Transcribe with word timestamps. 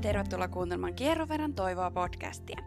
ja 0.00 0.02
tervetuloa 0.02 0.48
kuuntelemaan 0.48 0.94
Kierroveran 0.94 1.54
toivoa 1.54 1.90
podcastia. 1.90 2.60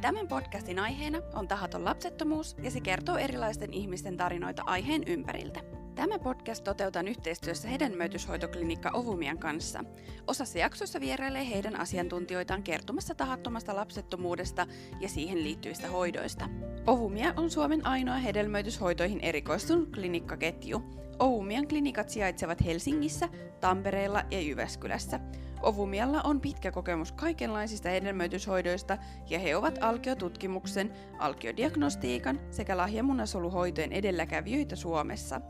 Tämän 0.00 0.28
podcastin 0.28 0.78
aiheena 0.78 1.18
on 1.34 1.48
tahaton 1.48 1.84
lapsettomuus 1.84 2.56
ja 2.62 2.70
se 2.70 2.80
kertoo 2.80 3.16
erilaisten 3.16 3.72
ihmisten 3.72 4.16
tarinoita 4.16 4.62
aiheen 4.66 5.02
ympäriltä. 5.06 5.60
Tämä 5.94 6.18
podcast 6.18 6.64
toteutetaan 6.64 7.08
yhteistyössä 7.08 7.68
hedelmöityshoitoklinikka 7.68 8.90
Ovumian 8.94 9.38
kanssa. 9.38 9.84
Osassa 10.26 10.58
jaksoissa 10.58 11.00
vierailee 11.00 11.50
heidän 11.50 11.80
asiantuntijoitaan 11.80 12.62
kertomassa 12.62 13.14
tahattomasta 13.14 13.76
lapsettomuudesta 13.76 14.66
ja 15.00 15.08
siihen 15.08 15.44
liittyvistä 15.44 15.88
hoidoista. 15.88 16.48
Ovumia 16.86 17.34
on 17.36 17.50
Suomen 17.50 17.86
ainoa 17.86 18.16
hedelmöityshoitoihin 18.16 19.20
erikoistunut 19.20 19.92
klinikkaketju. 19.94 20.82
Ovumian 21.18 21.68
klinikat 21.68 22.08
sijaitsevat 22.08 22.64
Helsingissä, 22.64 23.28
Tampereella 23.60 24.22
ja 24.30 24.40
Jyväskylässä. 24.40 25.20
Ovumialla 25.62 26.20
on 26.24 26.40
pitkä 26.40 26.72
kokemus 26.72 27.12
kaikenlaisista 27.12 27.88
hedelmöityshoidoista 27.88 28.98
ja 29.30 29.38
he 29.38 29.56
ovat 29.56 29.78
alkiotutkimuksen, 29.80 30.92
alkiodiagnostiikan 31.18 32.40
sekä 32.50 32.76
lahjamunasoluhoitojen 32.76 33.92
edelläkävijöitä 33.92 34.76
Suomessa. 34.76 35.40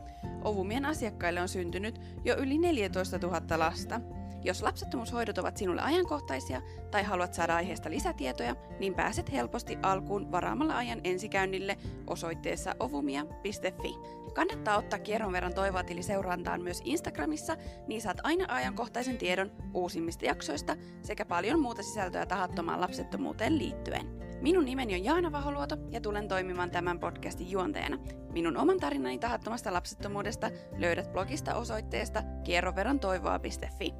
Ovumien 0.43 0.85
asiakkaille 0.85 1.41
on 1.41 1.49
syntynyt 1.49 2.01
jo 2.25 2.35
yli 2.37 2.57
14 2.57 3.17
000 3.17 3.59
lasta. 3.59 4.01
Jos 4.43 4.61
lapsettomuushoidot 4.63 5.37
ovat 5.37 5.57
sinulle 5.57 5.81
ajankohtaisia 5.81 6.61
tai 6.91 7.03
haluat 7.03 7.33
saada 7.33 7.55
aiheesta 7.55 7.89
lisätietoja, 7.89 8.55
niin 8.79 8.93
pääset 8.93 9.31
helposti 9.31 9.77
alkuun 9.83 10.31
varaamalla 10.31 10.77
ajan 10.77 11.01
ensikäynnille 11.03 11.77
osoitteessa 12.07 12.75
ovumia.fi. 12.79 14.20
Kannattaa 14.33 14.77
ottaa 14.77 14.99
kierron 14.99 15.31
verran 15.31 15.53
toivoatili 15.53 16.03
seurantaan 16.03 16.61
myös 16.61 16.81
Instagramissa, 16.83 17.57
niin 17.87 18.01
saat 18.01 18.17
aina 18.23 18.45
ajankohtaisen 18.55 19.17
tiedon 19.17 19.51
uusimmista 19.73 20.25
jaksoista 20.25 20.75
sekä 21.01 21.25
paljon 21.25 21.59
muuta 21.59 21.83
sisältöä 21.83 22.25
tahattomaan 22.25 22.81
lapsettomuuteen 22.81 23.57
liittyen. 23.57 24.21
Minun 24.41 24.65
nimeni 24.65 24.95
on 24.95 25.03
Jaana 25.03 25.31
Vaholuoto 25.31 25.77
ja 25.89 26.01
tulen 26.01 26.27
toimimaan 26.27 26.71
tämän 26.71 26.99
podcastin 26.99 27.51
juonteena. 27.51 27.97
Minun 28.31 28.57
oman 28.57 28.77
tarinani 28.77 29.19
tahattomasta 29.19 29.73
lapsettomuudesta 29.73 30.51
löydät 30.77 31.11
blogista 31.11 31.55
osoitteesta 31.55 32.23
kierroverantoivoa.fi. 32.43 33.93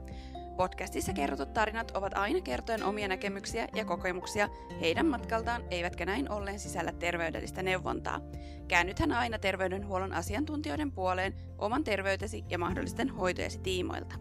Podcastissa 0.62 1.14
kerrotut 1.14 1.54
tarinat 1.54 1.92
ovat 1.92 2.14
aina 2.14 2.42
kertojen 2.42 2.84
omia 2.84 3.08
näkemyksiä 3.08 3.68
ja 3.76 3.86
kokemuksia 3.86 4.50
heidän 4.82 5.06
matkaltaan, 5.06 5.62
eivätkä 5.72 6.06
näin 6.06 6.32
ollen 6.32 6.60
sisällä 6.60 6.92
terveydellistä 6.92 7.64
neuvontaa. 7.64 8.20
Käännythän 8.68 9.12
aina 9.12 9.40
terveydenhuollon 9.40 10.14
asiantuntijoiden 10.14 10.92
puoleen 10.92 11.34
oman 11.58 11.84
terveytesi 11.84 12.44
ja 12.50 12.58
mahdollisten 12.58 13.10
hoitojesi 13.10 13.60
tiimoilta. 13.60 14.16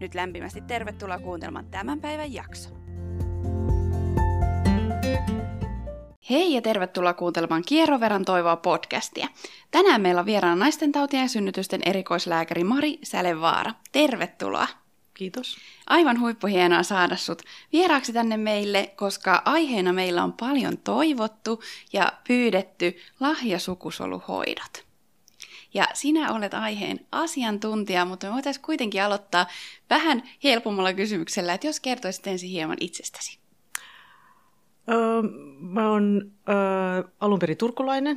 Nyt 0.00 0.14
lämpimästi 0.14 0.60
tervetuloa 0.60 1.18
kuuntelemaan 1.18 1.66
tämän 1.66 2.00
päivän 2.00 2.32
jakso. 2.32 2.70
Hei 6.30 6.54
ja 6.54 6.62
tervetuloa 6.62 7.14
kuuntelemaan 7.14 7.62
Kierroveran 7.66 8.24
toivoa 8.24 8.56
podcastia. 8.56 9.28
Tänään 9.70 10.00
meillä 10.00 10.20
on 10.20 10.26
vieraana 10.26 10.56
naisten 10.56 10.92
tautien 10.92 11.22
ja 11.22 11.28
synnytysten 11.28 11.80
erikoislääkäri 11.86 12.64
Mari 12.64 12.98
Sälevaara. 13.02 13.72
Tervetuloa. 13.92 14.66
Kiitos. 15.20 15.56
Aivan 15.86 16.20
huippuhienoa 16.20 16.82
saada 16.82 17.16
sut 17.16 17.42
vieraaksi 17.72 18.12
tänne 18.12 18.36
meille, 18.36 18.92
koska 18.96 19.42
aiheena 19.44 19.92
meillä 19.92 20.24
on 20.24 20.32
paljon 20.32 20.78
toivottu 20.78 21.62
ja 21.92 22.12
pyydetty 22.28 22.96
lahjasukusoluhoidot. 23.20 24.86
Ja 25.74 25.88
sinä 25.94 26.32
olet 26.32 26.54
aiheen 26.54 27.06
asiantuntija, 27.12 28.04
mutta 28.04 28.26
me 28.26 28.32
voitaisiin 28.32 28.64
kuitenkin 28.64 29.02
aloittaa 29.02 29.46
vähän 29.90 30.22
helpommalla 30.44 30.92
kysymyksellä, 30.92 31.54
että 31.54 31.66
jos 31.66 31.80
kertoisit 31.80 32.26
ensin 32.26 32.50
hieman 32.50 32.76
itsestäsi. 32.80 33.38
Öö, 34.90 35.22
mä 35.60 35.90
oon 35.90 36.32
öö, 36.48 37.10
alun 37.20 37.38
perin 37.38 37.56
turkulainen. 37.56 38.16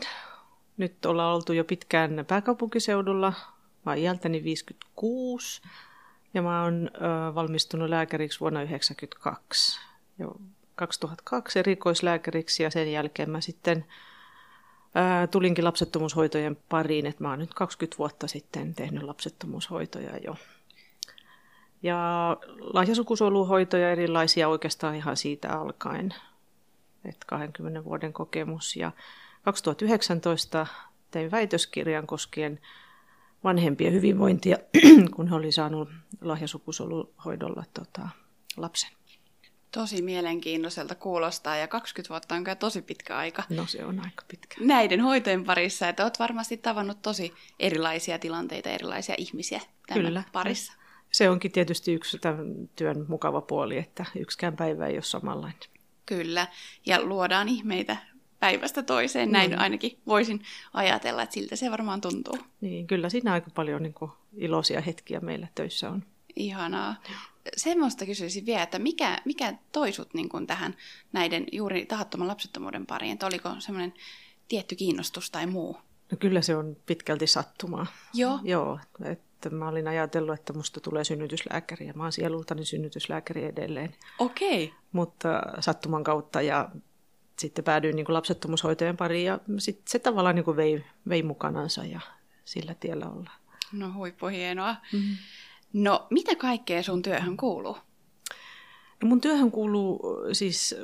Nyt 0.77 1.05
ollaan 1.05 1.35
oltu 1.35 1.53
jo 1.53 1.63
pitkään 1.63 2.25
pääkaupunkiseudulla. 2.27 3.33
Mä 3.85 3.91
oon 3.91 3.97
iältäni 3.97 4.43
56 4.43 5.61
ja 6.33 6.41
mä 6.41 6.63
oon 6.63 6.91
valmistunut 7.35 7.89
lääkäriksi 7.89 8.39
vuonna 8.39 8.59
1992. 8.59 9.79
Jo 10.19 10.35
2002 10.75 11.59
erikoislääkäriksi 11.59 12.63
ja 12.63 12.69
sen 12.69 12.91
jälkeen 12.91 13.29
mä 13.29 13.41
sitten 13.41 13.85
tulinkin 15.31 15.65
lapsettomuushoitojen 15.65 16.57
pariin, 16.69 17.05
että 17.05 17.23
mä 17.23 17.29
oon 17.29 17.39
nyt 17.39 17.53
20 17.53 17.97
vuotta 17.97 18.27
sitten 18.27 18.75
tehnyt 18.75 19.03
lapsettomuushoitoja 19.03 20.17
jo. 20.17 20.35
Ja 21.83 22.37
lahjasukusoluhoitoja 22.59 23.91
erilaisia 23.91 24.49
oikeastaan 24.49 24.95
ihan 24.95 25.17
siitä 25.17 25.59
alkaen, 25.59 26.13
että 27.05 27.25
20 27.27 27.83
vuoden 27.83 28.13
kokemus. 28.13 28.75
Ja 28.75 28.91
2019 29.43 30.67
tein 31.11 31.31
väitöskirjan 31.31 32.07
koskien 32.07 32.59
vanhempien 33.43 33.93
hyvinvointia, 33.93 34.57
kun 35.15 35.27
he 35.27 35.35
oli 35.35 35.51
saanut 35.51 35.89
lahjasukusoluhoidolla 36.21 37.63
tota, 37.73 38.09
lapsen. 38.57 38.89
Tosi 39.71 40.01
mielenkiintoiselta 40.01 40.95
kuulostaa 40.95 41.57
ja 41.57 41.67
20 41.67 42.09
vuotta 42.09 42.35
on 42.35 42.43
kyllä 42.43 42.55
tosi 42.55 42.81
pitkä 42.81 43.17
aika. 43.17 43.43
No 43.49 43.65
se 43.67 43.85
on 43.85 43.99
aika 43.99 44.23
pitkä. 44.27 44.55
Näiden 44.59 45.01
hoitojen 45.01 45.43
parissa, 45.43 45.89
että 45.89 46.03
olet 46.03 46.19
varmasti 46.19 46.57
tavannut 46.57 47.01
tosi 47.01 47.33
erilaisia 47.59 48.19
tilanteita, 48.19 48.69
erilaisia 48.69 49.15
ihmisiä 49.17 49.61
tämän 49.87 50.05
kyllä. 50.05 50.23
parissa. 50.31 50.73
Se 51.11 51.29
onkin 51.29 51.51
tietysti 51.51 51.93
yksi 51.93 52.19
tämän 52.19 52.69
työn 52.75 53.05
mukava 53.07 53.41
puoli, 53.41 53.77
että 53.77 54.05
yksikään 54.15 54.55
päivä 54.55 54.87
ei 54.87 54.93
ole 54.93 55.01
samanlainen. 55.01 55.69
Kyllä, 56.05 56.47
ja 56.85 57.01
luodaan 57.01 57.49
ihmeitä 57.49 57.97
päivästä 58.43 58.83
toiseen. 58.83 59.31
Näin 59.31 59.51
mm. 59.51 59.57
ainakin 59.59 59.99
voisin 60.07 60.41
ajatella, 60.73 61.21
että 61.21 61.33
siltä 61.33 61.55
se 61.55 61.71
varmaan 61.71 62.01
tuntuu. 62.01 62.37
Niin, 62.61 62.87
kyllä 62.87 63.09
siinä 63.09 63.33
aika 63.33 63.49
paljon 63.55 63.83
niin 63.83 63.93
kuin, 63.93 64.11
iloisia 64.37 64.81
hetkiä 64.81 65.19
meillä 65.19 65.47
töissä 65.55 65.89
on. 65.89 66.03
Ihanaa. 66.35 66.95
Semmoista 67.57 68.05
kysyisin 68.05 68.45
vielä, 68.45 68.63
että 68.63 68.79
mikä, 68.79 69.17
mikä 69.25 69.53
toi 69.71 69.91
sut 69.91 70.13
niin 70.13 70.29
kuin 70.29 70.47
tähän 70.47 70.75
näiden 71.11 71.45
juuri 71.51 71.85
tahattoman 71.85 72.27
lapsettomuuden 72.27 72.85
pariin? 72.85 73.13
Että 73.13 73.25
oliko 73.25 73.49
semmoinen 73.59 73.93
tietty 74.47 74.75
kiinnostus 74.75 75.31
tai 75.31 75.45
muu? 75.45 75.77
No 76.11 76.17
kyllä 76.19 76.41
se 76.41 76.55
on 76.55 76.77
pitkälti 76.85 77.27
sattumaa. 77.27 77.85
Joo? 78.13 78.39
Joo, 78.43 78.79
että 79.05 79.49
mä 79.49 79.67
olin 79.67 79.87
ajatellut, 79.87 80.39
että 80.39 80.53
musta 80.53 80.79
tulee 80.79 81.03
synnytyslääkäri 81.03 81.87
ja 81.87 81.93
mä 81.93 82.03
oon 82.03 82.11
sielultani 82.11 82.65
synnytyslääkäri 82.65 83.45
edelleen. 83.45 83.95
Okei. 84.19 84.63
Okay. 84.63 84.77
Mutta 84.91 85.41
sattuman 85.59 86.03
kautta 86.03 86.41
ja 86.41 86.69
sitten 87.39 87.65
päädyin 87.65 87.95
niin 87.95 88.05
kuin 88.05 88.13
lapsettomuushoitojen 88.13 88.97
pariin 88.97 89.25
ja 89.25 89.39
sit 89.57 89.81
se 89.87 89.99
tavallaan 89.99 90.35
niin 90.35 90.45
kuin 90.45 90.57
vei, 90.57 90.85
vei 91.09 91.23
mukanansa 91.23 91.85
ja 91.85 91.99
sillä 92.45 92.73
tiellä 92.73 93.05
ollaan. 93.09 93.39
No 93.73 93.93
huippuhienoa. 93.93 94.75
Mm-hmm. 94.93 95.15
No 95.73 96.07
mitä 96.09 96.35
kaikkea 96.35 96.83
sun 96.83 97.01
työhön 97.01 97.37
kuuluu? 97.37 97.77
No 99.01 99.09
mun 99.09 99.21
työhön 99.21 99.51
kuuluu 99.51 100.01
siis, 100.31 100.75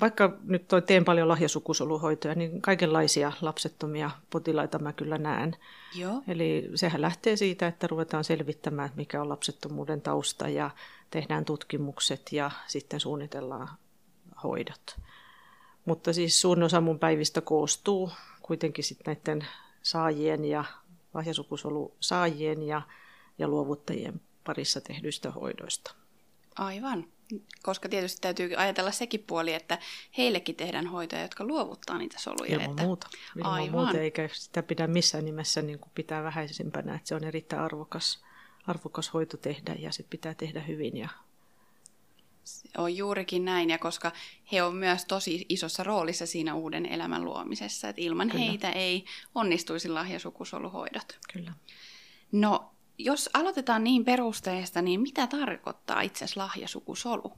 vaikka 0.00 0.38
nyt 0.44 0.68
toi 0.68 0.82
teen 0.82 1.04
paljon 1.04 1.28
lahjasukusoluhoitoja, 1.28 2.34
niin 2.34 2.62
kaikenlaisia 2.62 3.32
lapsettomia 3.40 4.10
potilaita 4.30 4.78
mä 4.78 4.92
kyllä 4.92 5.18
näen. 5.18 5.56
Joo. 5.94 6.22
Eli 6.28 6.70
sehän 6.74 7.00
lähtee 7.00 7.36
siitä, 7.36 7.66
että 7.66 7.86
ruvetaan 7.86 8.24
selvittämään, 8.24 8.90
mikä 8.96 9.20
on 9.20 9.28
lapsettomuuden 9.28 10.00
tausta 10.00 10.48
ja 10.48 10.70
tehdään 11.10 11.44
tutkimukset 11.44 12.32
ja 12.32 12.50
sitten 12.66 13.00
suunnitellaan 13.00 13.68
hoidot. 14.42 14.96
Mutta 15.84 16.12
siis 16.12 16.40
suurin 16.40 16.62
osa 16.62 16.80
mun 16.80 16.98
päivistä 16.98 17.40
koostuu 17.40 18.10
kuitenkin 18.42 18.84
sitten 18.84 19.16
näiden 19.16 19.48
saajien 19.82 20.44
ja 20.44 20.64
lahjasukusolu 21.14 21.96
saajien 22.00 22.62
ja, 22.62 22.82
ja 23.38 23.48
luovuttajien 23.48 24.20
parissa 24.44 24.80
tehdyistä 24.80 25.30
hoidoista. 25.30 25.94
Aivan. 26.56 27.04
Koska 27.62 27.88
tietysti 27.88 28.20
täytyy 28.20 28.54
ajatella 28.56 28.90
sekin 28.90 29.24
puoli, 29.26 29.54
että 29.54 29.78
heillekin 30.18 30.56
tehdään 30.56 30.86
hoitoja, 30.86 31.22
jotka 31.22 31.44
luovuttaa 31.44 31.98
niitä 31.98 32.18
soluja. 32.18 32.52
Ilman 32.52 32.70
että... 32.70 32.82
muuta. 32.82 33.08
Ilman 33.36 33.52
Aivan. 33.52 33.70
muuta, 33.70 33.98
eikä 33.98 34.28
sitä 34.32 34.62
pidä 34.62 34.86
missään 34.86 35.24
nimessä 35.24 35.62
niin 35.62 35.78
kuin 35.78 35.92
pitää 35.94 36.22
vähäisempänä, 36.22 36.94
että 36.94 37.08
se 37.08 37.14
on 37.14 37.24
erittäin 37.24 37.62
arvokas, 37.62 38.24
arvokas 38.66 39.14
hoito 39.14 39.36
tehdä 39.36 39.74
ja 39.78 39.92
se 39.92 40.02
pitää 40.10 40.34
tehdä 40.34 40.60
hyvin 40.60 40.96
ja 40.96 41.08
on 42.78 42.96
juurikin 42.96 43.44
näin, 43.44 43.70
ja 43.70 43.78
koska 43.78 44.12
he 44.52 44.62
on 44.62 44.74
myös 44.74 45.04
tosi 45.04 45.46
isossa 45.48 45.84
roolissa 45.84 46.26
siinä 46.26 46.54
uuden 46.54 46.86
elämän 46.86 47.24
luomisessa, 47.24 47.88
että 47.88 48.02
ilman 48.02 48.28
Kyllä. 48.28 48.44
heitä 48.44 48.70
ei 48.70 49.04
onnistuisi 49.34 49.88
lahjasukusoluhoidot. 49.88 51.18
Kyllä. 51.32 51.52
No, 52.32 52.70
jos 52.98 53.30
aloitetaan 53.34 53.84
niin 53.84 54.04
perusteesta, 54.04 54.82
niin 54.82 55.00
mitä 55.00 55.26
tarkoittaa 55.26 56.00
itse 56.00 56.24
asiassa 56.24 56.40
lahjasukusolu? 56.40 57.32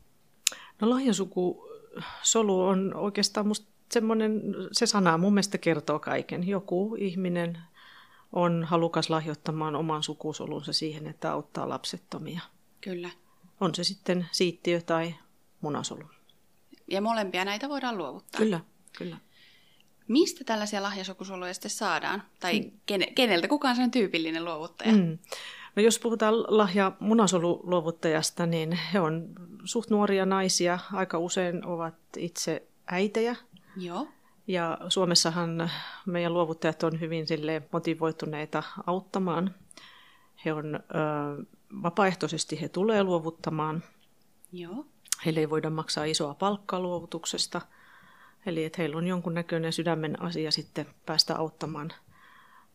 No 0.80 0.90
lahjasukusolu 0.90 2.62
on 2.62 2.94
oikeastaan 2.94 3.46
musta 3.46 3.76
semmoinen, 3.92 4.42
se 4.72 4.86
sana 4.86 5.18
mun 5.18 5.34
mielestä 5.34 5.58
kertoo 5.58 5.98
kaiken. 5.98 6.48
Joku 6.48 6.96
ihminen 6.98 7.58
on 8.32 8.64
halukas 8.64 9.10
lahjoittamaan 9.10 9.76
oman 9.76 10.02
sukusolunsa 10.02 10.72
siihen, 10.72 11.06
että 11.06 11.32
auttaa 11.32 11.68
lapsettomia. 11.68 12.40
Kyllä. 12.80 13.10
On 13.60 13.74
se 13.74 13.84
sitten 13.84 14.26
siittiö 14.32 14.80
tai 14.80 15.14
munasolu. 15.60 16.04
Ja 16.88 17.00
molempia 17.00 17.44
näitä 17.44 17.68
voidaan 17.68 17.98
luovuttaa. 17.98 18.38
Kyllä, 18.38 18.60
kyllä. 18.98 19.16
Mistä 20.08 20.44
tällaisia 20.44 20.82
lahjasukusoluja 20.82 21.54
sitten 21.54 21.70
saadaan? 21.70 22.22
Tai 22.40 22.60
mm. 22.60 22.70
keneltä? 23.14 23.48
Kuka 23.48 23.68
on 23.68 23.76
sen 23.76 23.90
tyypillinen 23.90 24.44
luovuttaja? 24.44 24.92
Mm. 24.92 25.18
No 25.76 25.82
jos 25.82 25.98
puhutaan 25.98 26.34
lahja 26.48 26.92
munasoluluovuttajasta, 27.00 28.46
niin 28.46 28.78
he 28.92 29.00
on 29.00 29.28
suht 29.64 29.90
nuoria 29.90 30.26
naisia. 30.26 30.78
Aika 30.92 31.18
usein 31.18 31.66
ovat 31.66 31.94
itse 32.16 32.62
äitejä. 32.86 33.36
Joo. 33.76 34.08
Ja 34.46 34.78
Suomessahan 34.88 35.70
meidän 36.06 36.34
luovuttajat 36.34 36.82
on 36.82 37.00
hyvin 37.00 37.26
sille 37.26 37.62
motivoituneita 37.72 38.62
auttamaan. 38.86 39.54
He 40.44 40.52
on 40.52 40.74
ö, 40.74 40.78
vapaaehtoisesti 41.82 42.60
he 42.60 42.68
tulee 42.68 43.02
luovuttamaan. 43.02 43.82
Joo. 44.52 44.86
Heille 45.24 45.40
ei 45.40 45.50
voida 45.50 45.70
maksaa 45.70 46.04
isoa 46.04 46.34
palkkaa 46.34 46.80
luovutuksesta. 46.80 47.60
Eli 48.46 48.64
että 48.64 48.76
heillä 48.78 48.96
on 48.96 49.06
jonkunnäköinen 49.06 49.72
sydämen 49.72 50.22
asia 50.22 50.50
sitten 50.50 50.86
päästä 51.06 51.36
auttamaan 51.36 51.92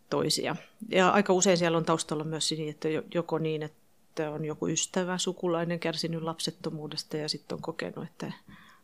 toisia. 0.09 0.55
Ja 0.89 1.09
aika 1.09 1.33
usein 1.33 1.57
siellä 1.57 1.77
on 1.77 1.85
taustalla 1.85 2.23
myös 2.23 2.51
niin, 2.51 2.69
että 2.69 2.87
joko 3.13 3.37
niin, 3.37 3.63
että 3.63 4.31
on 4.31 4.45
joku 4.45 4.67
ystävä, 4.67 5.17
sukulainen 5.17 5.79
kärsinyt 5.79 6.23
lapsettomuudesta 6.23 7.17
ja 7.17 7.29
sitten 7.29 7.55
on 7.55 7.61
kokenut, 7.61 8.03
että 8.03 8.31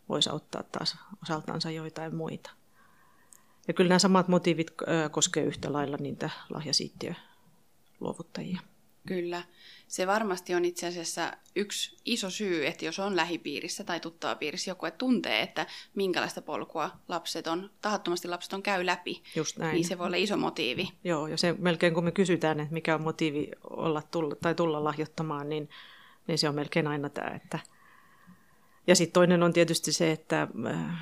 voisi 0.09 0.29
auttaa 0.29 0.63
taas 0.63 0.97
osaltansa 1.23 1.71
joitain 1.71 2.15
muita. 2.15 2.49
Ja 3.67 3.73
kyllä 3.73 3.89
nämä 3.89 3.99
samat 3.99 4.27
motiivit 4.27 4.71
koskee 5.11 5.43
yhtä 5.43 5.73
lailla 5.73 5.97
niitä 5.97 6.29
lahjasiittiöluovuttajia. 6.49 8.59
Kyllä. 9.07 9.43
Se 9.87 10.07
varmasti 10.07 10.55
on 10.55 10.65
itse 10.65 10.87
asiassa 10.87 11.33
yksi 11.55 11.97
iso 12.05 12.29
syy, 12.29 12.67
että 12.67 12.85
jos 12.85 12.99
on 12.99 13.15
lähipiirissä 13.15 13.83
tai 13.83 13.99
tuttava 13.99 14.35
piirissä 14.35 14.71
joku, 14.71 14.85
että 14.85 14.97
tuntee, 14.97 15.41
että 15.41 15.65
minkälaista 15.95 16.41
polkua 16.41 16.91
lapset 17.07 17.47
on, 17.47 17.69
tahattomasti 17.81 18.27
lapset 18.27 18.53
on 18.53 18.63
käy 18.63 18.85
läpi, 18.85 19.23
Just 19.35 19.57
näin. 19.57 19.73
niin 19.73 19.85
se 19.85 19.97
voi 19.97 20.07
olla 20.07 20.17
iso 20.17 20.37
motiivi. 20.37 20.89
Joo, 21.03 21.27
ja 21.27 21.37
se 21.37 21.55
melkein 21.59 21.93
kun 21.93 22.03
me 22.03 22.11
kysytään, 22.11 22.59
että 22.59 22.73
mikä 22.73 22.95
on 22.95 23.01
motiivi 23.01 23.51
olla 23.69 24.01
tulla, 24.01 24.35
tai 24.35 24.55
tulla 24.55 24.83
lahjoittamaan, 24.83 25.49
niin, 25.49 25.69
niin 26.27 26.37
se 26.37 26.49
on 26.49 26.55
melkein 26.55 26.87
aina 26.87 27.09
tämä, 27.09 27.35
että 27.35 27.59
ja 28.87 28.95
sitten 28.95 29.13
toinen 29.13 29.43
on 29.43 29.53
tietysti 29.53 29.91
se, 29.91 30.11
että 30.11 30.47
äh, 30.65 30.99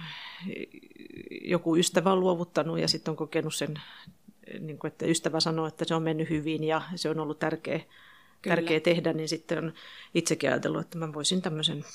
joku 1.41 1.75
ystävä 1.75 2.11
on 2.11 2.19
luovuttanut 2.19 2.79
ja 2.79 2.87
sitten 2.87 3.11
on 3.11 3.15
kokenut 3.15 3.55
sen, 3.55 3.81
niin 4.59 4.79
kuin, 4.79 4.91
että 4.91 5.05
ystävä 5.05 5.39
sanoo, 5.39 5.67
että 5.67 5.85
se 5.85 5.95
on 5.95 6.03
mennyt 6.03 6.29
hyvin 6.29 6.63
ja 6.63 6.81
se 6.95 7.09
on 7.09 7.19
ollut 7.19 7.39
tärkeä, 7.39 7.79
tärkeä 8.41 8.79
tehdä, 8.79 9.13
niin 9.13 9.29
sitten 9.29 9.57
on 9.57 9.73
itsekin 10.13 10.49
ajatellut, 10.49 10.81
että 10.81 10.97
mä 10.97 11.13
voisin 11.13 11.41
tämmöisen, 11.41 11.85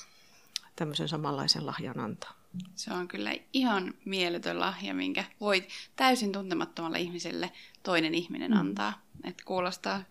tämmöisen 0.76 1.08
samanlaisen 1.08 1.66
lahjan 1.66 2.00
antaa. 2.00 2.40
Se 2.74 2.92
on 2.92 3.08
kyllä 3.08 3.34
ihan 3.52 3.94
mieletön 4.04 4.60
lahja, 4.60 4.94
minkä 4.94 5.24
voit 5.40 5.68
täysin 5.96 6.32
tuntemattomalle 6.32 7.00
ihmiselle 7.00 7.52
toinen 7.82 8.14
ihminen 8.14 8.50
mm. 8.50 8.56
antaa. 8.56 9.02
Et 9.24 9.42
kuulostaa, 9.44 10.02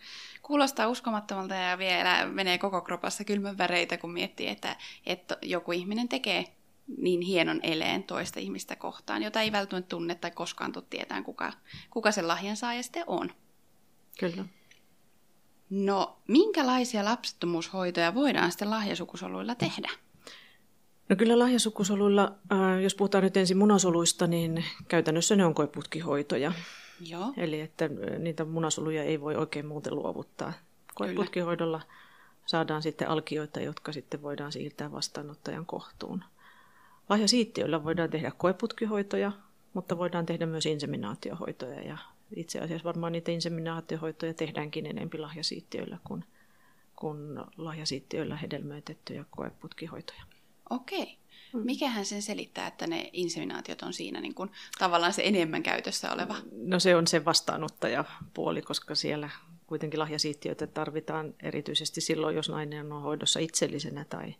kuulostaa 0.41 0.87
uskomattomalta 0.87 1.55
ja 1.55 1.77
vielä 1.77 2.25
menee 2.25 2.57
koko 2.57 2.81
kropassa 2.81 3.23
kylmän 3.23 3.57
väreitä, 3.57 3.97
kun 3.97 4.11
miettii, 4.11 4.47
että, 4.47 4.75
että 5.05 5.37
joku 5.41 5.71
ihminen 5.71 6.09
tekee 6.09 6.45
niin 6.97 7.21
hienon 7.21 7.59
eleen 7.63 8.03
toista 8.03 8.39
ihmistä 8.39 8.75
kohtaan, 8.75 9.23
jota 9.23 9.41
ei 9.41 9.51
välttämättä 9.51 9.89
tunne 9.89 10.15
tai 10.15 10.31
koskaan 10.31 10.71
tule 10.71 10.83
tietään, 10.89 11.23
kuka, 11.23 11.53
kuka 11.89 12.11
sen 12.11 12.27
lahjan 12.27 12.57
saaja 12.57 12.83
sitten 12.83 13.03
on. 13.07 13.31
Kyllä. 14.19 14.45
No, 15.69 16.17
minkälaisia 16.27 17.05
lapsettomuushoitoja 17.05 18.15
voidaan 18.15 18.51
sitten 18.51 18.69
lahjasukusoluilla 18.69 19.55
tehdä? 19.55 19.89
No 21.09 21.15
kyllä 21.15 21.39
lahjasukusoluilla, 21.39 22.35
äh, 22.51 22.81
jos 22.83 22.95
puhutaan 22.95 23.23
nyt 23.23 23.37
ensin 23.37 23.57
munasoluista, 23.57 24.27
niin 24.27 24.65
käytännössä 24.87 25.35
ne 25.35 25.45
on 25.45 25.53
koeputkihoitoja. 25.53 26.51
Joo. 27.09 27.33
Eli 27.37 27.61
että 27.61 27.85
äh, 27.85 28.19
niitä 28.19 28.45
munasoluja 28.45 29.03
ei 29.03 29.21
voi 29.21 29.35
oikein 29.35 29.65
muuten 29.65 29.95
luovuttaa. 29.95 30.53
Koeputkihoidolla 30.95 31.81
saadaan 32.45 32.81
sitten 32.81 33.09
alkioita, 33.09 33.59
jotka 33.59 33.91
sitten 33.91 34.21
voidaan 34.21 34.51
siirtää 34.51 34.91
vastaanottajan 34.91 35.65
kohtuun. 35.65 36.23
Lahjasiittiöillä 37.09 37.83
voidaan 37.83 38.09
tehdä 38.09 38.31
koeputkihoitoja, 38.37 39.31
mutta 39.73 39.97
voidaan 39.97 40.25
tehdä 40.25 40.45
myös 40.45 40.65
inseminaatiohoitoja. 40.65 41.81
Ja 41.81 41.97
itse 42.35 42.59
asiassa 42.59 42.83
varmaan 42.83 43.11
niitä 43.11 43.31
inseminaatiohoitoja 43.31 44.33
tehdäänkin 44.33 44.85
enemmän 44.85 45.21
lahjasiittiöillä 45.21 45.97
kuin, 46.03 46.25
kuin 46.95 47.39
lahjasiittiöillä 47.57 48.37
hedelmöitettyjä 48.37 49.25
koeputkihoitoja. 49.29 50.21
Okei. 50.69 51.17
Mm. 51.53 51.61
Mikähän 51.65 52.05
sen 52.05 52.21
selittää, 52.21 52.67
että 52.67 52.87
ne 52.87 53.09
inseminaatiot 53.13 53.81
on 53.81 53.93
siinä 53.93 54.21
niin 54.21 54.35
kuin, 54.35 54.51
tavallaan 54.79 55.13
se 55.13 55.21
enemmän 55.25 55.63
käytössä 55.63 56.11
oleva? 56.11 56.35
No 56.51 56.79
se 56.79 56.95
on 56.95 57.07
se 57.07 57.25
vastaanottajapuoli, 57.25 58.61
koska 58.61 58.95
siellä 58.95 59.29
kuitenkin 59.67 59.99
lahjasiittiöitä 59.99 60.67
tarvitaan 60.67 61.33
erityisesti 61.43 62.01
silloin, 62.01 62.35
jos 62.35 62.49
nainen 62.49 62.91
on 62.91 63.01
hoidossa 63.01 63.39
itsellisenä 63.39 64.05
tai 64.05 64.35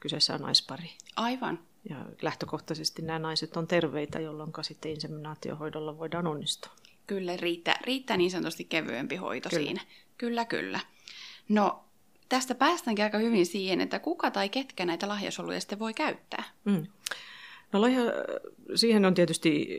kyseessä 0.00 0.34
on 0.34 0.40
naispari. 0.40 0.90
Aivan. 1.16 1.58
Ja 1.88 1.96
lähtökohtaisesti 2.22 3.02
nämä 3.02 3.18
naiset 3.18 3.56
on 3.56 3.66
terveitä, 3.66 4.20
jolloin 4.20 4.52
sitten 4.62 4.90
inseminaatiohoidolla 4.90 5.98
voidaan 5.98 6.26
onnistua. 6.26 6.72
Kyllä, 7.06 7.36
riittää, 7.36 7.80
riittää 7.84 8.16
niin 8.16 8.30
sanotusti 8.30 8.64
kevyempi 8.64 9.16
hoito 9.16 9.48
kyllä. 9.48 9.64
siinä. 9.64 9.80
Kyllä, 10.18 10.44
kyllä. 10.44 10.80
No, 11.48 11.84
tästä 12.28 12.54
päästäänkin 12.54 13.04
aika 13.04 13.18
hyvin 13.18 13.46
siihen, 13.46 13.80
että 13.80 13.98
kuka 13.98 14.30
tai 14.30 14.48
ketkä 14.48 14.86
näitä 14.86 15.08
lahjasoluja 15.08 15.60
sitten 15.60 15.78
voi 15.78 15.94
käyttää. 15.94 16.44
Mm. 16.64 16.86
No 17.72 17.80
lahja, 17.80 18.02
siihen 18.74 19.04
on 19.04 19.14
tietysti 19.14 19.78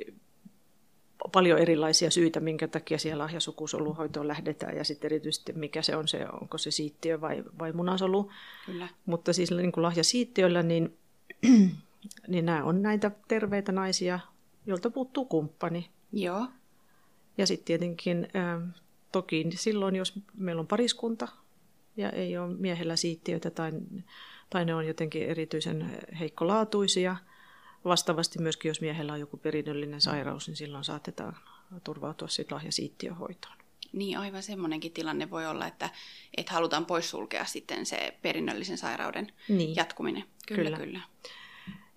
paljon 1.31 1.59
erilaisia 1.59 2.11
syitä, 2.11 2.39
minkä 2.39 2.67
takia 2.67 2.97
siellä 2.97 3.23
lahjasukusoluhoitoon 3.23 4.27
lähdetään 4.27 4.77
ja 4.77 4.83
sitten 4.83 5.07
erityisesti 5.07 5.53
mikä 5.53 5.81
se 5.81 5.95
on, 5.95 6.07
se, 6.07 6.25
onko 6.41 6.57
se 6.57 6.71
siittiö 6.71 7.21
vai, 7.21 7.43
vai 7.59 7.71
munasolu. 7.71 8.31
Kyllä. 8.65 8.87
Mutta 9.05 9.33
siis 9.33 9.51
niin 9.51 9.71
kuin 9.71 9.81
lahjasiittiöllä, 9.81 10.63
niin, 10.63 10.97
niin 12.27 12.45
nämä 12.45 12.63
on 12.63 12.81
näitä 12.81 13.11
terveitä 13.27 13.71
naisia, 13.71 14.19
joilta 14.65 14.89
puuttuu 14.89 15.25
kumppani. 15.25 15.89
Joo. 16.13 16.47
Ja 17.37 17.47
sitten 17.47 17.65
tietenkin 17.65 18.27
toki 19.11 19.45
silloin, 19.55 19.95
jos 19.95 20.19
meillä 20.33 20.59
on 20.59 20.67
pariskunta, 20.67 21.27
ja 21.97 22.09
ei 22.09 22.37
ole 22.37 22.55
miehellä 22.55 22.95
siittiöitä 22.95 23.49
tai, 23.51 23.71
tai 24.49 24.65
ne 24.65 24.75
on 24.75 24.87
jotenkin 24.87 25.23
erityisen 25.23 25.97
heikkolaatuisia. 26.19 27.15
Vastaavasti 27.85 28.39
myöskin, 28.39 28.69
jos 28.69 28.81
miehellä 28.81 29.13
on 29.13 29.19
joku 29.19 29.37
perinnöllinen 29.37 30.01
sairaus, 30.01 30.47
niin 30.47 30.55
silloin 30.55 30.83
saatetaan 30.83 31.37
turvautua 31.83 32.27
sitten 32.27 32.55
lahjasiittiöhoitoon. 32.55 33.57
Niin, 33.93 34.17
aivan 34.17 34.43
semmoinenkin 34.43 34.91
tilanne 34.91 35.29
voi 35.29 35.45
olla, 35.45 35.67
että, 35.67 35.89
että 36.37 36.53
halutaan 36.53 36.85
poissulkea 36.85 37.45
sitten 37.45 37.85
se 37.85 38.17
perinnöllisen 38.21 38.77
sairauden 38.77 39.31
niin. 39.49 39.75
jatkuminen. 39.75 40.23
Kyllä, 40.47 40.63
kyllä. 40.63 40.77
kyllä. 40.77 41.01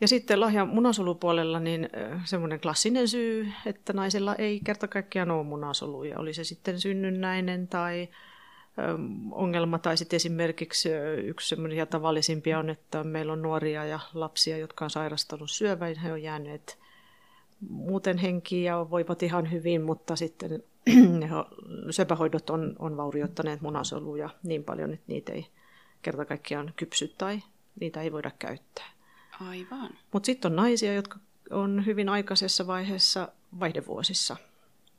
Ja 0.01 0.09
sitten 0.09 0.41
lahja 0.41 0.65
munasolupuolella 0.65 1.61
niin 1.61 1.89
semmoinen 2.25 2.61
klassinen 2.61 3.09
syy, 3.09 3.53
että 3.67 3.93
naisella 3.93 4.35
ei 4.35 4.61
kerta 4.65 4.89
kaikkiaan 4.89 5.31
ole 5.31 5.45
munasoluja. 5.45 6.19
Oli 6.19 6.35
se 6.35 6.45
sitten 6.45 6.81
synnynnäinen 6.81 7.69
tai 7.69 8.09
ongelma. 9.33 9.79
Tai 9.79 9.97
sitten 9.97 10.17
esimerkiksi 10.17 10.89
yksi 11.25 11.49
semmoisia 11.49 11.87
tavallisimpia 11.87 12.59
on, 12.59 12.71
että 12.71 13.05
meillä 13.05 13.33
on 13.33 13.43
nuoria 13.43 13.85
ja 13.85 14.01
lapsia, 14.15 14.59
jotka 14.59 14.85
on 14.85 14.91
sairastanut 14.91 15.51
syövän. 15.51 15.97
He 15.97 16.13
on 16.13 16.23
jääneet 16.23 16.79
muuten 17.69 18.19
henkiin 18.19 18.65
ja 18.65 18.87
voivat 18.91 19.23
ihan 19.23 19.51
hyvin, 19.51 19.83
mutta 19.83 20.17
sitten 20.17 20.63
syöpähoidot 21.91 22.51
on, 22.51 22.77
on 22.79 22.97
vaurioittaneet 22.97 23.61
munasoluja 23.61 24.31
niin 24.43 24.65
paljon, 24.65 24.93
että 24.93 25.05
niitä 25.07 25.33
ei 25.33 25.47
kerta 26.03 26.25
kaikkiaan 26.25 26.73
kypsy 26.77 27.15
tai 27.19 27.41
niitä 27.81 28.03
ei 28.03 28.13
voida 28.13 28.31
käyttää. 28.39 29.00
Aivan. 29.49 29.91
Mutta 30.13 30.27
sitten 30.27 30.53
on 30.53 30.57
naisia, 30.57 30.95
jotka 30.95 31.19
on 31.51 31.87
hyvin 31.87 32.09
aikaisessa 32.09 32.67
vaiheessa 32.67 33.29
vaihdevuosissa. 33.61 34.37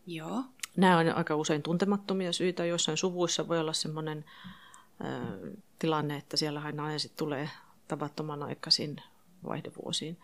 Joo. 0.07 0.43
Nämä 0.77 0.97
on 0.97 1.15
aika 1.15 1.35
usein 1.35 1.61
tuntemattomia 1.63 2.33
syitä. 2.33 2.65
Joissain 2.65 2.97
suvuissa 2.97 3.47
voi 3.47 3.59
olla 3.59 3.73
sellainen 3.73 4.25
tilanne, 5.79 6.17
että 6.17 6.37
siellä 6.37 6.61
aina 6.61 6.83
naiset 6.83 7.15
tulee 7.15 7.49
tavattoman 7.87 8.43
aikaisin 8.43 8.95
vaihdevuosiin. 9.47 10.17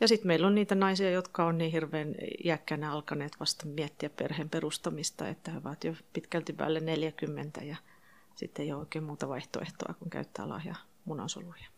Ja 0.00 0.08
sitten 0.08 0.26
meillä 0.26 0.46
on 0.46 0.54
niitä 0.54 0.74
naisia, 0.74 1.10
jotka 1.10 1.44
on 1.44 1.58
niin 1.58 1.72
hirveän 1.72 2.14
jäkkänä 2.44 2.92
alkaneet 2.92 3.40
vasta 3.40 3.66
miettiä 3.66 4.10
perheen 4.10 4.50
perustamista, 4.50 5.28
että 5.28 5.50
he 5.50 5.58
ovat 5.58 5.84
jo 5.84 5.94
pitkälti 6.12 6.52
päälle 6.52 6.80
40 6.80 7.64
ja 7.64 7.76
sitten 8.34 8.64
ei 8.64 8.72
ole 8.72 8.80
oikein 8.80 9.04
muuta 9.04 9.28
vaihtoehtoa 9.28 9.94
kuin 9.94 10.10
käyttää 10.10 10.48
lahja 10.48 10.74
munasoluja. 11.04 11.73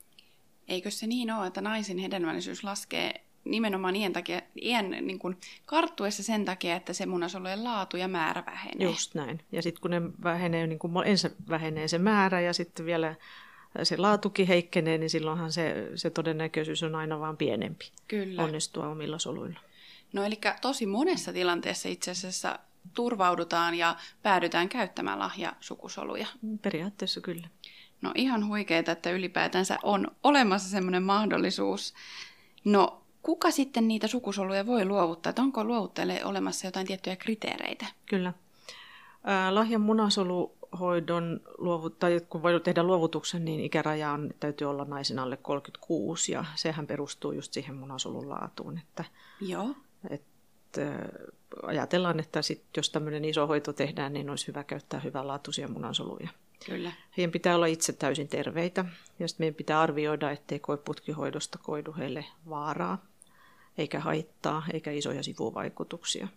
Eikö 0.68 0.90
se 0.90 1.06
niin 1.06 1.30
ole, 1.30 1.46
että 1.46 1.60
naisen 1.60 1.98
hedelmällisyys 1.98 2.64
laskee 2.64 3.26
nimenomaan 3.44 3.96
iän, 3.96 4.12
takia, 4.12 4.42
iän 4.62 4.90
niin 4.90 5.18
kuin 5.18 5.36
karttuessa 5.66 6.22
sen 6.22 6.44
takia, 6.44 6.76
että 6.76 6.92
se 6.92 7.06
munasolujen 7.06 7.64
laatu 7.64 7.96
ja 7.96 8.08
määrä 8.08 8.42
vähenee. 8.46 8.88
Just 8.88 9.14
näin. 9.14 9.40
Ja 9.52 9.62
sitten 9.62 9.80
kun 9.80 9.90
ne 9.90 10.02
vähenee, 10.22 10.66
niin 10.66 10.78
kuin 10.78 10.92
ensin 11.06 11.30
vähenee 11.48 11.88
se 11.88 11.98
määrä 11.98 12.40
ja 12.40 12.52
sitten 12.52 12.86
vielä 12.86 13.14
se 13.82 13.96
laatukin 13.96 14.46
heikkenee, 14.46 14.98
niin 14.98 15.10
silloinhan 15.10 15.52
se, 15.52 15.90
se 15.94 16.10
todennäköisyys 16.10 16.82
on 16.82 16.94
aina 16.94 17.20
vaan 17.20 17.36
pienempi 17.36 17.90
Kyllä. 18.08 18.42
onnistua 18.42 18.88
omilla 18.88 19.18
soluilla. 19.18 19.60
No 20.12 20.24
eli 20.24 20.40
tosi 20.60 20.86
monessa 20.86 21.32
tilanteessa 21.32 21.88
itse 21.88 22.10
asiassa 22.10 22.58
turvaudutaan 22.94 23.74
ja 23.74 23.96
päädytään 24.22 24.68
käyttämään 24.68 25.18
lahjasukusoluja. 25.18 26.26
Periaatteessa 26.62 27.20
kyllä. 27.20 27.48
No 28.06 28.12
ihan 28.14 28.46
huikeeta, 28.46 28.92
että 28.92 29.10
ylipäätänsä 29.10 29.78
on 29.82 30.08
olemassa 30.22 30.68
semmoinen 30.68 31.02
mahdollisuus. 31.02 31.94
No 32.64 33.02
kuka 33.22 33.50
sitten 33.50 33.88
niitä 33.88 34.06
sukusoluja 34.06 34.66
voi 34.66 34.84
luovuttaa? 34.84 35.30
Että 35.30 35.42
onko 35.42 35.64
luovuttajille 35.64 36.24
olemassa 36.24 36.66
jotain 36.66 36.86
tiettyjä 36.86 37.16
kriteereitä? 37.16 37.86
Kyllä. 38.06 38.32
Lahjan 39.50 39.80
munasoluhoidon 39.80 41.40
luovuttaa, 41.58 42.10
kun 42.28 42.42
voi 42.42 42.60
tehdä 42.60 42.82
luovutuksen, 42.82 43.44
niin 43.44 43.60
ikäraja 43.60 44.12
on, 44.12 44.30
täytyy 44.40 44.70
olla 44.70 44.84
naisen 44.84 45.18
alle 45.18 45.36
36 45.36 46.32
ja 46.32 46.44
sehän 46.54 46.86
perustuu 46.86 47.32
just 47.32 47.52
siihen 47.52 47.76
munasolun 47.76 48.28
laatuun. 48.28 48.78
Että, 48.78 49.04
Joo. 49.40 49.68
että 50.10 50.98
ajatellaan, 51.62 52.20
että 52.20 52.42
sit, 52.42 52.64
jos 52.76 52.90
tämmöinen 52.90 53.24
iso 53.24 53.46
hoito 53.46 53.72
tehdään, 53.72 54.12
niin 54.12 54.30
olisi 54.30 54.46
hyvä 54.46 54.64
käyttää 54.64 55.00
hyvänlaatuisia 55.00 55.68
munansoluja. 55.68 56.28
Kyllä. 56.66 56.92
Heidän 57.16 57.32
pitää 57.32 57.56
olla 57.56 57.66
itse 57.66 57.92
täysin 57.92 58.28
terveitä 58.28 58.84
ja 59.18 59.28
sitten 59.28 59.44
meidän 59.44 59.54
pitää 59.54 59.80
arvioida, 59.80 60.30
ettei 60.30 60.58
koeputkihoidosta 60.58 61.58
koidu 61.62 61.94
heille 61.98 62.24
vaaraa, 62.48 63.04
eikä 63.78 64.00
haittaa, 64.00 64.62
eikä 64.72 64.90
isoja 64.90 65.22
sivuvaikutuksia. 65.22 66.28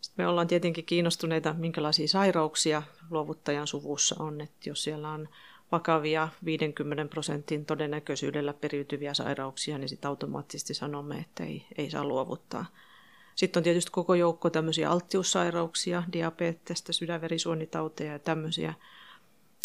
Sitten 0.00 0.24
me 0.24 0.28
ollaan 0.28 0.46
tietenkin 0.46 0.84
kiinnostuneita, 0.84 1.54
minkälaisia 1.58 2.08
sairauksia 2.08 2.82
luovuttajan 3.10 3.66
suvussa 3.66 4.16
on, 4.18 4.40
että 4.40 4.68
jos 4.68 4.84
siellä 4.84 5.10
on 5.10 5.28
vakavia 5.72 6.28
50 6.44 7.04
prosentin 7.10 7.66
todennäköisyydellä 7.66 8.52
periytyviä 8.52 9.14
sairauksia, 9.14 9.78
niin 9.78 9.88
sitten 9.88 10.08
automaattisesti 10.08 10.74
sanomme, 10.74 11.18
että 11.18 11.44
ei, 11.44 11.66
ei 11.78 11.90
saa 11.90 12.04
luovuttaa. 12.04 12.66
Sitten 13.34 13.60
on 13.60 13.64
tietysti 13.64 13.90
koko 13.90 14.14
joukko 14.14 14.50
tämmöisiä 14.50 14.90
alttiussairauksia, 14.90 16.02
diabetesta, 16.12 16.92
sydänverisuonitauteja 16.92 18.12
ja 18.12 18.18
tämmöisiä. 18.18 18.74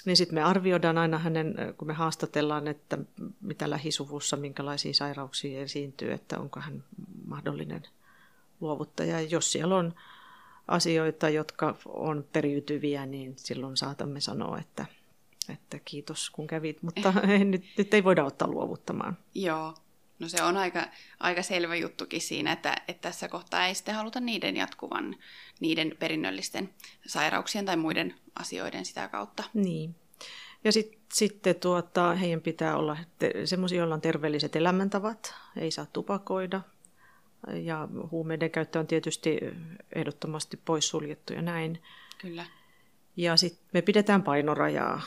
Niin 0.06 0.18
sitten 0.18 0.36
me 0.36 0.44
arvioidaan 0.44 0.98
aina 0.98 1.18
hänen, 1.18 1.56
kun 1.78 1.88
me 1.88 1.94
haastatellaan, 1.94 2.68
että 2.68 2.98
mitä 3.42 3.70
lähisuvussa, 3.70 4.38
minkälaisia 4.38 4.94
sairauksia 4.94 5.62
esiintyy, 5.62 6.12
että 6.12 6.40
onko 6.40 6.60
hän 6.60 6.84
mahdollinen 7.26 7.84
luovuttaja. 8.62 9.20
Ja 9.20 9.28
jos 9.28 9.52
siellä 9.52 9.76
on 9.76 9.94
asioita, 10.68 11.30
jotka 11.30 11.76
on 11.86 12.26
periytyviä, 12.34 13.06
niin 13.06 13.34
silloin 13.38 13.78
saatamme 13.78 14.22
sanoa, 14.22 14.60
että, 14.60 14.86
että 15.50 15.80
kiitos 15.86 16.30
kun 16.30 16.48
kävit, 16.48 16.84
mutta 16.84 17.14
nyt, 17.52 17.64
nyt 17.78 17.94
ei 17.94 18.04
voida 18.04 18.24
ottaa 18.24 18.48
luovuttamaan. 18.48 19.18
Joo, 19.36 19.74
no 20.20 20.28
se 20.30 20.44
on 20.44 20.58
aika, 20.58 20.88
aika 21.20 21.44
selvä 21.44 21.76
juttukin 21.76 22.22
siinä, 22.22 22.52
että, 22.52 22.76
että 22.88 23.02
tässä 23.02 23.28
kohtaa 23.28 23.68
ei 23.68 23.76
sitten 23.76 23.96
haluta 23.96 24.20
niiden 24.20 24.56
jatkuvan, 24.56 25.16
niiden 25.60 25.96
perinnöllisten 26.00 26.70
sairauksien 27.08 27.66
tai 27.66 27.78
muiden 27.78 28.16
asioiden 28.40 28.86
sitä 28.86 29.08
kautta. 29.08 29.44
Niin. 29.54 29.96
Ja 30.64 30.72
sit, 30.72 31.00
sitten 31.14 31.56
tuota, 31.56 32.16
heidän 32.16 32.42
pitää 32.42 32.78
olla 32.78 32.98
semmoisia, 33.46 33.78
joilla 33.78 33.96
on 33.96 34.02
terveelliset 34.02 34.56
elämäntavat, 34.56 35.34
ei 35.58 35.72
saa 35.72 35.86
tupakoida, 35.94 36.62
ja 37.54 37.88
huumeiden 38.12 38.52
käyttö 38.52 38.80
on 38.80 38.88
tietysti 38.88 39.40
ehdottomasti 39.96 40.58
poissuljettu 40.58 41.34
ja 41.34 41.42
näin. 41.42 41.82
Kyllä. 42.22 42.46
Ja 43.18 43.38
sitten 43.38 43.68
me 43.74 43.82
pidetään 43.82 44.24
painorajaa 44.24 45.02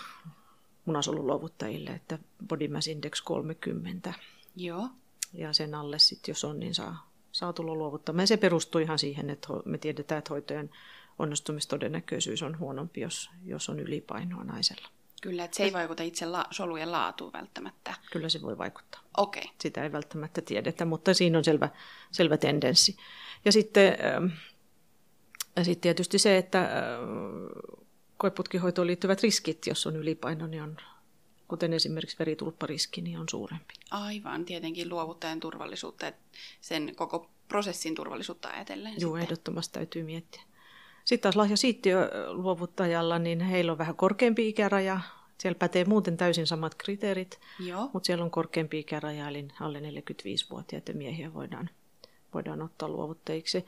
munasoluluovuttajille, 0.84 1.90
että 1.90 2.18
body 2.48 2.68
mass 2.68 2.88
index 2.88 3.22
30. 3.22 4.14
Joo. 4.58 4.88
Ja 5.32 5.52
sen 5.52 5.74
alle 5.74 5.98
sitten, 5.98 6.32
jos 6.32 6.44
on, 6.44 6.60
niin 6.60 6.74
saa, 6.74 7.10
saa 7.32 7.52
tulla 7.52 7.74
luovuttamaan. 7.74 8.22
Ja 8.22 8.26
se 8.26 8.36
perustuu 8.36 8.80
ihan 8.80 8.98
siihen, 8.98 9.30
että 9.30 9.48
me 9.64 9.78
tiedetään, 9.78 10.18
että 10.18 10.34
hoitojen 10.34 10.70
onnistumistodennäköisyys 11.18 12.42
on 12.42 12.58
huonompi, 12.58 13.00
jos, 13.00 13.30
jos 13.44 13.68
on 13.68 13.80
ylipainoa 13.80 14.44
naisella. 14.44 14.88
Kyllä, 15.22 15.44
että 15.44 15.56
se 15.56 15.62
ei 15.62 15.72
vaikuta 15.72 16.02
itse 16.02 16.26
la- 16.26 16.46
solujen 16.50 16.92
laatuun 16.92 17.32
välttämättä. 17.32 17.94
Kyllä 18.12 18.28
se 18.28 18.42
voi 18.42 18.58
vaikuttaa. 18.58 19.00
Okei. 19.16 19.42
Okay. 19.42 19.54
Sitä 19.60 19.82
ei 19.84 19.92
välttämättä 19.92 20.40
tiedetä, 20.42 20.84
mutta 20.84 21.14
siinä 21.14 21.38
on 21.38 21.44
selvä, 21.44 21.68
selvä 22.10 22.36
tendenssi. 22.36 22.96
Ja 23.44 23.52
sitten, 23.52 23.98
äh, 25.58 25.64
sitten 25.64 25.80
tietysti 25.80 26.18
se, 26.18 26.36
että 26.36 26.60
äh, 26.60 26.68
koeputkihoitoon 28.16 28.86
liittyvät 28.86 29.22
riskit, 29.22 29.66
jos 29.66 29.86
on 29.86 29.96
ylipaino, 29.96 30.46
niin 30.46 30.62
on, 30.62 30.76
kuten 31.48 31.72
esimerkiksi 31.72 32.18
veritulppariski, 32.18 33.00
niin 33.00 33.18
on 33.18 33.28
suurempi. 33.28 33.74
Aivan, 33.90 34.44
tietenkin 34.44 34.88
luovuttajan 34.88 35.40
turvallisuutta 35.40 36.06
ja 36.06 36.12
sen 36.60 36.92
koko 36.96 37.30
prosessin 37.48 37.94
turvallisuutta 37.94 38.48
ajatellen. 38.48 38.92
Joo, 38.98 39.10
sitten. 39.10 39.22
ehdottomasti 39.22 39.72
täytyy 39.72 40.02
miettiä. 40.02 40.42
Sitten 41.04 41.22
taas 41.22 41.36
lahja 41.36 41.56
luovuttajalla, 42.28 43.18
niin 43.18 43.40
heillä 43.40 43.72
on 43.72 43.78
vähän 43.78 43.96
korkeampi 43.96 44.48
ikäraja. 44.48 45.00
Siellä 45.38 45.58
pätee 45.58 45.84
muuten 45.84 46.16
täysin 46.16 46.46
samat 46.46 46.74
kriteerit, 46.74 47.40
Joo. 47.60 47.90
mutta 47.92 48.06
siellä 48.06 48.24
on 48.24 48.30
korkeampi 48.30 48.78
ikäraja, 48.78 49.28
eli 49.28 49.48
alle 49.60 49.80
45-vuotiaita 49.80 50.92
miehiä 50.92 51.34
voidaan, 51.34 51.70
voidaan 52.34 52.62
ottaa 52.62 52.88
luovuttajiksi. 52.88 53.64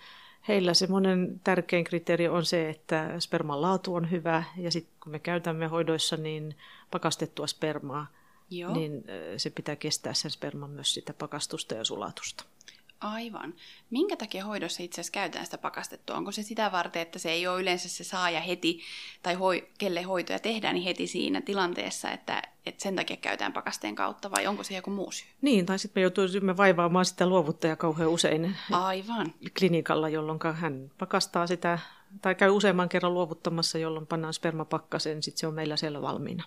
Heillä 0.49 0.75
semmoinen 0.75 1.40
tärkein 1.44 1.85
kriteeri 1.85 2.28
on 2.28 2.44
se, 2.44 2.70
että 2.70 3.20
sperman 3.20 3.62
laatu 3.62 3.94
on 3.94 4.11
hyvä, 4.11 4.44
ja 4.56 4.70
sitten 4.70 4.94
kun 5.02 5.12
me 5.12 5.18
käytämme 5.18 5.66
hoidoissa 5.66 6.16
niin 6.16 6.56
pakastettua 6.90 7.47
spermaa, 7.47 8.06
Joo. 8.50 8.75
niin 8.75 9.04
se 9.37 9.50
pitää 9.50 9.76
kestää 9.76 10.14
sen 10.14 10.30
sperman 10.30 10.70
myös 10.70 10.94
sitä 10.94 11.14
pakastusta 11.14 11.75
ja 11.75 11.85
sulatusta. 11.85 12.44
Aivan. 13.00 13.54
Minkä 13.90 14.16
takia 14.16 14.45
hoidossa 14.45 14.83
itse 14.83 15.00
asiassa 15.00 15.12
käytetään 15.12 15.45
sitä 15.45 15.59
pakastettua? 15.59 16.16
Onko 16.16 16.33
se 16.33 16.42
sitä 16.42 16.73
varten, 16.73 17.02
että 17.02 17.19
se 17.19 17.30
ei 17.30 17.47
ole 17.47 17.61
yleensä 17.61 17.88
se 17.88 18.04
saaja 18.04 18.40
heti, 18.40 18.80
tai 19.23 19.35
hoi, 19.35 19.69
kelle 19.78 20.02
hoitoja 20.02 20.38
tehdään, 20.38 20.75
niin 20.75 20.85
heti 20.85 21.07
siinä 21.07 21.40
tilanteessa, 21.40 22.11
että, 22.11 22.42
että 22.66 22.83
sen 22.83 22.97
takia 22.97 23.16
käytetään 23.16 23.52
pakasteen 23.52 23.95
kautta, 23.95 24.30
vai 24.30 24.47
onko 24.47 24.62
se 24.62 24.76
joku 24.76 24.90
muu 24.90 25.12
syy? 25.12 25.28
Niin, 25.42 25.66
tai 25.66 25.78
sitten 25.78 26.00
me 26.00 26.02
joutuisimme 26.02 26.57
vaivaamaan 26.57 27.04
sitä 27.04 27.26
luovuttajaa 27.26 27.76
kauhean 27.76 28.09
usein 28.09 28.57
Aivan. 28.71 29.35
klinikalla, 29.59 30.09
jolloin 30.09 30.38
hän 30.52 30.90
pakastaa 30.99 31.47
sitä, 31.47 31.78
tai 32.23 32.35
käy 32.35 32.50
useamman 32.50 32.88
kerran 32.88 33.14
luovuttamassa, 33.14 33.78
jolloin 33.78 34.07
pannaan 34.07 34.35
spermapakkaseen, 34.35 35.23
sitten 35.23 35.40
se 35.40 35.47
on 35.47 35.54
meillä 35.54 35.76
siellä 35.76 36.02
valmiina. 36.02 36.45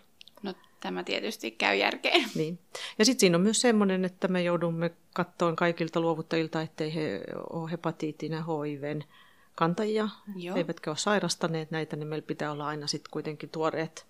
Tämä 0.84 1.04
tietysti 1.04 1.52
käy 1.52 1.76
järkeen. 1.76 2.30
Niin. 2.36 2.60
Ja 3.00 3.06
sitten 3.06 3.20
siinä 3.20 3.38
on 3.38 3.42
myös 3.42 3.62
semmoinen, 3.62 4.06
että 4.06 4.28
me 4.28 4.44
joudumme 4.44 4.92
katsoa 5.14 5.56
kaikilta 5.56 6.00
luovuttajilta, 6.00 6.62
ettei 6.62 6.96
he 6.96 7.22
ole 7.50 7.72
hepatiitin 7.72 8.32
HIVn 8.34 9.04
kantajia, 9.56 10.10
Joo. 10.36 10.58
eivätkä 10.58 10.90
ole 10.92 10.98
sairastaneet 10.98 11.72
näitä, 11.72 11.96
niin 11.96 12.08
meillä 12.08 12.26
pitää 12.26 12.52
olla 12.52 12.68
aina 12.68 12.88
sitten 12.88 13.12
kuitenkin 13.12 13.50
tuoreet 13.50 14.06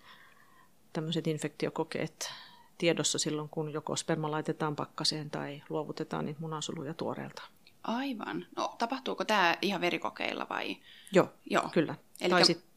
tämmöiset 0.93 1.27
infektiokokeet 1.27 2.31
tiedossa 2.77 3.19
silloin, 3.19 3.49
kun 3.49 3.73
joko 3.73 3.95
sperma 3.95 4.31
laitetaan 4.31 4.75
pakkaseen 4.75 5.29
tai 5.29 5.61
luovutetaan 5.69 6.25
niitä 6.25 6.39
munasoluja 6.41 6.93
tuoreelta. 6.93 7.41
Aivan. 7.83 8.45
No 8.55 8.75
tapahtuuko 8.77 9.25
tämä 9.25 9.57
ihan 9.61 9.81
verikokeilla 9.81 10.47
vai? 10.49 10.77
Joo, 11.11 11.27
Joo. 11.49 11.69
kyllä. 11.73 11.95
Elikkä- 12.21 12.29
Tai 12.35 12.45
sitten 12.45 12.69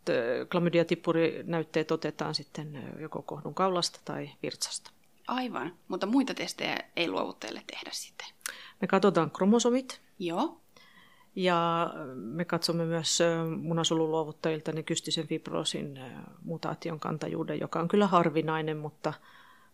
klamydiatippurinäytteet 0.49 1.91
otetaan 1.91 2.35
sitten 2.35 2.77
ö, 2.77 3.01
joko 3.01 3.23
kohdun 3.23 3.55
kaulasta 3.55 4.01
tai 4.05 4.31
virtsasta. 4.43 4.91
Aivan. 5.29 5.75
Mutta 5.89 6.07
muita 6.07 6.35
testejä 6.35 6.79
ei 6.97 7.09
luovuttajille 7.09 7.63
tehdä 7.67 7.91
sitten. 7.93 8.27
Me 8.81 8.87
katsotaan 8.87 9.31
kromosomit 9.31 10.01
Joo. 10.19 10.61
ja 11.37 11.91
me 12.15 12.45
katsomme 12.45 12.85
myös 12.85 13.19
munasoluluovuttajilta 13.63 14.73
ne 14.73 14.83
kystisen 14.83 15.27
fibroosin 15.27 16.01
mutaation 16.45 17.01
kantajuuden, 17.01 17.61
joka 17.61 17.81
on 17.81 17.89
kyllä 17.89 18.07
harvinainen, 18.07 18.77
mutta, 18.77 19.13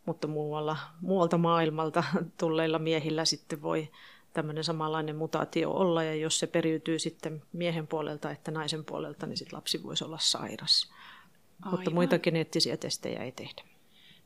mutta 0.06 0.28
muualla, 0.28 0.76
muualta 1.00 1.38
maailmalta 1.38 2.04
tulleilla 2.40 2.78
miehillä 2.78 3.24
sitten 3.24 3.62
voi 3.62 3.88
tämmöinen 4.32 4.64
samanlainen 4.64 5.16
mutaatio 5.16 5.70
olla, 5.70 6.02
ja 6.02 6.14
jos 6.14 6.38
se 6.38 6.46
periytyy 6.46 6.98
sitten 6.98 7.42
miehen 7.52 7.86
puolelta 7.86 8.30
että 8.30 8.50
naisen 8.50 8.84
puolelta, 8.84 9.26
niin 9.26 9.36
sitten 9.36 9.56
lapsi 9.56 9.82
voisi 9.82 10.04
olla 10.04 10.18
sairas. 10.18 10.92
Mutta 11.64 11.80
Aivan. 11.80 11.94
muita 11.94 12.18
geneettisiä 12.18 12.76
testejä 12.76 13.22
ei 13.22 13.32
tehdä. 13.32 13.62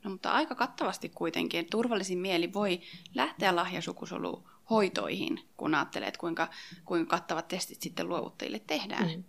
No 0.05 0.11
mutta 0.11 0.33
aika 0.33 0.55
kattavasti 0.55 1.09
kuitenkin. 1.09 1.67
Turvallisin 1.71 2.19
mieli 2.19 2.53
voi 2.53 2.81
lähteä 3.15 3.57
lahjasukusoluhoitoihin, 3.57 5.41
kun 5.57 5.75
ajattelee, 5.75 6.09
että 6.09 6.21
kuinka, 6.21 6.49
kuinka 6.85 7.17
kattavat 7.17 7.49
testit 7.49 7.83
sitten 7.83 8.09
luovuttajille 8.09 8.59
tehdään. 8.67 9.11
Mm. 9.17 9.25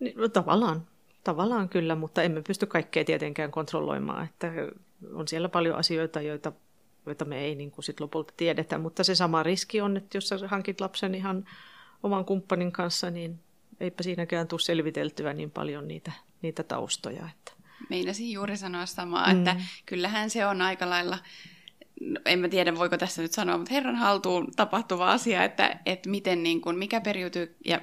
Niin, 0.00 0.16
no, 0.16 0.28
tavallaan, 0.28 0.86
tavallaan 1.24 1.68
kyllä, 1.68 1.94
mutta 1.94 2.22
emme 2.22 2.42
pysty 2.42 2.66
kaikkea 2.66 3.04
tietenkään 3.04 3.50
kontrolloimaan. 3.50 4.24
Että 4.24 4.52
on 5.12 5.28
siellä 5.28 5.48
paljon 5.48 5.76
asioita, 5.76 6.20
joita, 6.20 6.52
joita 7.06 7.24
me 7.24 7.38
ei 7.38 7.54
niin 7.54 7.70
kuin 7.70 7.84
sit 7.84 8.00
lopulta 8.00 8.34
tiedetä, 8.36 8.78
mutta 8.78 9.04
se 9.04 9.14
sama 9.14 9.42
riski 9.42 9.80
on, 9.80 9.96
että 9.96 10.16
jos 10.16 10.28
sä 10.28 10.38
hankit 10.48 10.80
lapsen 10.80 11.14
ihan 11.14 11.44
oman 12.02 12.24
kumppanin 12.24 12.72
kanssa, 12.72 13.10
niin 13.10 13.40
eipä 13.80 14.02
siinäkään 14.02 14.48
tule 14.48 14.60
selviteltyä 14.60 15.32
niin 15.32 15.50
paljon 15.50 15.88
niitä, 15.88 16.12
niitä 16.42 16.62
taustoja. 16.62 17.28
Että 17.30 17.52
Meinasin 17.90 18.32
juuri 18.32 18.56
sanoa 18.56 18.86
samaa, 18.86 19.32
mm. 19.32 19.38
että 19.38 19.56
kyllähän 19.86 20.30
se 20.30 20.46
on 20.46 20.62
aika 20.62 20.90
lailla, 20.90 21.18
no, 22.00 22.20
en 22.24 22.38
mä 22.38 22.48
tiedä 22.48 22.74
voiko 22.74 22.96
tässä 22.96 23.22
nyt 23.22 23.32
sanoa, 23.32 23.58
mutta 23.58 23.74
herran 23.74 23.96
haltuun 23.96 24.52
tapahtuva 24.56 25.12
asia, 25.12 25.44
että, 25.44 25.80
että 25.86 26.10
miten 26.10 26.42
niin 26.42 26.60
kuin, 26.60 26.78
mikä 26.78 27.00
periytyy 27.00 27.56
ja 27.64 27.80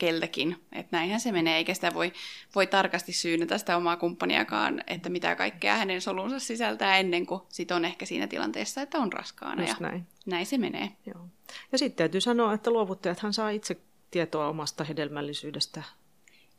keltäkin. 0.00 0.56
Että 0.72 0.96
näinhän 0.96 1.20
se 1.20 1.32
menee, 1.32 1.56
eikä 1.56 1.74
sitä 1.74 1.94
voi, 1.94 2.12
voi 2.54 2.66
tarkasti 2.66 3.12
syynätä 3.12 3.58
sitä 3.58 3.76
omaa 3.76 3.96
kumppaniakaan, 3.96 4.82
että 4.86 5.08
mitä 5.08 5.36
kaikkea 5.36 5.76
hänen 5.76 6.00
solunsa 6.00 6.38
sisältää 6.38 6.96
ennen 6.98 7.26
kuin 7.26 7.42
sit 7.48 7.70
on 7.70 7.84
ehkä 7.84 8.06
siinä 8.06 8.26
tilanteessa, 8.26 8.82
että 8.82 8.98
on 8.98 9.12
raskaana. 9.12 9.62
Just 9.62 9.80
ja 9.80 9.88
näin. 9.88 10.06
näin 10.26 10.46
se 10.46 10.58
menee. 10.58 10.92
Joo. 11.06 11.26
Ja 11.72 11.78
sitten 11.78 11.96
täytyy 11.96 12.20
sanoa, 12.20 12.52
että 12.52 12.70
luovuttajathan 12.70 13.32
saa 13.32 13.50
itse 13.50 13.76
tietoa 14.10 14.48
omasta 14.48 14.84
hedelmällisyydestä. 14.84 15.82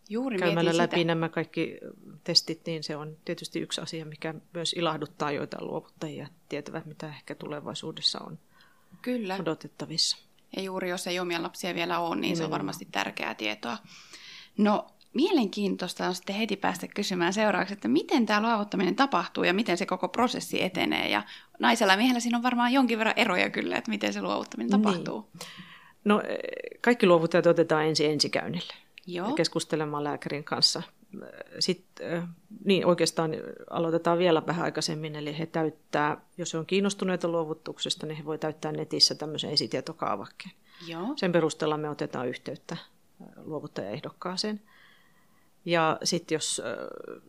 Juuri 0.09 0.37
Käymällä 0.37 0.77
läpi 0.77 0.95
sitä. 0.95 1.07
nämä 1.07 1.29
kaikki 1.29 1.77
testit, 2.23 2.61
niin 2.65 2.83
se 2.83 2.95
on 2.95 3.17
tietysti 3.25 3.59
yksi 3.59 3.81
asia, 3.81 4.05
mikä 4.05 4.33
myös 4.53 4.73
ilahduttaa 4.73 5.31
joitain 5.31 5.67
luovuttajia, 5.67 6.27
tietävät 6.49 6.85
mitä 6.85 7.07
ehkä 7.07 7.35
tulevaisuudessa 7.35 8.19
on 8.19 8.39
Kyllä. 9.01 9.37
odotettavissa. 9.41 10.17
Ja 10.55 10.61
juuri 10.61 10.89
jos 10.89 11.07
ei 11.07 11.19
omia 11.19 11.41
lapsia 11.43 11.75
vielä 11.75 11.99
ole, 11.99 12.15
niin 12.15 12.21
se 12.21 12.43
on 12.43 12.45
Nimenomaan. 12.45 12.51
varmasti 12.51 12.87
tärkeää 12.91 13.35
tietoa. 13.35 13.77
No, 14.57 14.87
mielenkiintoista 15.13 16.07
on 16.07 16.15
sitten 16.15 16.35
heti 16.35 16.55
päästä 16.55 16.87
kysymään 16.87 17.33
seuraavaksi, 17.33 17.73
että 17.73 17.87
miten 17.87 18.25
tämä 18.25 18.41
luovuttaminen 18.41 18.95
tapahtuu 18.95 19.43
ja 19.43 19.53
miten 19.53 19.77
se 19.77 19.85
koko 19.85 20.07
prosessi 20.07 20.63
etenee. 20.63 21.09
Ja 21.09 21.23
naisella 21.59 21.93
ja 21.93 21.97
miehellä 21.97 22.19
siinä 22.19 22.37
on 22.37 22.43
varmaan 22.43 22.73
jonkin 22.73 22.97
verran 22.97 23.17
eroja 23.17 23.49
kyllä, 23.49 23.77
että 23.77 23.91
miten 23.91 24.13
se 24.13 24.21
luovuttaminen 24.21 24.69
Niin. 24.71 24.81
tapahtuu. 24.81 25.29
No, 26.05 26.21
eh, 26.21 26.37
kaikki 26.81 27.07
luovuttajat 27.07 27.45
otetaan 27.47 27.85
ensin 27.85 28.11
ensikäynnille 28.11 28.73
Joo, 29.07 29.31
keskustelemaan 29.33 30.03
lääkärin 30.03 30.43
kanssa. 30.43 30.81
Sitten, 31.59 32.13
eh, 32.13 32.23
niin 32.65 32.85
oikeastaan 32.85 33.31
aloitetaan 33.69 34.17
vielä 34.17 34.43
vähän 34.47 34.65
aikaisemmin, 34.65 35.15
eli 35.15 35.37
he 35.37 35.45
täyttää, 35.45 36.21
jos 36.37 36.53
he 36.53 36.57
on 36.59 36.65
kiinnostuneita 36.65 37.27
luovutuksesta, 37.27 38.05
niin 38.05 38.17
he 38.17 38.25
voi 38.25 38.37
täyttää 38.37 38.71
netissä 38.71 39.15
tämmöisen 39.15 39.49
esitietokaavakkeen. 39.49 40.55
joo, 40.87 41.13
Sen 41.15 41.31
perusteella 41.31 41.77
me 41.77 41.89
otetaan 41.89 42.27
yhteyttä 42.27 42.77
luovuttajaehdokkaaseen. 43.45 44.61
Ja 45.65 45.97
sitten 46.03 46.35
jos 46.35 46.61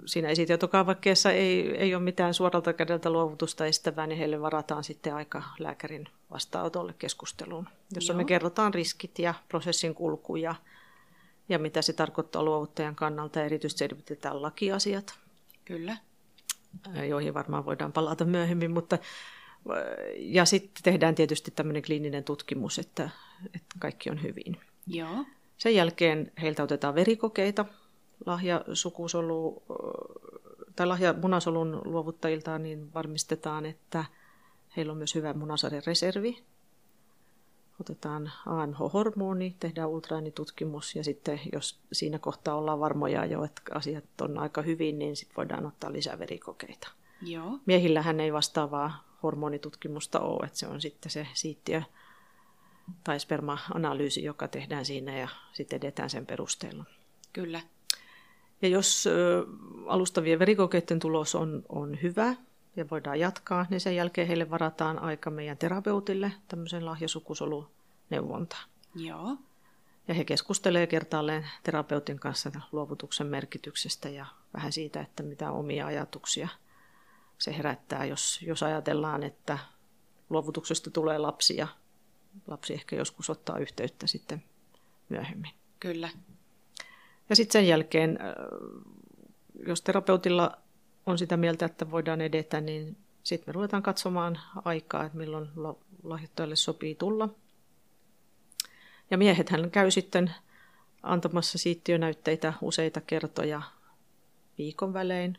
siinä 0.06 0.28
esitietokaavakkeessa 0.28 1.32
ei, 1.32 1.76
ei 1.76 1.94
ole 1.94 2.02
mitään 2.02 2.34
suoralta 2.34 2.72
kädeltä 2.72 3.10
luovutusta 3.10 3.66
estävää, 3.66 4.06
niin 4.06 4.18
heille 4.18 4.40
varataan 4.40 4.84
sitten 4.84 5.14
aika 5.14 5.42
lääkärin 5.58 6.08
vastaanotolle 6.30 6.94
keskusteluun, 6.98 7.68
jossa 7.94 8.12
Joo. 8.12 8.16
me 8.16 8.24
kerrotaan 8.24 8.74
riskit 8.74 9.18
ja 9.18 9.34
prosessin 9.48 9.94
kulku 9.94 10.36
ja, 10.36 10.54
ja 11.48 11.58
mitä 11.58 11.82
se 11.82 11.92
tarkoittaa 11.92 12.42
luovuttajan 12.42 12.94
kannalta. 12.94 13.38
Ja 13.38 13.44
erityisesti 13.44 13.78
selvitetään 13.78 14.42
lakiasiat, 14.42 15.14
kyllä. 15.64 15.96
äh, 16.96 17.08
joihin 17.08 17.34
varmaan 17.34 17.64
voidaan 17.64 17.92
palata 17.92 18.24
myöhemmin, 18.24 18.70
mutta 18.70 18.98
äh, 19.00 19.76
ja 20.16 20.44
sitten 20.44 20.82
tehdään 20.82 21.14
tietysti 21.14 21.50
tämmöinen 21.50 21.82
kliininen 21.82 22.24
tutkimus, 22.24 22.78
että, 22.78 23.10
että 23.46 23.76
kaikki 23.78 24.10
on 24.10 24.22
hyvin. 24.22 24.60
Joo, 24.86 25.24
Sen 25.62 25.74
jälkeen 25.74 26.32
heiltä 26.42 26.62
otetaan 26.62 26.94
verikokeita 26.94 27.64
lahjasukusolu 28.26 29.62
tai 30.76 30.86
lahjamunasolun 30.86 31.82
luovuttajilta, 31.84 32.58
niin 32.58 32.94
varmistetaan, 32.94 33.66
että 33.66 34.04
heillä 34.76 34.92
on 34.92 34.98
myös 34.98 35.14
hyvä 35.14 35.32
munasarjareservi. 35.32 36.42
Otetaan 37.80 38.32
AMH-hormoni, 38.46 39.56
tehdään 39.60 39.88
ultraäänitutkimus 39.88 40.96
ja 40.96 41.04
sitten 41.04 41.40
jos 41.52 41.80
siinä 41.92 42.18
kohtaa 42.18 42.54
ollaan 42.54 42.80
varmoja 42.80 43.26
jo, 43.26 43.44
että 43.44 43.62
asiat 43.74 44.04
on 44.20 44.38
aika 44.38 44.62
hyvin, 44.62 44.98
niin 44.98 45.16
sitten 45.16 45.36
voidaan 45.36 45.66
ottaa 45.66 45.92
lisää 45.92 46.18
verikokeita. 46.18 46.88
joo, 47.22 47.58
Miehillähän 47.66 48.20
ei 48.20 48.32
vastaavaa 48.32 49.04
hormonitutkimusta 49.22 50.20
ole, 50.20 50.46
että 50.46 50.58
se 50.58 50.66
on 50.66 50.80
sitten 50.80 51.10
se 51.10 51.26
siittiö 51.34 51.82
tai 53.04 53.20
sperma-analyysi, 53.20 54.24
joka 54.24 54.48
tehdään 54.48 54.84
siinä 54.84 55.18
ja 55.18 55.28
sitten 55.52 55.76
edetään 55.76 56.10
sen 56.10 56.26
perusteella. 56.26 56.84
kyllä. 57.32 57.60
Ja 58.62 58.68
jos 58.68 59.08
alustavien 59.86 60.38
verikokeiden 60.38 60.98
tulos 60.98 61.34
on, 61.34 61.62
on 61.68 61.98
hyvä 62.02 62.36
ja 62.76 62.90
voidaan 62.90 63.20
jatkaa, 63.20 63.66
niin 63.70 63.80
sen 63.80 63.96
jälkeen 63.96 64.26
heille 64.26 64.50
varataan 64.50 64.98
aika 64.98 65.30
meidän 65.30 65.58
terapeutille 65.58 66.32
tämmöisen 66.48 66.86
lahjasukusoluneuvontaan. 66.86 68.68
Joo, 68.94 69.36
Ja 70.08 70.14
he 70.14 70.24
keskustelee 70.24 70.86
kertaalleen 70.86 71.46
terapeutin 71.62 72.18
kanssa 72.18 72.50
luovutuksen 72.72 73.26
merkityksestä 73.26 74.08
ja 74.08 74.26
vähän 74.54 74.72
siitä, 74.72 75.00
että 75.00 75.22
mitä 75.22 75.50
omia 75.50 75.86
ajatuksia 75.86 76.48
se 77.38 77.56
herättää, 77.56 78.04
jos, 78.04 78.40
jos 78.42 78.62
ajatellaan, 78.62 79.22
että 79.22 79.58
luovutuksesta 80.30 80.90
tulee 80.90 81.18
lapsi 81.18 81.56
ja 81.56 81.68
lapsi 82.46 82.74
ehkä 82.74 82.96
joskus 82.96 83.30
ottaa 83.30 83.58
yhteyttä 83.58 84.06
sitten 84.06 84.42
myöhemmin. 85.08 85.50
kyllä. 85.80 86.08
Ja 87.28 87.36
sitten 87.36 87.52
sen 87.52 87.68
jälkeen, 87.68 88.18
äh, 88.20 88.34
jos 89.66 89.82
terapeutilla 89.82 90.61
on 91.06 91.18
sitä 91.18 91.36
mieltä, 91.36 91.66
että 91.66 91.90
voidaan 91.90 92.20
edetä, 92.20 92.60
niin 92.60 92.96
sitten 93.22 93.48
me 93.48 93.52
ruvetaan 93.52 93.82
katsomaan 93.82 94.38
aikaa, 94.64 95.04
että 95.04 95.18
milloin 95.18 95.48
la- 95.56 95.76
lahjoittajalle 96.02 96.56
sopii 96.56 96.94
tulla. 96.94 97.28
Ja 99.10 99.18
miehethän 99.18 99.70
käy 99.70 99.90
sitten 99.90 100.34
antamassa 101.02 101.58
siittiönäytteitä 101.58 102.52
useita 102.60 103.00
kertoja 103.00 103.62
viikon 104.58 104.92
välein, 104.92 105.38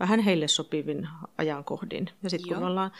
vähän 0.00 0.20
heille 0.20 0.48
sopivin 0.48 1.08
ajankohdin. 1.38 2.10
Ja 2.22 2.30
sitten 2.30 2.54
kun 2.54 2.66
ollaan 2.66 2.92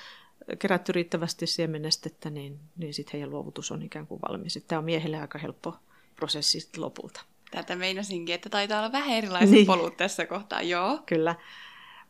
kerätty 0.59 0.93
riittävästi 0.93 1.47
siemenestettä, 1.47 2.31
niin, 2.31 2.61
niin 2.77 2.95
sitten 2.95 3.13
heidän 3.13 3.31
luovutus 3.31 3.71
on 3.71 3.83
ikään 3.83 4.07
kuin 4.07 4.21
valmis. 4.29 4.65
Tämä 4.69 4.79
on 4.79 4.85
miehelle 4.85 5.21
aika 5.21 5.39
helppo 5.39 5.77
prosessi 6.17 6.69
lopulta. 6.77 7.21
Tätä 7.51 7.77
meinasinkin, 7.77 8.35
että 8.35 8.49
taitaa 8.49 8.79
olla 8.81 8.93
vähän 8.93 9.17
erilaiset 9.17 9.51
Niin. 9.51 9.67
polut 9.67 9.97
tässä 9.97 10.27
kohtaa. 10.27 10.63
Joo, 10.63 10.99
Kyllä. 11.07 11.35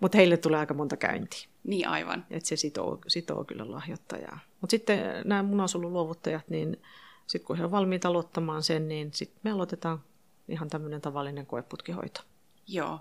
Mutta 0.00 0.18
heille 0.18 0.36
tulee 0.36 0.60
aika 0.60 0.74
monta 0.74 0.96
käyntiä. 0.96 1.48
niin 1.64 1.88
aivan. 1.88 2.26
Että 2.30 2.48
se 2.48 2.56
sitoo, 2.56 2.98
sitoo 3.08 3.44
kyllä 3.44 3.70
lahjoittajaa. 3.70 4.38
Mutta 4.60 4.70
sitten 4.70 4.98
nämä 5.24 5.42
munasoluluovuttajat, 5.42 6.48
niin 6.48 6.82
sitten 7.26 7.46
kun 7.46 7.56
he 7.56 7.62
ovat 7.62 7.72
valmiita 7.72 8.08
aloittamaan 8.08 8.62
sen, 8.62 8.88
niin 8.88 9.10
sitten 9.14 9.40
me 9.44 9.50
aloitetaan 9.50 10.00
ihan 10.48 10.68
tämmöinen 10.68 11.00
tavallinen 11.00 11.46
koeputkihoito. 11.46 12.20
Joo. 12.66 13.00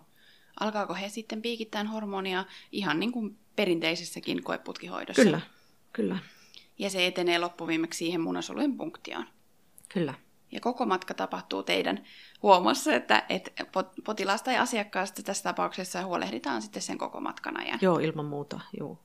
Alkaako 0.60 0.94
he 0.94 1.10
sitten 1.10 1.42
piikittää 1.42 1.84
hormonia 1.84 2.46
ihan 2.72 3.00
niin 3.00 3.12
kuin 3.12 3.38
perinteisessäkin 3.56 4.44
koeputkihoidossa? 4.44 5.24
Kyllä, 5.24 5.42
kyllä, 5.94 6.18
Ja 6.80 6.90
se 6.90 7.08
etenee 7.08 7.40
loppuviimeksi 7.40 7.98
siihen 7.98 8.22
munasolujen 8.22 8.78
punktioon. 8.78 9.26
kyllä. 9.90 10.14
Ja 10.52 10.60
koko 10.60 10.86
matka 10.86 11.14
tapahtuu 11.14 11.64
teidän 11.64 12.04
huomassa, 12.44 12.94
että, 12.94 13.24
että 13.30 13.64
pot- 13.64 14.02
potilaasta 14.06 14.46
tai 14.46 14.58
asiakkaasta 14.58 15.24
tässä 15.24 15.44
tapauksessa 15.44 16.06
huolehditaan 16.06 16.62
sitten 16.62 16.82
sen 16.82 16.98
koko 16.98 17.22
matkan 17.22 17.60
ajan. 17.60 17.80
Joo, 17.82 18.00
ilman 18.00 18.26
muuta, 18.26 18.60
joo. 18.80 19.00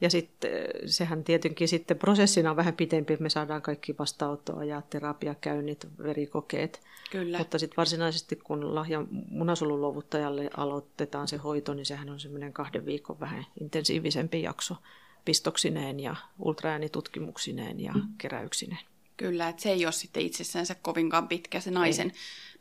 Ja 0.00 0.10
sitten 0.10 0.50
sehän 0.86 1.24
tietenkin 1.24 1.68
sitten 1.68 1.98
prosessina 1.98 2.50
on 2.50 2.56
vähän 2.56 2.74
pitempi, 2.74 3.12
että 3.12 3.22
me 3.22 3.30
saadaan 3.30 3.62
kaikki 3.62 3.98
vastaanottoajat, 3.98 4.90
terapiakäynnit, 4.90 5.88
verikokeet. 6.02 6.80
Kyllä, 7.10 7.38
Mutta 7.38 7.58
sitten 7.58 7.76
varsinaisesti 7.76 8.36
kun 8.36 8.74
lahjan 8.74 9.08
munasoluluovuttajalle 9.28 10.50
aloitetaan 10.56 11.28
se 11.28 11.36
hoito, 11.36 11.74
niin 11.74 11.86
sehän 11.86 12.10
on 12.10 12.20
semmoinen 12.20 12.52
kahden 12.52 12.86
viikon 12.86 13.20
vähän 13.20 13.46
intensiivisempi 13.60 14.42
jakso 14.42 14.76
pistoksineen 15.24 16.00
ja 16.00 16.16
ultraäänitutkimuksineen 16.38 17.80
ja 17.80 17.94
keräyksineen. 18.18 18.91
Kyllä, 19.16 19.48
että 19.48 19.62
se 19.62 19.70
ei 19.70 19.86
ole 19.86 19.92
sitten 19.92 20.22
itsessänsä 20.22 20.74
kovinkaan 20.74 21.28
pitkä 21.28 21.60
se 21.60 21.70
naisen, 21.70 22.12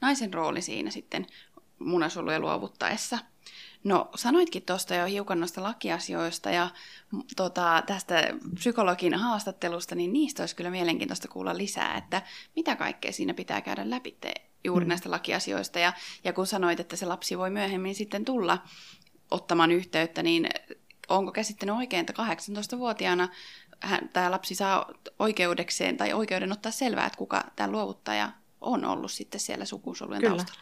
naisen 0.01 0.33
rooli 0.33 0.61
siinä 0.61 0.91
sitten 0.91 1.27
munasoluja 1.79 2.39
luovuttaessa. 2.39 3.19
No 3.83 4.09
sanoitkin 4.15 4.63
tuosta 4.63 4.95
jo 4.95 5.05
hiukan 5.05 5.39
noista 5.39 5.63
lakiasioista 5.63 6.49
ja 6.51 6.69
tota, 7.35 7.83
tästä 7.87 8.33
psykologin 8.53 9.13
haastattelusta, 9.13 9.95
niin 9.95 10.13
niistä 10.13 10.43
olisi 10.43 10.55
kyllä 10.55 10.69
mielenkiintoista 10.69 11.27
kuulla 11.27 11.57
lisää, 11.57 11.97
että 11.97 12.21
mitä 12.55 12.75
kaikkea 12.75 13.11
siinä 13.11 13.33
pitää 13.33 13.61
käydä 13.61 13.89
läpi 13.89 14.17
te, 14.21 14.33
juuri 14.63 14.85
Mm. 14.85 14.89
näistä 14.89 15.11
lakiasioista. 15.11 15.79
Ja, 15.79 15.93
ja 16.23 16.33
kun 16.33 16.47
sanoit, 16.47 16.79
että 16.79 16.95
se 16.95 17.05
lapsi 17.05 17.37
voi 17.37 17.49
myöhemmin 17.49 17.95
sitten 17.95 18.25
tulla 18.25 18.57
ottamaan 19.31 19.71
yhteyttä, 19.71 20.23
niin 20.23 20.49
onko 21.09 21.31
käsittänyt 21.31 21.75
oikein, 21.75 21.99
että 21.99 22.13
18-vuotiaana 22.13 23.29
hän, 23.81 24.09
tämä 24.13 24.31
lapsi 24.31 24.55
saa 24.55 24.91
oikeudekseen 25.19 25.97
tai 25.97 26.13
oikeuden 26.13 26.51
ottaa 26.51 26.71
selvää, 26.71 27.05
että 27.05 27.17
kuka 27.17 27.43
tämä 27.55 27.71
luovuttaja 27.71 28.31
on 28.61 28.85
ollut 28.85 29.11
sitten 29.11 29.39
siellä 29.39 29.65
sukusolujen 29.65 30.21
Kyllä. 30.21 30.35
taustalla? 30.35 30.61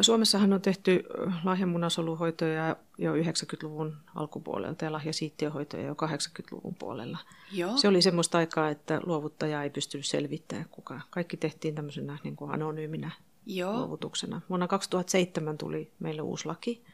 Suomessahan 0.00 0.52
on 0.52 0.60
tehty 0.60 1.04
lahjamunasoluhoitoja 1.44 2.76
jo 2.98 3.14
90-luvun 3.14 3.96
alkupuolelta 4.14 4.84
ja 4.84 4.92
lahjasiittiöhoitoja 4.92 5.86
jo 5.86 5.92
80-luvun 5.92 6.74
puolella. 6.74 7.18
Joo, 7.52 7.76
Se 7.76 7.88
oli 7.88 8.02
semmoista 8.02 8.38
aikaa, 8.38 8.68
että 8.68 9.00
luovuttaja 9.04 9.62
ei 9.62 9.70
pystynyt 9.70 10.06
selvittämään 10.06 10.66
kuka. 10.70 11.00
Kaikki 11.10 11.36
tehtiin 11.36 11.74
tämmöisenä 11.74 12.18
niin 12.24 12.36
kuin 12.36 12.50
anonyyminä 12.50 13.10
joo, 13.46 13.72
luovutuksena. 13.72 14.40
Vuonna 14.48 14.68
2007 14.68 15.58
tuli 15.58 15.92
meille 15.98 16.22
uusi 16.22 16.46
laki, 16.46 16.84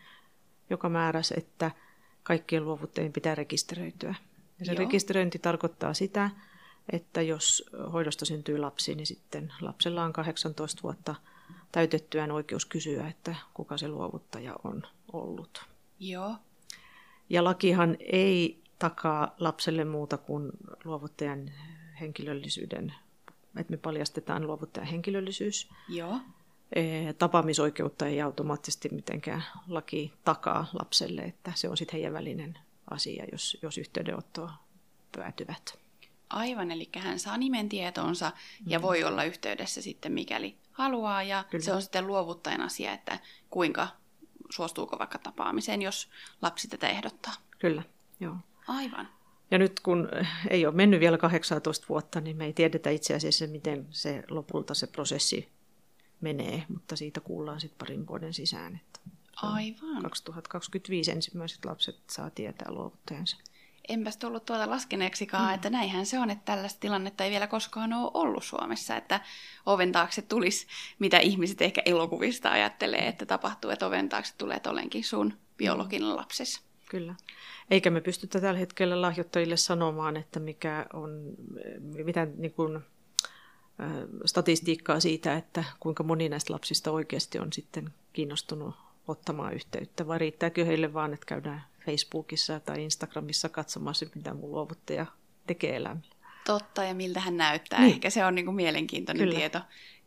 joka 0.70 0.88
määräsi, 0.88 1.34
että 1.36 1.70
kaikkien 2.22 2.64
luovuttajien 2.64 3.12
pitää 3.12 3.34
rekisteröityä. 3.34 4.14
Ja 4.58 4.66
se 4.66 4.72
Joo. 4.72 4.78
rekisteröinti 4.78 5.38
tarkoittaa 5.38 5.94
sitä, 5.94 6.30
että 6.92 7.22
jos 7.22 7.64
hoidosta 7.92 8.24
syntyy 8.24 8.58
lapsi, 8.58 8.94
niin 8.94 9.06
sitten 9.06 9.52
lapsella 9.60 10.04
on 10.04 10.12
18 10.12 10.82
vuotta 10.82 11.14
täytettyään 11.72 12.30
oikeus 12.30 12.66
kysyä, 12.66 13.08
että 13.08 13.34
kuka 13.54 13.78
se 13.78 13.88
luovuttaja 13.88 14.56
on 14.64 14.82
ollut. 15.12 15.64
Joo. 16.00 16.36
Ja 17.30 17.44
lakihan 17.44 17.96
ei 18.00 18.62
takaa 18.78 19.34
lapselle 19.38 19.84
muuta 19.84 20.16
kuin 20.16 20.50
luovuttajan 20.84 21.50
henkilöllisyyden, 22.00 22.94
että 23.56 23.70
me 23.70 23.76
paljastetaan 23.76 24.46
luovuttajan 24.46 24.88
henkilöllisyys. 24.88 25.68
Joo. 25.88 26.18
Eh, 26.72 27.14
Tapaamisoikeutta 27.14 28.06
ei 28.06 28.20
automaattisesti 28.20 28.88
mitenkään 28.88 29.44
laki 29.68 30.12
takaa 30.24 30.66
lapselle, 30.72 31.22
että 31.22 31.52
se 31.54 31.68
on 31.68 31.76
sitten 31.76 31.92
heidän 31.92 32.12
välinen 32.12 32.58
asia, 32.90 33.24
jos, 33.32 33.58
jos 33.62 33.78
yhteydenottoa 33.78 34.52
päätyvät. 35.16 35.78
Aivan, 36.30 36.70
eli 36.70 36.88
hän 36.98 37.18
saa 37.18 37.36
nimen 37.36 37.68
tietoonsa 37.68 38.32
ja 38.66 38.82
voi 38.82 39.04
olla 39.04 39.24
yhteydessä 39.24 39.82
sitten 39.82 40.12
mikäli 40.12 40.56
haluaa. 40.72 41.22
Ja 41.22 41.42
Mm. 41.42 41.50
Kyllä. 41.50 41.64
se 41.64 41.72
on 41.72 41.82
sitten 41.82 42.06
luovuttajan 42.06 42.60
asia, 42.60 42.92
että 42.92 43.18
kuinka 43.50 43.88
suostuuko 44.50 44.98
vaikka 44.98 45.18
tapaamiseen, 45.18 45.82
jos 45.82 46.10
lapsi 46.42 46.68
tätä 46.68 46.88
ehdottaa. 46.88 47.32
Kyllä, 47.58 47.82
joo. 48.20 48.36
Aivan. 48.68 49.08
Ja 49.50 49.58
nyt 49.58 49.80
kun 49.80 50.08
ei 50.50 50.66
ole 50.66 50.74
mennyt 50.74 51.00
vielä 51.00 51.18
18 51.18 51.86
vuotta, 51.88 52.20
niin 52.20 52.36
me 52.36 52.44
ei 52.44 52.52
tiedetä 52.52 52.90
itse 52.90 53.14
asiassa, 53.14 53.46
miten 53.46 53.86
se 53.90 54.22
lopulta 54.30 54.74
se 54.74 54.86
prosessi 54.86 55.48
menee, 56.20 56.64
mutta 56.68 56.96
siitä 56.96 57.20
kuullaan 57.20 57.60
sitten 57.60 57.78
parin 57.78 58.06
vuoden 58.06 58.34
sisään, 58.34 58.76
että 58.76 59.00
Aivan. 59.42 60.02
2025 60.02 61.10
ensimmäiset 61.10 61.64
lapset 61.64 61.96
saa 62.10 62.30
tietää 62.30 62.72
luovuttajansa. 62.72 63.36
Enpäs 63.88 64.16
tullut 64.16 64.44
tuota 64.44 64.70
laskeneeksikaan, 64.70 65.48
mm. 65.48 65.54
että 65.54 65.70
näinhän 65.70 66.06
se 66.06 66.18
on, 66.18 66.30
että 66.30 66.44
tällaista 66.44 66.80
tilannetta 66.80 67.24
ei 67.24 67.30
vielä 67.30 67.46
koskaan 67.46 67.92
ole 67.92 68.10
ollut 68.14 68.44
Suomessa, 68.44 68.96
että 68.96 69.20
oven 69.66 69.92
taakse 69.92 70.22
tulisi, 70.22 70.66
mitä 70.98 71.18
ihmiset 71.18 71.62
ehkä 71.62 71.82
elokuvista 71.84 72.50
ajattelee, 72.50 73.08
että 73.08 73.26
tapahtuu, 73.26 73.70
että 73.70 73.86
oven 73.86 74.08
taakse 74.08 74.34
tulee, 74.38 74.56
että 74.56 74.70
olenkin 74.70 75.04
sun 75.04 75.34
biologinen 75.56 76.16
lapsesi. 76.16 76.60
Kyllä. 76.90 77.14
Eikä 77.70 77.90
me 77.90 78.00
pystytä 78.00 78.40
tällä 78.40 78.58
hetkellä 78.58 79.02
lahjoittajille 79.02 79.56
sanomaan, 79.56 80.16
että 80.16 80.40
mikä 80.40 80.86
on, 80.92 81.34
mitä 82.04 82.26
niin 82.36 82.52
kuin, 82.52 82.80
statistiikkaa 84.24 85.00
siitä, 85.00 85.36
että 85.36 85.64
kuinka 85.80 86.02
moni 86.02 86.28
näistä 86.28 86.52
lapsista 86.52 86.90
oikeasti 86.90 87.38
on 87.38 87.52
sitten 87.52 87.90
kiinnostunut 88.12 88.74
ottamaan 89.08 89.54
yhteyttä, 89.54 90.06
vai 90.06 90.18
riittääkö 90.18 90.64
heille 90.64 90.94
vaan, 90.94 91.14
että 91.14 91.26
käydään 91.26 91.64
Facebookissa 91.86 92.60
tai 92.60 92.82
Instagramissa 92.82 93.48
katsomassa, 93.48 94.06
mitä 94.14 94.34
mun 94.34 94.50
luovuttaja 94.50 95.06
tekee 95.46 95.76
elämällä. 95.76 96.16
Totta, 96.46 96.84
ja 96.84 96.94
miltä 96.94 97.20
hän 97.20 97.36
näyttää. 97.36 97.80
Niin. 97.80 97.92
Ehkä 97.92 98.10
se 98.10 98.24
on 98.24 98.34
niin 98.34 98.44
kuin 98.44 98.54
mielenkiintoinen 98.54 99.28
Kyllä. 99.28 99.38
Tieto. 99.38 99.60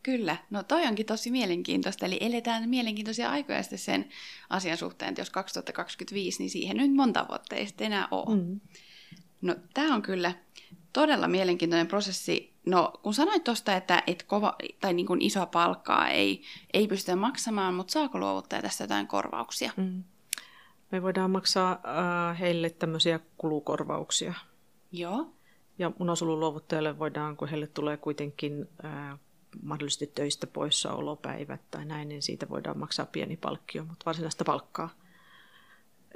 Kyllä, 0.04 0.38
no 0.50 0.64
toi 0.64 0.88
onkin 0.88 1.06
tosi 1.06 1.32
mielenkiintoista, 1.32 2.06
eli 2.06 2.18
eletään 2.22 2.70
mielenkiintoisia 2.70 3.30
aikoja 3.30 3.64
sitten 3.64 3.80
sen 3.80 4.10
asian 4.50 4.78
suhteen, 4.78 5.10
että 5.10 5.22
jos 5.22 5.30
2025, 5.30 6.40
niin 6.40 6.50
siihen 6.50 6.78
nyt 6.78 6.94
monta 6.94 7.26
vuotta 7.30 7.56
ei 7.56 7.68
sitten 7.68 7.88
enää 7.88 8.08
ole. 8.12 8.36
Mm. 8.36 8.60
No 9.42 9.56
tämä 9.74 9.96
on 9.96 10.02
kyllä 10.02 10.34
todella 10.94 11.28
mielenkiintoinen 11.28 11.88
prosessi. 11.88 12.54
No 12.70 12.94
kun 13.04 13.14
sanoit 13.14 13.44
tuosta, 13.44 13.76
että 13.76 14.04
et 14.08 14.24
kova, 14.24 14.56
tai 14.80 14.94
niin 14.94 15.06
kuin 15.06 15.22
isoa 15.22 15.46
palkkaa 15.46 16.10
ei, 16.10 16.44
ei 16.74 16.88
pystytä 16.88 17.16
maksamaan, 17.16 17.74
mutta 17.74 17.92
saako 17.92 18.20
luovuttaja 18.20 18.62
tästä 18.62 18.84
jotain 18.84 19.08
korvauksia? 19.08 19.72
Mm. 19.78 20.04
Me 20.92 21.02
voidaan 21.02 21.32
maksaa 21.32 21.72
äh, 21.72 22.40
heille 22.40 22.70
tämmöisiä 22.70 23.20
kulukorvauksia. 23.38 24.34
Joo, 24.92 25.34
Ja 25.80 25.92
munasolun 26.00 26.40
luovuttajalle 26.40 27.00
voidaan, 27.00 27.38
kun 27.38 27.48
heille 27.48 27.68
tulee 27.68 27.98
kuitenkin 27.98 28.70
ää, 28.84 29.18
mahdollisesti 29.62 30.08
töistä 30.08 30.48
poissaolopäivät 30.48 31.62
tai 31.72 31.86
näin, 31.86 32.10
niin 32.10 32.22
siitä 32.22 32.50
voidaan 32.50 32.80
maksaa 32.80 33.06
pieni 33.06 33.38
palkkio, 33.38 33.86
mutta 33.86 34.06
varsinaista 34.06 34.44
palkkaa 34.44 34.90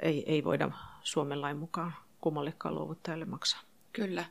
ei, 0.00 0.32
ei 0.32 0.44
voida 0.44 0.70
Suomen 1.02 1.40
lain 1.40 1.56
mukaan 1.56 1.94
kummallekaan 2.20 2.74
luovuttajalle 2.74 3.24
maksaa. 3.24 3.60
kyllä. 3.92 4.24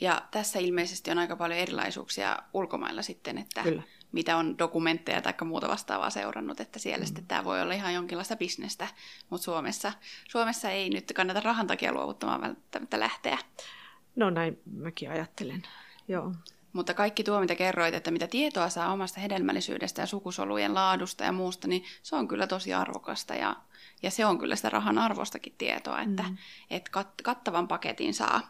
Ja 0.00 0.22
tässä 0.30 0.58
ilmeisesti 0.58 1.10
on 1.10 1.18
aika 1.18 1.36
paljon 1.36 1.58
erilaisuuksia 1.58 2.38
ulkomailla 2.54 3.02
sitten, 3.02 3.38
että 3.38 3.62
Kyllä. 3.62 3.82
mitä 4.12 4.36
on 4.36 4.58
dokumentteja 4.58 5.22
tai 5.22 5.34
muuta 5.44 5.68
vastaavaa 5.68 6.10
seurannut, 6.10 6.60
että 6.60 6.78
siellä 6.78 7.02
mm. 7.02 7.06
sitten 7.06 7.26
tämä 7.26 7.44
voi 7.44 7.62
olla 7.62 7.74
ihan 7.74 7.94
jonkinlaista 7.94 8.36
bisnestä, 8.36 8.88
mutta 9.30 9.44
Suomessa, 9.44 9.92
Suomessa 10.28 10.70
ei 10.70 10.90
nyt 10.90 11.12
kannata 11.16 11.40
rahan 11.40 11.66
takia 11.66 11.92
luovuttamaan 11.92 12.40
välttämättä 12.40 13.00
lähteä. 13.00 13.38
No 14.16 14.30
näin 14.30 14.60
mäkin 14.72 15.10
ajattelen. 15.10 15.62
Joo. 16.08 16.32
Mutta 16.72 16.94
kaikki 16.94 17.24
tuo, 17.24 17.40
mitä 17.40 17.54
kerroit, 17.54 17.94
että 17.94 18.10
mitä 18.10 18.26
tietoa 18.26 18.68
saa 18.68 18.92
omasta 18.92 19.20
hedelmällisyydestä 19.20 20.02
ja 20.02 20.06
sukusolujen 20.06 20.74
laadusta 20.74 21.24
ja 21.24 21.32
muusta, 21.32 21.68
niin 21.68 21.84
se 22.02 22.16
on 22.16 22.28
kyllä 22.28 22.46
tosi 22.46 22.74
arvokasta 22.74 23.34
ja, 23.34 23.56
ja 24.02 24.10
se 24.10 24.26
on 24.26 24.38
kyllä 24.38 24.56
sitä 24.56 24.70
rahan 24.70 24.98
arvostakin 24.98 25.54
tietoa, 25.58 26.00
että 26.00 26.22
mm. 26.22 26.36
et 26.70 26.88
kat, 26.88 27.08
kattavan 27.22 27.68
paketin 27.68 28.14
saa. 28.14 28.40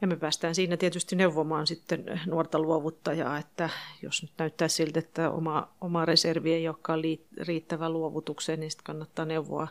Ja 0.00 0.06
me 0.06 0.16
päästään 0.16 0.54
siinä 0.54 0.76
tietysti 0.76 1.16
neuvomaan 1.16 1.66
sitten 1.66 2.20
nuorta 2.26 2.58
luovuttajaa, 2.58 3.38
että 3.38 3.70
jos 4.02 4.22
nyt 4.22 4.32
näyttää 4.38 4.68
siltä, 4.68 4.98
että 4.98 5.30
oma, 5.30 5.68
oma 5.80 6.04
reservi 6.04 6.52
ei 6.52 6.68
olekaan 6.68 7.00
riittävä 7.40 7.90
luovutukseen, 7.90 8.60
niin 8.60 8.70
sitten 8.70 8.84
kannattaa 8.84 9.24
neuvoa 9.24 9.68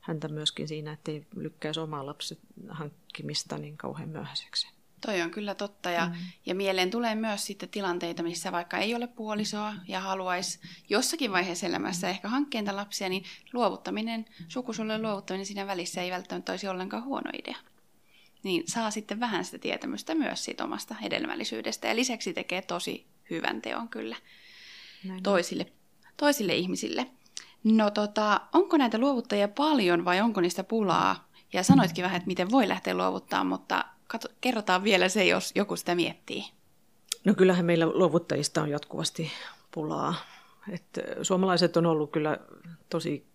häntä 0.00 0.28
myöskin 0.28 0.68
siinä, 0.68 0.92
että 0.92 1.10
ei 1.10 1.26
lykkäisi 1.36 1.80
omaa 1.80 2.06
lapsen 2.06 2.38
hankkimista 2.68 3.58
niin 3.58 3.76
kauhean 3.76 4.08
myöhäiseksi. 4.08 4.68
Toi 5.00 5.22
on 5.22 5.30
kyllä 5.30 5.54
totta 5.54 5.90
ja, 5.90 6.06
mm. 6.06 6.14
ja 6.46 6.54
mieleen 6.54 6.90
tulee 6.90 7.14
myös 7.14 7.46
sitten 7.46 7.68
tilanteita, 7.68 8.22
missä 8.22 8.52
vaikka 8.52 8.78
ei 8.78 8.94
ole 8.94 9.06
puolisoa 9.06 9.74
ja 9.88 10.00
haluaisi 10.00 10.60
jossakin 10.88 11.32
vaiheessa 11.32 11.66
elämässä 11.66 12.08
ehkä 12.08 12.28
hankkeen 12.28 12.76
lapsia, 12.76 13.08
niin 13.08 13.24
luovuttaminen, 13.52 14.24
sukusolujen 14.48 15.02
luovuttaminen 15.02 15.46
siinä 15.46 15.66
välissä 15.66 16.02
ei 16.02 16.10
välttämättä 16.10 16.52
olisi 16.52 16.68
ollenkaan 16.68 17.04
huono 17.04 17.30
idea. 17.38 17.56
Niin 18.46 18.62
saa 18.66 18.90
sitten 18.90 19.20
vähän 19.20 19.44
sitä 19.44 19.58
tietämystä 19.58 20.14
myös 20.14 20.44
siitä 20.44 20.64
omasta 20.64 20.94
hedelmällisyydestä 20.94 21.88
ja 21.88 21.96
lisäksi 21.96 22.32
tekee 22.32 22.62
tosi 22.62 23.06
hyvän 23.30 23.62
teon 23.62 23.88
kyllä 23.88 24.16
Näin 25.04 25.22
toisille, 25.22 25.66
toisille 26.16 26.54
ihmisille. 26.54 27.06
No 27.64 27.90
tota, 27.90 28.40
onko 28.52 28.76
näitä 28.76 28.98
luovuttajia 28.98 29.48
paljon 29.48 30.04
vai 30.04 30.20
onko 30.20 30.40
niistä 30.40 30.64
pulaa? 30.64 31.28
Ja 31.52 31.62
sanoitkin 31.62 32.02
vähän, 32.02 32.16
että 32.16 32.26
miten 32.26 32.50
voi 32.50 32.68
lähteä 32.68 32.94
luovuttaa, 32.94 33.44
mutta 33.44 33.84
katso, 34.06 34.28
kerrotaan 34.40 34.84
vielä 34.84 35.08
se, 35.08 35.24
jos 35.24 35.52
joku 35.54 35.76
sitä 35.76 35.94
miettii. 35.94 36.44
No 37.24 37.34
kyllähän 37.34 37.64
meillä 37.64 37.86
luovuttajista 37.86 38.62
on 38.62 38.70
jatkuvasti 38.70 39.30
pulaa. 39.70 40.14
Et 40.72 40.98
suomalaiset 41.22 41.76
on 41.76 41.86
ollut 41.86 42.10
kyllä 42.10 42.38
tosi, 42.90 43.26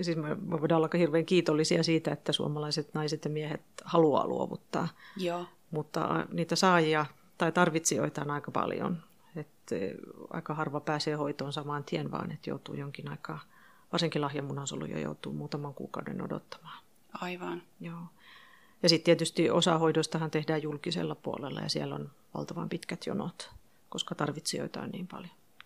siis 0.00 0.16
me 0.16 0.34
me 0.34 0.60
voidaan 0.60 0.76
olla 0.76 0.98
hirveän 0.98 1.26
kiitollisia 1.26 1.82
siitä, 1.82 2.12
että 2.12 2.32
suomalaiset 2.32 2.94
naiset 2.94 3.24
ja 3.24 3.30
miehet 3.30 3.62
haluaa 3.84 4.26
luovuttaa. 4.26 4.88
Joo, 5.16 5.46
Mutta 5.70 6.26
niitä 6.32 6.56
saajia 6.56 7.06
tai 7.38 7.52
tarvitsijoita 7.52 8.22
on 8.22 8.30
aika 8.30 8.50
paljon. 8.50 9.02
Et 9.36 9.72
eh, 9.72 9.92
aika 10.30 10.54
harva 10.54 10.80
pääsee 10.80 11.14
hoitoon 11.14 11.52
saman 11.52 11.84
tien, 11.84 12.10
vaan 12.10 12.32
että 12.32 12.50
joutuu 12.50 12.74
jonkin 12.74 13.10
aikaa, 13.10 13.40
varsinkin 13.92 14.22
lahjamunasoluja 14.22 14.98
joutuu 14.98 15.32
muutaman 15.32 15.74
kuukauden 15.74 16.22
odottamaan. 16.22 16.82
aivan. 17.12 17.62
Joo. 17.80 18.00
Ja 18.82 18.88
sitten 18.88 19.04
tietysti 19.04 19.50
osa 19.50 19.78
hoidostahan 19.78 20.30
tehdään 20.30 20.62
julkisella 20.62 21.14
puolella 21.14 21.60
ja 21.60 21.68
siellä 21.68 21.94
on 21.94 22.10
valtavan 22.34 22.68
pitkät 22.68 23.06
jonot, 23.06 23.50
koska 23.88 24.14
tarvitsijoita 24.14 24.80
on 24.80 24.90
niin 24.90 25.06
paljon. 25.06 25.37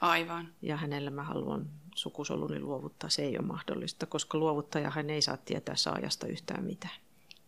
Aivan. 0.00 0.48
ja 0.62 0.76
hänellä 0.76 1.10
mä 1.10 1.22
haluan 1.22 1.70
sukusoluni 1.94 2.60
luovuttaa. 2.60 3.10
Se 3.10 3.22
ei 3.22 3.38
ole 3.38 3.46
mahdollista, 3.46 4.06
koska 4.06 4.38
luovuttajahan 4.38 5.10
ei 5.10 5.22
saa 5.22 5.36
tietää 5.36 5.76
saajasta 5.76 6.26
yhtään 6.26 6.64
mitään. 6.64 6.94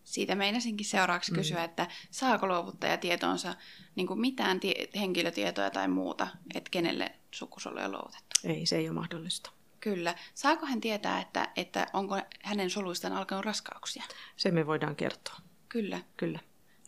Siitä 0.03 0.35
meinasinkin 0.35 0.85
seuraavaksi 0.85 1.31
mm. 1.31 1.35
kysyä, 1.35 1.63
että 1.63 1.87
saako 2.11 2.47
luovuttaja 2.47 2.97
tietoonsa 2.97 3.55
niin 3.95 4.07
kuin 4.07 4.19
mitään 4.19 4.59
tie- 4.59 4.89
henkilötietoja 4.95 5.69
tai 5.69 5.87
muuta, 5.87 6.27
että 6.55 6.69
kenelle 6.69 7.11
sukusoluja 7.31 7.85
on 7.85 7.91
luovutettu? 7.91 8.39
Ei, 8.43 8.65
se 8.65 8.77
ei 8.77 8.89
ole 8.89 8.95
mahdollista. 8.95 9.49
Kyllä. 9.87 10.15
Saako 10.33 10.65
hän 10.65 10.81
tietää, 10.81 11.21
että, 11.21 11.49
että 11.55 11.87
onko 11.93 12.17
hänen 12.43 12.69
soluistaan 12.69 13.13
alkanut 13.13 13.45
raskauksia? 13.45 14.03
Se 14.35 14.51
me 14.51 14.67
voidaan 14.67 14.95
kertoa. 14.95 15.35
Kyllä. 15.69 15.99
Kyllä. 16.17 16.39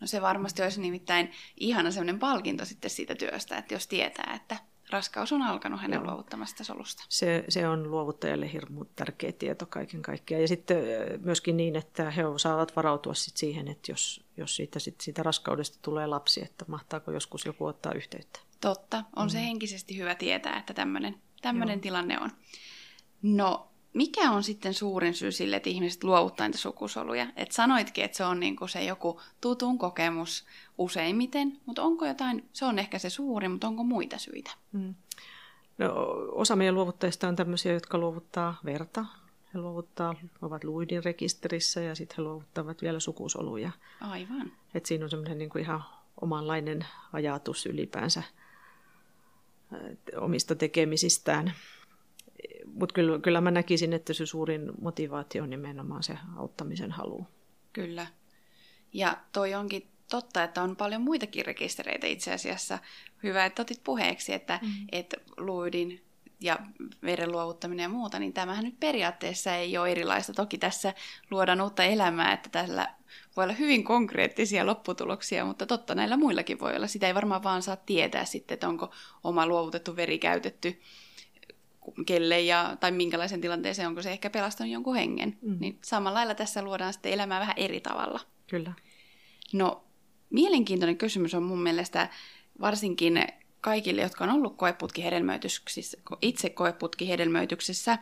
No 0.02 0.08
se 0.08 0.22
varmasti 0.22 0.62
olisi 0.62 0.82
nimittäin 0.82 1.32
ihana 1.58 1.92
sellainen 1.92 2.20
palkinto 2.20 2.66
sitten 2.66 2.92
siitä 2.92 3.16
työstä, 3.16 3.58
että 3.58 3.74
jos 3.74 3.88
tietää, 3.88 4.34
että 4.36 4.58
raskaus 4.90 5.32
on 5.32 5.42
alkanut 5.42 5.82
hänen 5.82 5.98
Joo. 5.98 6.06
luovuttamasta 6.06 6.64
solusta. 6.64 7.06
Se, 7.10 7.46
se 7.50 7.68
on 7.68 7.92
luovuttajalle 7.92 8.54
hirmu 8.54 8.86
tärkeä 8.86 9.32
tieto 9.32 9.66
kaiken 9.66 10.02
kaikkiaan. 10.02 10.42
Ja 10.42 10.48
sitten 10.48 10.78
myöskin 11.22 11.58
niin, 11.58 11.76
että 11.76 12.12
he 12.12 12.22
saavat 12.38 12.76
varautua 12.76 13.14
sit 13.14 13.38
siihen, 13.38 13.68
että 13.68 13.92
jos, 13.92 14.24
jos 14.38 14.56
siitä, 14.56 14.80
sit, 14.80 15.02
siitä 15.02 15.24
raskaudesta 15.24 15.78
tulee 15.82 16.08
lapsi, 16.08 16.44
että 16.44 16.66
mahtaako 16.68 17.12
joskus 17.12 17.46
joku 17.46 17.66
ottaa 17.66 17.94
yhteyttä. 17.94 18.40
Totta. 18.62 19.04
On 19.16 19.26
mm. 19.26 19.30
se 19.30 19.40
henkisesti 19.40 19.98
hyvä 19.98 20.16
tietää, 20.16 20.58
että 20.58 20.74
tämmöinen 21.42 21.82
tilanne 21.82 22.20
on. 22.20 22.30
No, 23.22 23.68
mikä 23.94 24.32
on 24.32 24.44
sitten 24.44 24.74
suurin 24.74 25.14
syy 25.14 25.32
sille, 25.32 25.56
että 25.56 25.70
ihmiset 25.70 26.04
luovuttaa 26.04 26.48
niitä 26.48 26.58
sukusoluja? 26.58 27.28
Et 27.36 27.52
sanoitkin, 27.52 28.04
että 28.04 28.18
se 28.18 28.26
on 28.26 28.40
niinku 28.40 28.68
se 28.68 28.84
joku 28.84 29.22
tutun 29.42 29.78
kokemus 29.78 30.46
useimmiten, 30.78 31.60
mutta 31.66 31.84
onko 31.84 32.06
jotain, 32.06 32.50
se 32.54 32.66
on 32.66 32.80
ehkä 32.80 33.00
se 33.00 33.10
suurin, 33.10 33.52
mutta 33.52 33.68
onko 33.68 33.84
muita 33.84 34.18
syitä? 34.18 34.52
Hmm. 34.74 34.96
No, 35.78 35.94
osa 36.32 36.56
meidän 36.56 36.76
luovuttajista 36.76 37.28
on 37.28 37.36
tämmöisiä, 37.36 37.74
jotka 37.74 37.98
luovuttaa 37.98 38.60
verta. 38.66 39.06
He 39.54 39.60
luovuttaa, 39.60 40.16
ovat 40.42 40.64
luidin 40.64 41.04
rekisterissä 41.04 41.82
ja 41.82 41.96
sitten 41.96 42.18
he 42.18 42.24
luovuttavat 42.24 42.82
vielä 42.82 43.00
sukusoluja. 43.00 43.72
Aivan. 44.02 44.52
Et 44.74 44.86
siinä 44.86 45.04
on 45.06 45.10
semmoinen 45.10 45.38
niinku 45.38 45.58
ihan 45.58 45.84
omanlainen 46.22 46.86
ajatus 47.14 47.66
ylipäänsä 47.66 48.24
omista 50.18 50.56
tekemisistään 50.56 51.54
mutta 52.66 52.94
kyllä, 52.94 53.20
kyllä 53.20 53.42
mä 53.42 53.52
näkisin, 53.52 53.94
että 53.94 54.14
se 54.14 54.26
suurin 54.26 54.72
motivaatio 54.82 55.44
on 55.44 55.50
nimenomaan 55.50 56.04
se 56.04 56.18
auttamisen 56.38 56.92
halu. 56.92 57.28
Kyllä. 57.74 58.08
Ja 58.94 59.18
toi 59.32 59.54
onkin 59.54 59.88
totta, 60.10 60.44
että 60.44 60.62
on 60.62 60.76
paljon 60.76 61.02
muitakin 61.02 61.46
rekistereitä 61.46 62.08
itse 62.08 62.34
asiassa. 62.34 62.80
Hyvä, 63.24 63.46
että 63.46 63.62
otit 63.62 63.84
puheeksi, 63.84 64.34
että, 64.34 64.60
mm. 64.62 64.70
että 64.92 65.18
luidin 65.38 66.04
ja 66.42 66.60
veren 67.04 67.32
luovuttaminen 67.32 67.84
ja 67.84 67.90
muuta, 67.90 68.20
niin 68.20 68.34
tämähän 68.34 68.66
nyt 68.66 68.80
periaatteessa 68.80 69.56
ei 69.56 69.78
ole 69.78 69.92
erilaista. 69.92 70.34
Toki 70.34 70.58
tässä 70.58 70.94
luodaan 71.32 71.62
uutta 71.62 71.84
elämää, 71.84 72.34
että 72.34 72.50
tällä 72.50 72.88
voi 73.38 73.44
olla 73.44 73.54
hyvin 73.54 73.84
konkreettisia 73.84 74.66
lopputuloksia, 74.66 75.46
mutta 75.46 75.66
totta 75.66 75.96
näillä 75.96 76.18
muillakin 76.18 76.60
voi 76.60 76.76
olla. 76.76 76.88
Sitä 76.88 77.08
ei 77.08 77.16
varmaan 77.16 77.44
vaan 77.44 77.62
saa 77.62 77.76
tietää 77.76 78.26
sitten, 78.26 78.54
että 78.54 78.68
onko 78.68 78.92
oma 79.24 79.48
luovutettu 79.48 79.96
veri 79.96 80.20
käytetty 80.20 80.82
kelle 82.06 82.42
ja, 82.42 82.78
tai 82.80 82.92
minkälaisen 82.92 83.42
tilanteeseen, 83.42 83.88
onko 83.88 84.02
se 84.02 84.12
ehkä 84.12 84.30
pelastanut 84.30 84.74
jonkun 84.74 84.96
hengen. 84.96 85.38
Mm. 85.42 85.58
Niin 85.60 85.80
samalla 85.82 86.18
lailla 86.18 86.36
tässä 86.36 86.62
luodaan 86.62 86.94
sitten 86.94 87.12
elämää 87.12 87.40
vähän 87.40 87.58
eri 87.58 87.82
tavalla. 87.82 88.20
Kyllä. 88.48 88.74
No, 89.54 89.84
mielenkiintoinen 90.30 90.98
kysymys 90.98 91.34
on 91.34 91.44
mun 91.44 91.64
mielestä 91.64 92.10
varsinkin 92.62 93.24
kaikille, 93.62 94.02
jotka 94.02 94.24
on 94.24 94.30
ollut 94.30 94.58
koeputkihedelmöityksissä, 94.58 95.98
itse 96.22 96.50
koeputkihedelmöityksessä, 96.50 97.98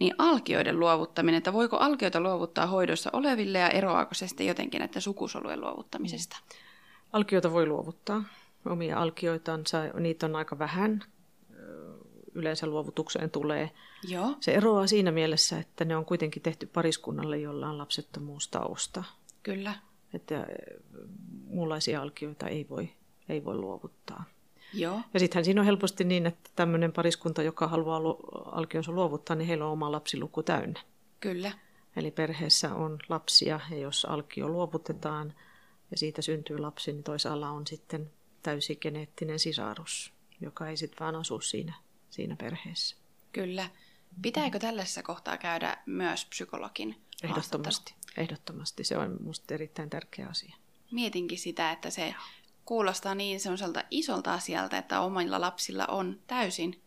niin 0.00 0.14
alkioiden 0.18 0.80
luovuttaminen, 0.80 1.38
että 1.38 1.52
voiko 1.52 1.76
alkioita 1.76 2.20
luovuttaa 2.20 2.66
hoidossa 2.66 3.10
oleville 3.12 3.58
ja 3.58 3.68
eroaako 3.68 4.14
se 4.14 4.28
sitten 4.28 4.46
jotenkin 4.46 4.78
näiden 4.78 5.02
sukusolujen 5.02 5.60
luovuttamisesta? 5.60 6.36
Alkioita 7.12 7.52
voi 7.52 7.66
luovuttaa. 7.66 8.24
Omia 8.66 8.98
alkioitansa, 8.98 9.82
niitä 10.00 10.26
on 10.26 10.36
aika 10.36 10.58
vähän 10.58 11.02
yleensä 12.34 12.66
luovutukseen 12.66 13.30
tulee. 13.30 13.70
Joo. 14.08 14.36
Se 14.40 14.54
eroaa 14.54 14.86
siinä 14.86 15.10
mielessä, 15.10 15.58
että 15.58 15.84
ne 15.84 15.96
on 15.96 16.04
kuitenkin 16.04 16.42
tehty 16.42 16.66
pariskunnalle, 16.66 17.38
jolla 17.38 17.68
on 17.68 17.78
lapsettomuustausta. 17.78 19.04
Kyllä. 19.42 19.74
Että 20.14 20.46
muunlaisia 21.44 22.02
alkioita 22.02 22.48
ei 22.48 22.66
voi, 22.68 22.88
ei 23.28 23.44
voi 23.44 23.56
luovuttaa. 23.56 24.24
Joo. 24.74 25.00
Ja 25.14 25.20
sittenhän 25.20 25.44
siinä 25.44 25.60
on 25.60 25.66
helposti 25.66 26.04
niin, 26.04 26.26
että 26.26 26.50
tämmöinen 26.56 26.92
pariskunta, 26.92 27.42
joka 27.42 27.68
haluaa 27.68 28.00
alkionsa 28.52 28.92
luovuttaa, 28.92 29.36
niin 29.36 29.48
heillä 29.48 29.66
on 29.66 29.72
oma 29.72 29.92
lapsiluku 29.92 30.42
täynnä. 30.42 30.80
Kyllä. 31.20 31.52
Eli 31.96 32.10
perheessä 32.10 32.74
on 32.74 32.98
lapsia 33.08 33.60
ja 33.70 33.78
jos 33.78 34.04
alkio 34.04 34.48
luovutetaan 34.48 35.34
ja 35.90 35.96
siitä 35.96 36.22
syntyy 36.22 36.58
lapsi, 36.58 36.92
niin 36.92 37.02
toisaalla 37.02 37.50
on 37.50 37.66
sitten 37.66 38.10
täysi 38.42 38.76
geneettinen 38.76 39.38
sisarus, 39.38 40.12
joka 40.40 40.68
ei 40.68 40.76
sitten 40.76 40.98
vaan 41.00 41.16
asu 41.16 41.40
siinä 41.40 41.74
siinä 42.12 42.36
perheessä. 42.36 42.96
Kyllä. 43.32 43.70
Pitääkö 44.22 44.58
tällaisessa 44.58 45.02
kohtaa 45.02 45.36
käydä 45.36 45.76
myös 45.86 46.24
psykologin 46.24 47.02
Ehdottomasti. 47.22 47.94
Ehdottomasti. 48.16 48.84
Se 48.84 48.98
on 48.98 49.16
minusta 49.20 49.54
erittäin 49.54 49.90
tärkeä 49.90 50.26
asia. 50.26 50.56
Mietinkin 50.90 51.38
sitä, 51.38 51.72
että 51.72 51.90
se 51.90 52.14
kuulostaa 52.64 53.14
niin 53.14 53.40
semmoiselta 53.40 53.84
isolta 53.90 54.34
asialta, 54.34 54.78
että 54.78 55.00
omilla 55.00 55.40
lapsilla 55.40 55.86
on 55.86 56.20
täysin 56.26 56.82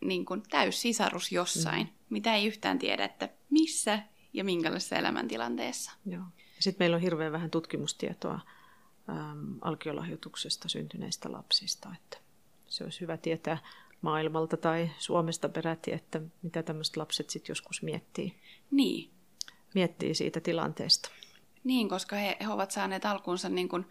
niin 0.00 0.24
kuin 0.24 0.42
täys 0.50 0.82
sisarus 0.82 1.32
jossain, 1.32 1.86
mm. 1.86 1.92
mitä 2.10 2.34
ei 2.34 2.46
yhtään 2.46 2.78
tiedä, 2.78 3.04
että 3.04 3.28
missä 3.50 4.02
ja 4.32 4.44
minkälaisessa 4.44 4.96
elämäntilanteessa. 4.96 5.92
Joo. 6.06 6.24
Sitten 6.58 6.84
meillä 6.84 6.94
on 6.94 7.02
hirveän 7.02 7.32
vähän 7.32 7.50
tutkimustietoa 7.50 8.40
äm, 9.08 9.58
alkiolahjoituksesta 9.60 10.68
syntyneistä 10.68 11.32
lapsista, 11.32 11.88
että 11.96 12.18
se 12.66 12.84
olisi 12.84 13.00
hyvä 13.00 13.16
tietää 13.16 13.58
maailmalta 14.00 14.56
tai 14.56 14.90
Suomesta 14.98 15.48
peräti, 15.48 15.92
että 15.92 16.20
mitä 16.42 16.62
tämmöiset 16.62 16.96
lapset 16.96 17.30
sitten 17.30 17.50
joskus 17.50 17.82
miettii. 17.82 18.34
Niin. 18.70 19.10
Miettii 19.74 20.14
siitä 20.14 20.40
tilanteesta. 20.40 21.10
Niin, 21.64 21.88
koska 21.88 22.16
he, 22.16 22.36
he 22.40 22.48
ovat 22.48 22.70
saaneet 22.70 23.04
alkunsa 23.04 23.48
niin 23.48 23.68
kuin 23.68 23.86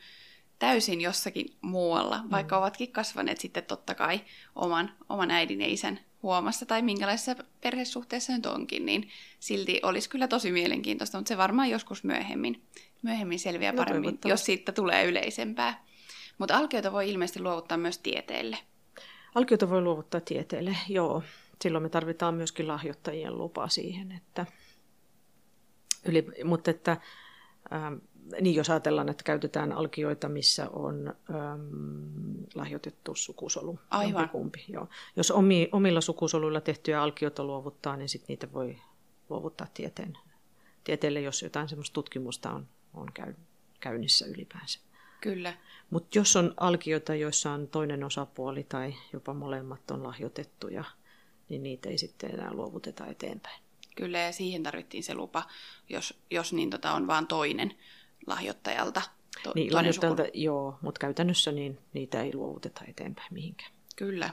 täysin 0.59 1.01
jossakin 1.01 1.57
muualla, 1.61 2.21
mm. 2.23 2.31
vaikka 2.31 2.57
ovatkin 2.57 2.91
kasvaneet 2.91 3.37
sitten 3.37 3.63
totta 3.63 3.95
kai 3.95 4.21
oman, 4.55 4.91
oman 5.09 5.31
äidin 5.31 5.61
ja 5.61 5.67
isän 5.67 5.99
huomassa 6.23 6.65
tai 6.65 6.81
minkälaisessa 6.81 7.35
perhesuhteessa 7.61 8.33
nyt 8.33 8.45
onkin, 8.45 8.85
niin 8.85 9.09
silti 9.39 9.79
olisi 9.83 10.09
kyllä 10.09 10.27
tosi 10.27 10.51
mielenkiintoista, 10.51 11.17
mutta 11.17 11.29
se 11.29 11.37
varmaan 11.37 11.69
joskus 11.69 12.03
myöhemmin, 12.03 12.63
myöhemmin 13.01 13.39
selviää 13.39 13.71
no, 13.71 13.77
paremmin, 13.77 14.19
jos 14.25 14.45
siitä 14.45 14.71
tulee 14.71 15.05
yleisempää. 15.05 15.85
Mutta 16.37 16.57
alkioita 16.57 16.91
voi 16.91 17.09
ilmeisesti 17.09 17.39
luovuttaa 17.39 17.77
myös 17.77 17.97
tieteelle. 17.97 18.57
Alkiota 19.37 19.69
voi 19.69 19.81
luovuttaa 19.81 20.21
tieteelle, 20.21 20.77
joo. 20.89 21.23
Silloin 21.61 21.83
me 21.83 21.89
tarvitaan 21.89 22.35
myöskin 22.35 22.67
lahjoittajien 22.67 23.37
lupa 23.37 23.69
siihen, 23.69 24.11
että 24.11 24.45
yli, 26.05 26.27
mutta 26.43 26.71
että 26.71 26.97
ähm, 27.73 27.93
niin 28.41 28.55
jos 28.55 28.69
ajatellaan, 28.69 29.09
että 29.09 29.23
käytetään 29.23 29.71
alkioita, 29.71 30.29
missä 30.29 30.69
on 30.69 31.15
ähm, 31.29 32.43
lahjoitettu 32.55 33.15
sukusolu. 33.15 33.79
Aivan. 33.89 34.29
Kumpi, 34.29 34.65
joo. 34.67 34.87
Jos 35.15 35.31
omi, 35.31 35.69
omilla 35.71 36.01
sukusoluilla 36.01 36.61
tehtyjä 36.61 37.01
alkioita 37.01 37.43
luovuttaa, 37.43 37.97
niin 37.97 38.09
sit 38.09 38.27
niitä 38.27 38.53
voi 38.53 38.77
luovuttaa 39.29 39.67
tieteen, 39.73 40.17
tieteelle, 40.83 41.21
jos 41.21 41.41
jotain 41.41 41.69
semmoista 41.69 41.93
tutkimusta 41.93 42.51
on, 42.51 42.67
on 42.93 43.11
käy, 43.13 43.33
käynnissä 43.79 44.25
ylipäänsä. 44.25 44.79
Kyllä. 45.21 45.53
Mutta 45.89 46.17
jos 46.17 46.35
on 46.35 46.53
alkioita, 46.57 47.15
joissa 47.15 47.51
on 47.51 47.67
toinen 47.67 48.03
osapuoli 48.03 48.63
tai 48.63 48.93
jopa 49.13 49.33
molemmat 49.33 49.91
on 49.91 50.03
lahjoitettuja, 50.03 50.83
niin 51.49 51.63
niitä 51.63 51.89
ei 51.89 51.97
sitten 51.97 52.33
enää 52.33 52.53
luovuteta 52.53 53.05
eteenpäin. 53.07 53.61
Kyllä, 53.95 54.19
ja 54.19 54.31
siihen 54.31 54.63
tarvittiin 54.63 55.03
se 55.03 55.15
lupa, 55.15 55.43
jos, 55.89 56.19
jos 56.31 56.53
niin 56.53 56.69
tota 56.69 56.93
on 56.93 57.07
vain 57.07 57.27
toinen 57.27 57.73
lahjoittajalta. 58.27 59.01
To, 59.43 59.51
niin, 59.55 59.73
lahjoittajalta, 59.73 60.23
sukun... 60.23 60.41
joo, 60.41 60.77
mutta 60.81 60.99
käytännössä 60.99 61.51
niin 61.51 61.79
niitä 61.93 62.21
ei 62.21 62.35
luovuteta 62.35 62.81
eteenpäin 62.87 63.33
mihinkään. 63.33 63.71
Kyllä. 63.95 64.29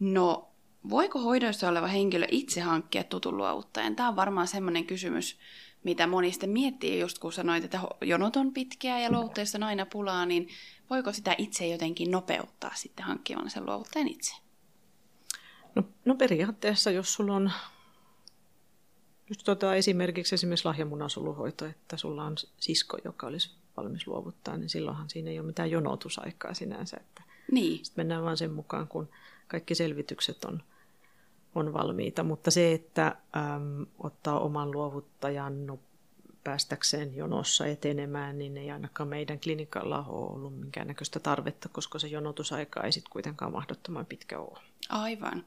No, 0.00 0.48
voiko 0.90 1.18
hoidoissa 1.18 1.68
oleva 1.68 1.86
henkilö 1.86 2.26
itse 2.30 2.60
hankkia 2.60 3.04
tutun 3.04 3.36
luovuttajan? 3.36 3.96
Tämä 3.96 4.08
on 4.08 4.16
varmaan 4.16 4.48
semmoinen 4.48 4.86
kysymys, 4.86 5.38
mitä 5.84 6.06
moni 6.06 6.30
sitten 6.30 6.50
miettii, 6.50 7.00
just 7.00 7.18
kun 7.18 7.32
sanoit, 7.32 7.64
että 7.64 7.80
jonot 8.00 8.36
on 8.36 8.52
pitkiä 8.52 8.98
ja 8.98 9.12
luovuttajista 9.12 9.58
on 9.58 9.62
aina 9.62 9.86
pulaa, 9.86 10.26
niin 10.26 10.48
voiko 10.90 11.12
sitä 11.12 11.34
itse 11.38 11.66
jotenkin 11.66 12.10
nopeuttaa 12.10 12.74
sitten 12.74 13.04
hankkimalla 13.04 13.48
sen 13.48 13.66
luovuttajan 13.66 14.08
itse? 14.08 14.34
No, 15.74 15.82
no 16.04 16.14
periaatteessa, 16.14 16.90
jos 16.90 17.14
sulla 17.14 17.34
on 17.36 17.52
just 19.28 19.44
tota, 19.44 19.74
esimerkiksi 19.74 20.34
esimerkiksi 20.34 20.64
lahjamunasoluhoito, 20.64 21.66
että 21.66 21.96
sulla 21.96 22.24
on 22.24 22.36
sisko, 22.60 22.98
joka 23.04 23.26
olisi 23.26 23.50
valmis 23.76 24.06
luovuttaa, 24.06 24.56
niin 24.56 24.68
silloinhan 24.68 25.10
siinä 25.10 25.30
ei 25.30 25.38
ole 25.38 25.46
mitään 25.46 25.70
jonotusaikaa 25.70 26.54
sinänsä. 26.54 26.96
Että 27.00 27.22
niin. 27.52 27.84
Sitten 27.84 28.00
mennään 28.00 28.22
vaan 28.22 28.36
sen 28.36 28.52
mukaan, 28.52 28.88
kun 28.88 29.08
kaikki 29.48 29.74
selvitykset 29.74 30.44
on 30.44 30.62
on 31.58 31.72
valmiita, 31.72 32.22
mutta 32.22 32.50
se, 32.50 32.72
että 32.72 33.06
äm, 33.06 33.86
ottaa 33.98 34.40
oman 34.40 34.70
luovuttajan 34.70 35.66
no, 35.66 35.78
päästäkseen 36.44 37.16
jonossa 37.16 37.66
etenemään, 37.66 38.38
niin 38.38 38.56
ei 38.56 38.70
ainakaan 38.70 39.08
meidän 39.08 39.40
klinikalla 39.40 40.04
ole 40.08 40.32
ollut 40.32 40.60
minkäännäköistä 40.60 41.20
tarvetta, 41.20 41.68
koska 41.68 41.98
se 41.98 42.08
jonotusaika 42.08 42.82
ei 42.82 42.92
sitten 42.92 43.12
kuitenkaan 43.12 43.52
mahdottoman 43.52 44.06
pitkä 44.06 44.38
ole. 44.38 44.58
Aivan. 44.88 45.44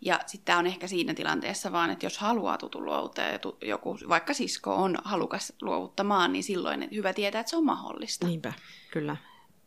Ja 0.00 0.20
sitten 0.26 0.44
tämä 0.44 0.58
on 0.58 0.66
ehkä 0.66 0.86
siinä 0.86 1.14
tilanteessa 1.14 1.72
vaan, 1.72 1.90
että 1.90 2.06
jos 2.06 2.18
haluaa 2.18 2.58
tutun 2.58 2.84
luovuttaa 2.84 3.24
ja 3.24 3.38
joku, 3.62 3.98
vaikka 4.08 4.34
sisko 4.34 4.74
on 4.74 4.96
halukas 5.04 5.52
luovuttamaan, 5.62 6.32
niin 6.32 6.42
silloin 6.42 6.88
hyvä 6.94 7.12
tietää, 7.12 7.40
että 7.40 7.50
se 7.50 7.56
on 7.56 7.64
mahdollista. 7.64 8.26
Niinpä, 8.26 8.52
kyllä. 8.90 9.16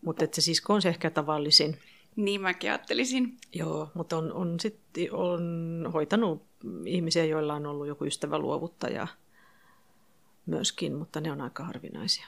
Mutta 0.02 0.26
se 0.32 0.42
sisko 0.42 0.74
on 0.74 0.82
se 0.82 0.90
ehkä 0.90 1.10
tavallisin. 1.10 1.80
Niin 2.16 2.42
mäkin 2.42 2.70
ajattelisin. 2.70 3.38
Joo, 3.54 3.90
mutta 3.94 4.18
on, 4.18 4.34
on, 4.34 4.60
sit, 4.60 4.80
on 5.12 5.90
hoitanut 5.94 6.44
ihmisiä, 6.86 7.26
joilla 7.26 7.54
on 7.54 7.66
ollut 7.66 7.88
joku 7.88 8.06
ystävä 8.06 8.38
luovuttaja 8.38 9.08
myöskin, 10.46 10.96
mutta 10.96 11.22
ne 11.22 11.32
on 11.32 11.42
aika 11.42 11.64
harvinaisia. 11.64 12.28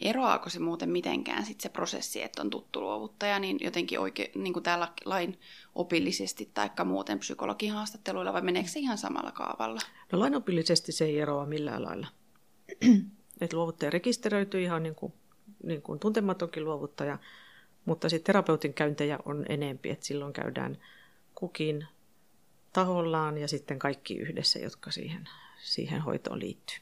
Eroaako 0.00 0.50
se 0.50 0.58
muuten 0.58 0.90
mitenkään 0.90 1.44
sit 1.44 1.60
se 1.60 1.68
prosessi, 1.68 2.22
että 2.22 2.42
on 2.42 2.50
tuttu 2.50 2.80
luovuttaja, 2.80 3.38
niin 3.38 3.58
jotenkin 3.60 4.00
oikein, 4.00 4.42
niin 4.42 4.52
kuin 4.52 4.62
täällä 4.62 4.92
lain 5.04 5.40
opillisesti 5.74 6.50
tai 6.54 6.70
muuten 6.84 7.18
psykologihaastatteluilla, 7.18 8.32
vai 8.32 8.42
meneekö 8.42 8.68
se 8.68 8.78
ihan 8.78 8.98
samalla 8.98 9.32
kaavalla? 9.32 9.80
No 10.12 10.18
lainopillisesti 10.18 10.92
se 10.92 11.04
ei 11.04 11.20
eroa 11.20 11.46
millään 11.46 11.82
lailla. 11.82 12.06
että 13.40 13.56
luovuttaja 13.56 13.90
rekisteröityy 13.90 14.62
ihan 14.62 14.82
niin 14.82 14.94
kuin, 14.94 15.12
niin 15.62 15.82
kuin 15.82 15.98
tuntematonkin 15.98 16.64
luovuttaja, 16.64 17.18
mutta 17.86 18.08
sitten 18.08 18.26
terapeutin 18.26 18.74
käyntejä 18.74 19.18
on 19.24 19.46
enempi, 19.48 19.90
että 19.90 20.06
silloin 20.06 20.32
käydään 20.32 20.78
kukin 21.34 21.86
tahollaan 22.72 23.38
ja 23.38 23.48
sitten 23.48 23.78
kaikki 23.78 24.14
yhdessä, 24.16 24.58
jotka 24.58 24.90
siihen, 24.90 25.28
siihen 25.62 26.00
hoitoon 26.00 26.40
liittyy. 26.40 26.78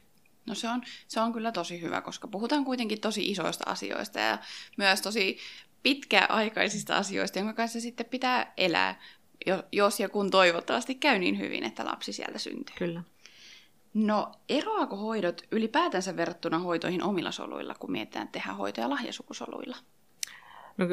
No 0.47 0.55
se 0.55 0.69
on, 0.69 0.83
se 1.09 1.21
on 1.21 1.33
kyllä 1.33 1.53
tosi 1.53 1.81
hyvä, 1.81 2.01
koska 2.01 2.29
puhutaan 2.29 2.65
kuitenkin 2.65 3.01
tosi 3.01 3.31
isoista 3.31 3.71
asioista 3.71 4.21
ja 4.21 4.39
myös 4.77 5.01
tosi 5.03 5.39
pitkäaikaisista 5.83 6.97
asioista, 6.97 7.39
jonka 7.39 7.53
kanssa 7.53 7.81
sitten 7.81 8.07
pitää 8.07 8.53
elää, 8.57 9.01
jos 9.73 10.01
ja 10.01 10.09
kun 10.09 10.31
toivottavasti 10.31 10.95
käy 10.95 11.19
niin 11.19 11.39
hyvin, 11.39 11.65
että 11.65 11.85
lapsi 11.85 12.13
sieltä 12.13 12.39
syntyy. 12.39 12.77
Kyllä. 12.79 13.03
No 13.95 14.33
eroako 14.49 14.97
hoidot 14.97 15.43
ylipäätänsä 15.51 16.17
verrattuna 16.17 16.59
hoitoihin 16.59 17.03
omilla 17.03 17.33
soluilla, 17.33 17.75
kun 17.75 17.93
mietitään 17.93 18.29
tehdä 18.29 18.53
hoitoja 18.53 18.91
lahjasukusoluilla? 18.91 19.77
No, 20.77 20.87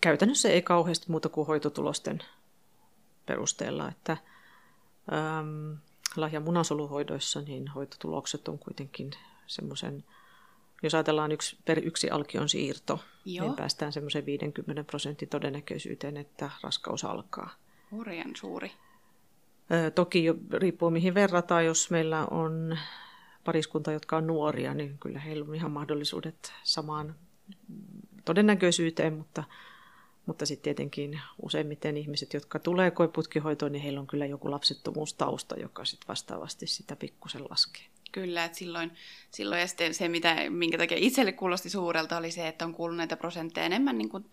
käytännössä 0.00 0.48
ei 0.48 0.62
kauheasti 0.62 1.06
muuta 1.08 1.28
kuin 1.28 1.46
hoitotulosten 1.46 2.22
perusteella, 3.26 3.88
että 3.88 4.12
äm, 5.12 5.76
lahja 6.16 6.40
munasoluhoidoissa 6.40 7.40
niin 7.40 7.68
hoitotulokset 7.68 8.48
on 8.48 8.58
kuitenkin 8.58 9.10
semmoisen, 9.46 10.04
jos 10.82 10.94
ajatellaan 10.94 11.32
yksi, 11.32 11.56
per 11.64 11.86
yksi 11.86 12.10
alkion 12.10 12.48
siirto, 12.48 13.00
niin 13.24 13.36
Joo. 13.36 13.46
niin 13.46 13.56
päästään 13.56 13.92
semmoisen 13.92 14.26
50 14.26 14.84
prosentin 14.84 15.28
todennäköisyyteen, 15.28 16.16
että 16.16 16.50
raskaus 16.62 17.04
alkaa. 17.04 17.50
Hurjan 17.90 18.36
suuri. 18.36 18.72
Toki 19.94 20.24
riippuu 20.52 20.90
mihin 20.90 21.14
verrataan, 21.14 21.64
jos 21.64 21.90
meillä 21.90 22.26
on 22.26 22.78
pariskunta, 23.44 23.92
jotka 23.92 24.16
on 24.16 24.26
nuoria, 24.26 24.74
niin 24.74 24.98
kyllä 24.98 25.18
heillä 25.18 25.44
on 25.48 25.54
ihan 25.54 25.70
mahdollisuudet 25.70 26.52
samaan 26.62 27.14
todennäköisyyteen, 28.24 29.12
mutta 29.12 29.44
mutta 30.26 30.46
sitten 30.46 30.62
tietenkin 30.62 31.20
useimmiten 31.42 31.96
ihmiset, 31.96 32.34
jotka 32.34 32.58
tulee 32.58 32.90
koeputkihoitoon, 32.90 33.72
niin 33.72 33.82
heillä 33.82 34.00
on 34.00 34.06
kyllä 34.06 34.26
joku 34.26 34.50
lapsettomuustausta, 34.50 35.56
joka 35.56 35.84
sitten 35.84 36.08
vastaavasti 36.08 36.66
sitä 36.66 36.96
pikkusen 36.96 37.44
laskee. 37.50 37.82
Kyllä, 38.12 38.44
että 38.44 38.58
silloin, 38.58 38.92
silloin 39.30 39.60
ja 39.60 39.66
sitten 39.66 39.94
se, 39.94 40.08
mitä, 40.08 40.36
minkä 40.50 40.78
takia 40.78 40.96
itselle 41.00 41.32
kuulosti 41.32 41.70
suurelta, 41.70 42.16
oli 42.16 42.30
se, 42.30 42.48
että 42.48 42.64
on 42.64 42.74
kuullut 42.74 42.96
näitä 42.96 43.16
prosentteja 43.16 43.66
enemmän 43.66 43.98
niin 43.98 44.08
kuin 44.08 44.24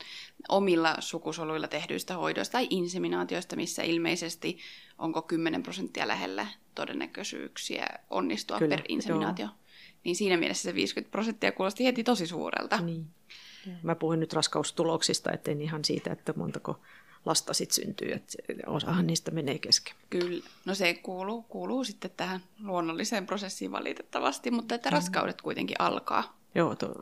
omilla 0.50 0.95
sukusoluilla 1.00 1.67
tehdyistä 1.67 2.15
hoidoista 2.15 2.52
tai 2.52 2.67
inseminaatioista, 2.69 3.56
missä 3.56 3.84
ilmeisesti 3.84 4.58
onko 4.97 5.21
10 5.21 5.63
prosenttia 5.63 6.08
lähellä 6.08 6.47
todennäköisyyksiä 6.76 7.88
onnistua 8.10 8.60
Kyllä, 8.60 8.76
per 8.76 8.86
inseminaatio. 8.88 9.45
Joo. 9.45 9.56
Niin 10.04 10.15
siinä 10.15 10.38
mielessä 10.38 10.63
se 10.63 10.76
50 10.76 11.12
prosenttia 11.12 11.52
kuulosti 11.52 11.86
heti 11.86 12.04
tosi 12.04 12.28
suurelta. 12.28 12.82
Niin. 12.82 13.08
Mä 13.84 13.95
puhun 13.95 14.19
nyt 14.19 14.34
raskaustuloksista, 14.34 15.32
ettei 15.32 15.63
ihan 15.63 15.86
siitä, 15.86 16.12
että 16.12 16.34
montako 16.36 16.80
lasta 17.25 17.53
sitten 17.53 17.75
syntyy, 17.75 18.12
että 18.12 18.38
osahan 18.67 19.08
niistä 19.08 19.32
menee 19.32 19.60
kesken. 19.60 19.95
Kyllä, 20.10 20.45
no 20.65 20.75
se 20.75 20.93
kuuluu, 20.93 21.41
kuuluu 21.41 21.84
sitten 21.84 22.12
tähän 22.17 22.39
luonnolliseen 22.63 23.25
prosessiin 23.25 23.71
valitettavasti, 23.71 24.51
mutta 24.51 24.75
että 24.75 24.89
mm. 24.89 24.93
raskaudet 24.93 25.41
kuitenkin 25.41 25.75
alkaa. 25.80 26.38
Joo, 26.56 26.75
to, 26.75 26.95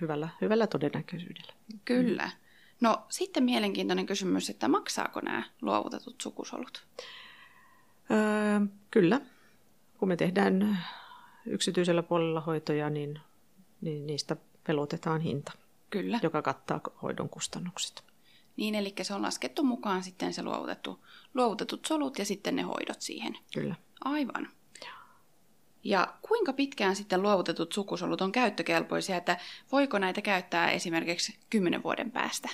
hyvällä, 0.00 0.28
hyvällä 0.40 0.66
todennäköisyydellä. 0.66 1.52
Kyllä. 1.84 2.30
No 2.80 3.06
sitten 3.08 3.44
mielenkiintoinen 3.44 4.06
kysymys, 4.06 4.50
että 4.50 4.68
maksaako 4.68 5.20
nämä 5.20 5.42
luovutetut 5.62 6.20
sukusolut? 6.20 6.86
Öö, 8.10 8.60
kyllä. 8.90 9.20
Kun 9.98 10.08
me 10.08 10.16
tehdään 10.16 10.78
yksityisellä 11.46 12.02
puolella 12.02 12.40
hoitoja, 12.40 12.90
niin, 12.90 13.20
niin 13.80 14.06
niistä 14.06 14.36
pelotetaan 14.66 15.20
hinta. 15.20 15.52
Kyllä. 15.92 16.20
joka 16.22 16.42
kattaa 16.42 16.80
hoidon 17.02 17.28
kustannukset. 17.28 18.04
Niin, 18.56 18.74
eli 18.74 18.94
se 19.02 19.14
on 19.14 19.22
laskettu 19.22 19.64
mukaan 19.64 20.02
sitten 20.02 20.32
se 20.32 20.42
luovutettu, 20.42 21.04
luovutetut 21.34 21.84
solut 21.84 22.18
ja 22.18 22.24
sitten 22.24 22.56
ne 22.56 22.62
hoidot 22.62 23.00
siihen. 23.00 23.38
Kyllä. 23.54 23.74
Aivan. 24.04 24.48
Ja 25.84 26.14
kuinka 26.22 26.52
pitkään 26.52 26.96
sitten 26.96 27.22
luovutetut 27.22 27.72
sukusolut 27.72 28.20
on 28.20 28.32
käyttökelpoisia, 28.32 29.16
että 29.16 29.38
voiko 29.72 29.98
näitä 29.98 30.22
käyttää 30.22 30.70
esimerkiksi 30.70 31.38
kymmenen 31.50 31.82
vuoden 31.82 32.10
päästä? 32.10 32.48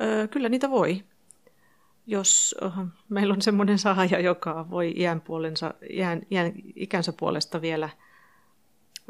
Öö, 0.00 0.28
kyllä 0.28 0.48
niitä 0.48 0.70
voi. 0.70 1.04
Jos 2.06 2.54
uh, 2.64 2.86
meillä 3.08 3.34
on 3.34 3.42
semmoinen 3.42 3.78
saaja, 3.78 4.20
joka 4.20 4.70
voi 4.70 4.94
iän 4.96 5.20
puolensa, 5.20 5.74
iän, 5.90 6.22
iän, 6.30 6.52
ikänsä 6.76 7.12
puolesta 7.12 7.60
vielä, 7.60 7.88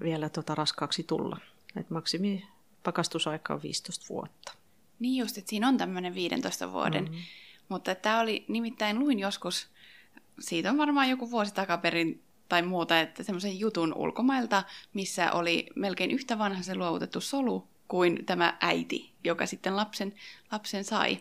vielä 0.02 0.28
tota 0.28 0.54
raskaaksi 0.54 1.02
tulla. 1.02 1.38
Et 1.76 1.90
maksimi 1.90 2.48
pakastusaika 2.84 3.54
on 3.54 3.62
15 3.62 4.06
vuotta. 4.08 4.52
Niin 4.98 5.20
just, 5.20 5.38
että 5.38 5.50
siinä 5.50 5.68
on 5.68 5.76
tämmöinen 5.76 6.14
15 6.14 6.72
vuoden. 6.72 7.04
Mm-hmm. 7.04 7.20
Mutta 7.68 7.94
tämä 7.94 8.20
oli, 8.20 8.44
nimittäin 8.48 8.98
luin 8.98 9.18
joskus, 9.18 9.68
siitä 10.40 10.70
on 10.70 10.78
varmaan 10.78 11.10
joku 11.10 11.30
vuosi 11.30 11.54
takaperin 11.54 12.22
tai 12.48 12.62
muuta, 12.62 13.00
että 13.00 13.22
semmoisen 13.22 13.58
jutun 13.58 13.94
ulkomailta, 13.94 14.62
missä 14.94 15.32
oli 15.32 15.66
melkein 15.76 16.10
yhtä 16.10 16.38
vanha 16.38 16.62
se 16.62 16.74
luovutettu 16.74 17.20
solu 17.20 17.68
kuin 17.88 18.26
tämä 18.26 18.58
äiti, 18.60 19.12
joka 19.24 19.46
sitten 19.46 19.76
lapsen, 19.76 20.14
lapsen 20.52 20.84
sai. 20.84 21.18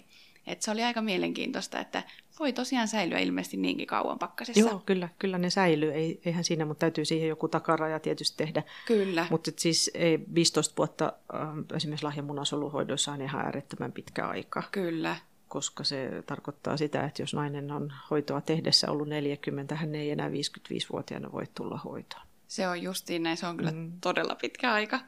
Et 0.48 0.62
se 0.62 0.72
oli 0.72 0.84
aika 0.84 1.02
mielenkiintoista, 1.02 1.80
että 1.80 2.04
voi 2.40 2.54
tosiaan 2.54 2.88
säilyä 2.88 3.20
ilmeisesti 3.20 3.58
niinkin 3.58 3.88
kauan 3.88 4.20
pakkasessa. 4.20 4.60
Joo, 4.60 4.84
kyllä, 4.86 5.10
kyllä 5.20 5.38
ne 5.38 5.50
säilyy. 5.50 5.92
Ei, 5.94 6.22
eihän 6.26 6.44
siinä, 6.44 6.66
mutta 6.66 6.80
täytyy 6.80 7.06
siihen 7.06 7.30
joku 7.30 7.48
takaraja 7.48 8.00
tietysti 8.00 8.38
tehdä. 8.38 8.64
Kyllä. 8.88 9.28
Mutta 9.30 9.52
siis 9.58 9.92
ei 9.94 10.20
15 10.36 10.74
vuotta 10.78 11.14
äh, 11.34 11.48
esimerkiksi 11.76 12.06
lahjamunasoluhoidossa 12.06 13.12
on 13.12 13.22
ihan 13.22 13.46
äärettömän 13.46 13.92
pitkä 13.92 14.28
aika. 14.28 14.64
Kyllä. 14.72 15.16
Koska 15.48 15.84
se 15.84 16.24
tarkoittaa 16.26 16.78
sitä, 16.78 17.06
että 17.06 17.22
jos 17.22 17.34
nainen 17.34 17.72
on 17.72 17.94
hoitoa 18.10 18.42
tehdessä 18.42 18.92
ollut 18.92 19.08
40, 19.08 19.76
hän 19.76 19.96
ei 19.96 20.12
enää 20.12 20.30
55-vuotiaana 20.30 21.32
voi 21.32 21.44
tulla 21.56 21.78
hoitoon. 21.78 22.24
Se 22.48 22.68
on 22.68 22.82
justiin 22.82 23.24
näin, 23.24 23.38
se 23.38 23.48
on 23.48 23.58
kyllä 23.58 23.72
mm. 23.72 23.92
todella 24.02 24.36
pitkä 24.36 24.74
aika. 24.74 25.00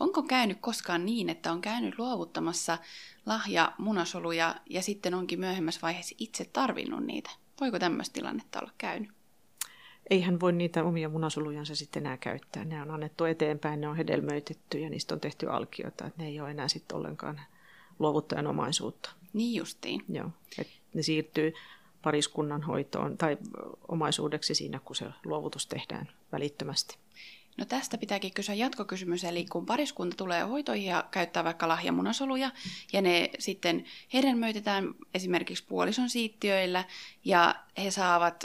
Onko 0.00 0.22
käynyt 0.22 0.58
koskaan 0.60 1.06
niin, 1.06 1.28
että 1.30 1.52
on 1.52 1.60
käynyt 1.60 1.98
luovuttamassa 1.98 2.78
lahja 3.26 3.72
munasoluja 3.78 4.54
ja 4.70 4.82
sitten 4.82 5.14
onkin 5.14 5.40
myöhemmässä 5.40 5.80
vaiheessa 5.82 6.14
itse 6.18 6.44
tarvinnut 6.52 7.04
niitä? 7.04 7.30
Voiko 7.60 7.78
tämmöistä 7.78 8.14
tilannetta 8.14 8.60
olla 8.60 8.72
käynyt? 8.78 9.10
Ei 10.10 10.20
hän 10.20 10.40
voi 10.40 10.52
niitä 10.52 10.84
omia 10.84 11.08
munasolujansa 11.08 11.74
sitten 11.74 12.06
enää 12.06 12.16
käyttää. 12.16 12.64
Ne 12.64 12.82
on 12.82 12.90
annettu 12.90 13.24
eteenpäin, 13.24 13.80
ne 13.80 13.88
on 13.88 13.96
hedelmöitetty 13.96 14.78
ja 14.78 14.90
niistä 14.90 15.14
on 15.14 15.20
tehty 15.20 15.50
alkioita. 15.50 16.06
Että 16.06 16.22
ne 16.22 16.28
ei 16.28 16.40
ole 16.40 16.50
enää 16.50 16.68
sitten 16.68 16.96
ollenkaan 16.96 17.40
luovuttajan 17.98 18.46
omaisuutta. 18.46 19.10
Niin 19.32 19.58
justiin. 19.58 20.04
Joo, 20.08 20.30
et 20.58 20.68
ne 20.94 21.02
siirtyy 21.02 21.54
pariskunnan 22.02 22.62
hoitoon 22.62 23.18
tai 23.18 23.38
omaisuudeksi 23.88 24.54
siinä, 24.54 24.80
kun 24.84 24.96
se 24.96 25.06
luovutus 25.24 25.66
tehdään 25.66 26.08
välittömästi. 26.32 26.98
No 27.58 27.64
tästä 27.64 27.98
pitääkin 27.98 28.34
kysyä 28.34 28.54
jatkokysymys, 28.54 29.24
eli 29.24 29.44
kun 29.44 29.66
pariskunta 29.66 30.16
tulee 30.16 30.42
hoitoihin 30.42 30.86
ja 30.86 31.04
käyttää 31.10 31.44
vaikka 31.44 31.68
lahjamunasoluja, 31.68 32.50
ja 32.92 33.02
ne 33.02 33.30
sitten 33.38 33.84
hedelmöitetään 34.14 34.94
esimerkiksi 35.14 35.64
puolison 35.68 36.10
siittiöillä, 36.10 36.84
ja 37.24 37.54
he 37.78 37.90
saavat 37.90 38.44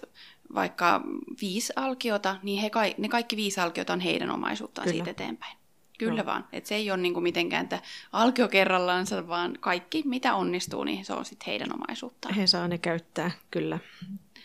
vaikka 0.56 1.02
viisi 1.42 1.74
alkiota, 1.76 2.36
niin 2.44 2.62
he 2.62 2.70
ka- 2.70 2.82
ne 2.98 3.10
kaikki 3.10 3.36
viisi 3.36 3.60
alkiota 3.60 3.94
on 3.94 4.00
heidän 4.00 4.32
omaisuuttaan 4.32 4.86
Kyllä. 4.86 4.96
siitä 4.96 5.12
eteenpäin. 5.12 5.58
Kyllä 5.98 6.22
no. 6.22 6.26
vaan. 6.26 6.48
Et 6.54 6.66
se 6.66 6.76
ei 6.76 6.92
ole 6.92 6.98
niinku 6.98 7.22
mitenkään, 7.22 7.64
että 7.64 7.82
alkio 8.12 8.48
kerrallaansa, 8.48 9.28
vaan 9.28 9.58
kaikki, 9.60 10.04
mitä 10.06 10.36
onnistuu, 10.36 10.84
niin 10.84 11.06
se 11.06 11.14
on 11.14 11.26
sitten 11.26 11.46
heidän 11.46 11.74
omaisuuttaan. 11.74 12.36
He 12.36 12.48
saa 12.48 12.68
ne 12.68 12.78
käyttää, 12.78 13.32
kyllä. 13.52 13.80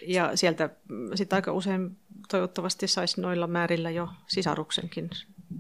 Ja 0.07 0.37
sieltä 0.37 0.71
sitten 1.15 1.37
aika 1.37 1.53
usein 1.53 1.97
toivottavasti 2.33 2.89
saisi 2.89 3.21
noilla 3.21 3.47
määrillä 3.47 3.91
jo 3.91 4.09
sisaruksenkin. 4.27 5.11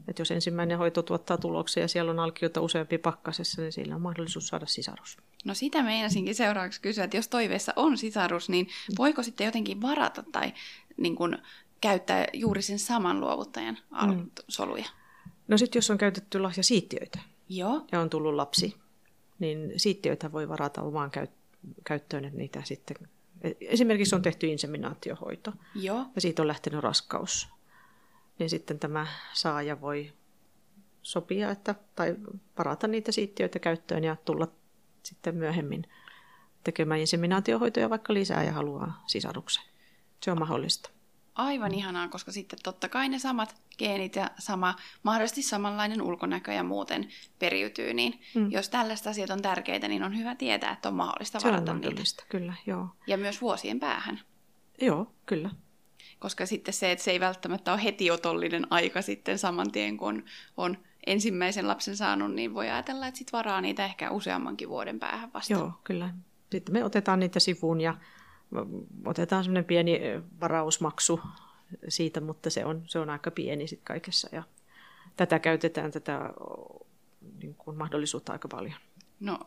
Et 0.09 0.19
jos 0.19 0.31
ensimmäinen 0.31 0.79
hoito 0.79 1.03
tuottaa 1.03 1.39
tuloksia 1.39 1.83
ja 1.83 1.89
siellä 1.89 2.11
on 2.11 2.19
alkiota 2.19 2.61
useampi 2.61 2.99
pakkasessa, 2.99 3.63
niin 3.63 3.73
sillä 3.73 3.95
on 3.95 4.01
mahdollisuus 4.01 4.49
saada 4.49 4.67
sisarus. 4.67 5.17
No 5.45 5.55
sitä 5.55 5.83
meinasinkin 5.83 6.35
seuraavaksi 6.35 6.81
kysyä, 6.81 7.05
että 7.05 7.17
jos 7.17 7.29
toiveessa 7.29 7.73
on 7.77 7.99
sisarus, 7.99 8.49
niin 8.49 8.69
voiko 8.99 9.23
sitten 9.23 9.45
jotenkin 9.45 9.83
varata 9.83 10.25
tai 10.33 10.53
niin 10.97 11.17
kun, 11.17 11.39
käyttää 11.81 12.27
juuri 12.33 12.63
sen 12.63 12.79
saman 12.79 13.21
luovuttajan 13.21 13.79
mm. 14.07 14.31
soluja? 14.49 14.87
No 15.49 15.59
sitten 15.59 15.79
jos 15.79 15.91
on 15.91 15.99
käytetty 15.99 16.39
lahjasiittiöitä 16.39 17.19
Joo. 17.49 17.87
ja 17.93 18.01
on 18.01 18.11
tullut 18.11 18.35
lapsi, 18.35 18.77
niin 19.39 19.73
siittiöitä 19.77 20.33
voi 20.33 20.49
varata 20.49 20.83
omaan 20.83 21.11
käyttöön, 21.85 22.25
että 22.25 22.39
niitä 22.39 22.63
sitten 22.65 22.97
Esimerkiksi 23.61 24.15
on 24.15 24.23
tehty 24.23 24.47
inseminaatiohoito 24.47 25.53
Joo. 25.75 26.07
ja 26.15 26.21
siitä 26.21 26.43
on 26.43 26.49
lähtenyt 26.49 26.81
raskaus. 26.81 27.49
Niin 28.39 28.51
sitten 28.51 28.79
tämä 28.79 29.07
saaja 29.33 29.81
voi 29.81 30.13
sopia 31.03 31.51
että, 31.51 31.75
tai 31.97 32.17
parata 32.55 32.89
niitä 32.89 33.13
siittiöitä 33.13 33.59
käyttöön 33.59 34.05
ja 34.05 34.17
tulla 34.25 34.49
sitten 35.03 35.35
myöhemmin 35.35 35.85
tekemään 36.65 37.01
inseminaatiohoitoja 37.01 37.91
vaikka 37.91 38.15
lisää 38.15 38.45
ja 38.45 38.53
haluaa 38.53 39.05
sisaruksen. 39.07 39.65
Se 40.23 40.31
on 40.31 40.39
mahdollista 40.39 40.91
aivan 41.35 41.75
ihanaa, 41.75 42.09
koska 42.09 42.33
sitten 42.33 42.59
totta 42.63 42.89
kai 42.89 43.09
ne 43.09 43.19
samat 43.19 43.57
geenit 43.79 44.17
ja 44.17 44.31
sama, 44.39 44.75
mahdollisesti 45.03 45.43
samanlainen 45.43 46.03
ulkonäkö 46.03 46.53
ja 46.53 46.63
muuten 46.63 47.09
periytyy, 47.39 47.95
niin 47.95 48.21
mm. 48.35 48.51
jos 48.51 48.69
tällaiset 48.69 49.07
asiat 49.07 49.31
on 49.31 49.43
tärkeitä, 49.43 49.89
niin 49.89 50.03
on 50.03 50.19
hyvä 50.19 50.35
tietää, 50.35 50.73
että 50.73 50.89
on 50.89 50.95
mahdollista 50.95 51.41
Se 51.41 51.49
varata 51.49 51.73
on 51.73 51.79
mahdollista, 51.79 52.23
niitä. 52.23 52.31
kyllä, 52.31 52.55
joo. 52.67 52.89
Ja 53.07 53.17
myös 53.19 53.41
vuosien 53.41 53.81
päähän. 53.81 54.21
Joo, 54.81 55.13
kyllä. 55.27 55.51
Koska 56.19 56.47
sitten 56.47 56.75
se, 56.75 56.93
että 56.93 57.05
se 57.05 57.11
ei 57.11 57.21
välttämättä 57.21 57.73
ole 57.73 57.85
heti 57.85 58.11
otollinen 58.11 58.67
aika 58.71 59.03
sitten 59.03 59.39
saman 59.39 59.73
tien, 59.73 59.97
kun 59.97 60.25
on 60.57 60.79
ensimmäisen 61.07 61.69
lapsen 61.69 61.97
saanut, 61.97 62.35
niin 62.35 62.55
voi 62.55 62.71
ajatella, 62.71 63.07
että 63.07 63.19
sitten 63.19 63.39
varaa 63.39 63.61
niitä 63.61 63.85
ehkä 63.85 64.11
useammankin 64.11 64.69
vuoden 64.69 64.99
päähän 64.99 65.33
vasta. 65.35 65.53
Joo, 65.53 65.73
kyllä. 65.85 66.15
Sitten 66.53 66.73
me 66.73 66.85
otetaan 66.85 67.21
niitä 67.21 67.41
sivuun 67.41 67.81
ja 67.81 67.95
otetaan 69.05 69.45
semmoinen 69.45 69.65
pieni 69.65 70.01
varausmaksu 70.41 71.21
siitä, 71.89 72.21
mutta 72.21 72.51
se 72.51 72.65
on, 72.65 72.83
se 72.87 72.99
on 72.99 73.11
aika 73.11 73.31
pieni 73.31 73.67
sitten 73.67 73.85
kaikessa 73.85 74.29
ja 74.33 74.43
tätä 75.17 75.39
käytetään 75.39 75.91
tätä 75.91 76.21
niin 77.43 77.55
kuin 77.55 77.79
mahdollisuutta 77.79 78.33
aika 78.33 78.49
paljon. 78.49 78.75
No 79.21 79.39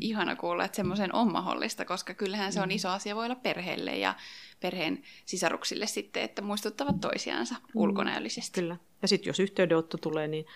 ihana 0.00 0.36
kuulla, 0.36 0.64
että 0.64 0.76
semmoisen 0.76 1.14
on 1.14 1.32
mahdollista, 1.32 1.84
koska 1.84 2.14
kyllähän 2.14 2.52
se 2.52 2.60
on 2.60 2.68
mm. 2.68 2.74
iso 2.74 2.88
asia 2.88 3.16
voi 3.16 3.24
olla 3.24 3.34
perheelle 3.34 3.98
ja 3.98 4.14
perheen 4.60 5.02
sisaruksille 5.24 5.86
sitten, 5.86 6.22
että 6.22 6.42
muistuttavat 6.42 7.00
toisiansa 7.00 7.54
mm. 7.54 7.70
ulkonäöllisesti. 7.74 8.60
Kyllä. 8.60 8.76
Ja 9.02 9.08
sitten 9.08 9.30
jos 9.30 9.40
yhteydenotto 9.40 9.96
tulee, 9.96 10.28
niin 10.28 10.46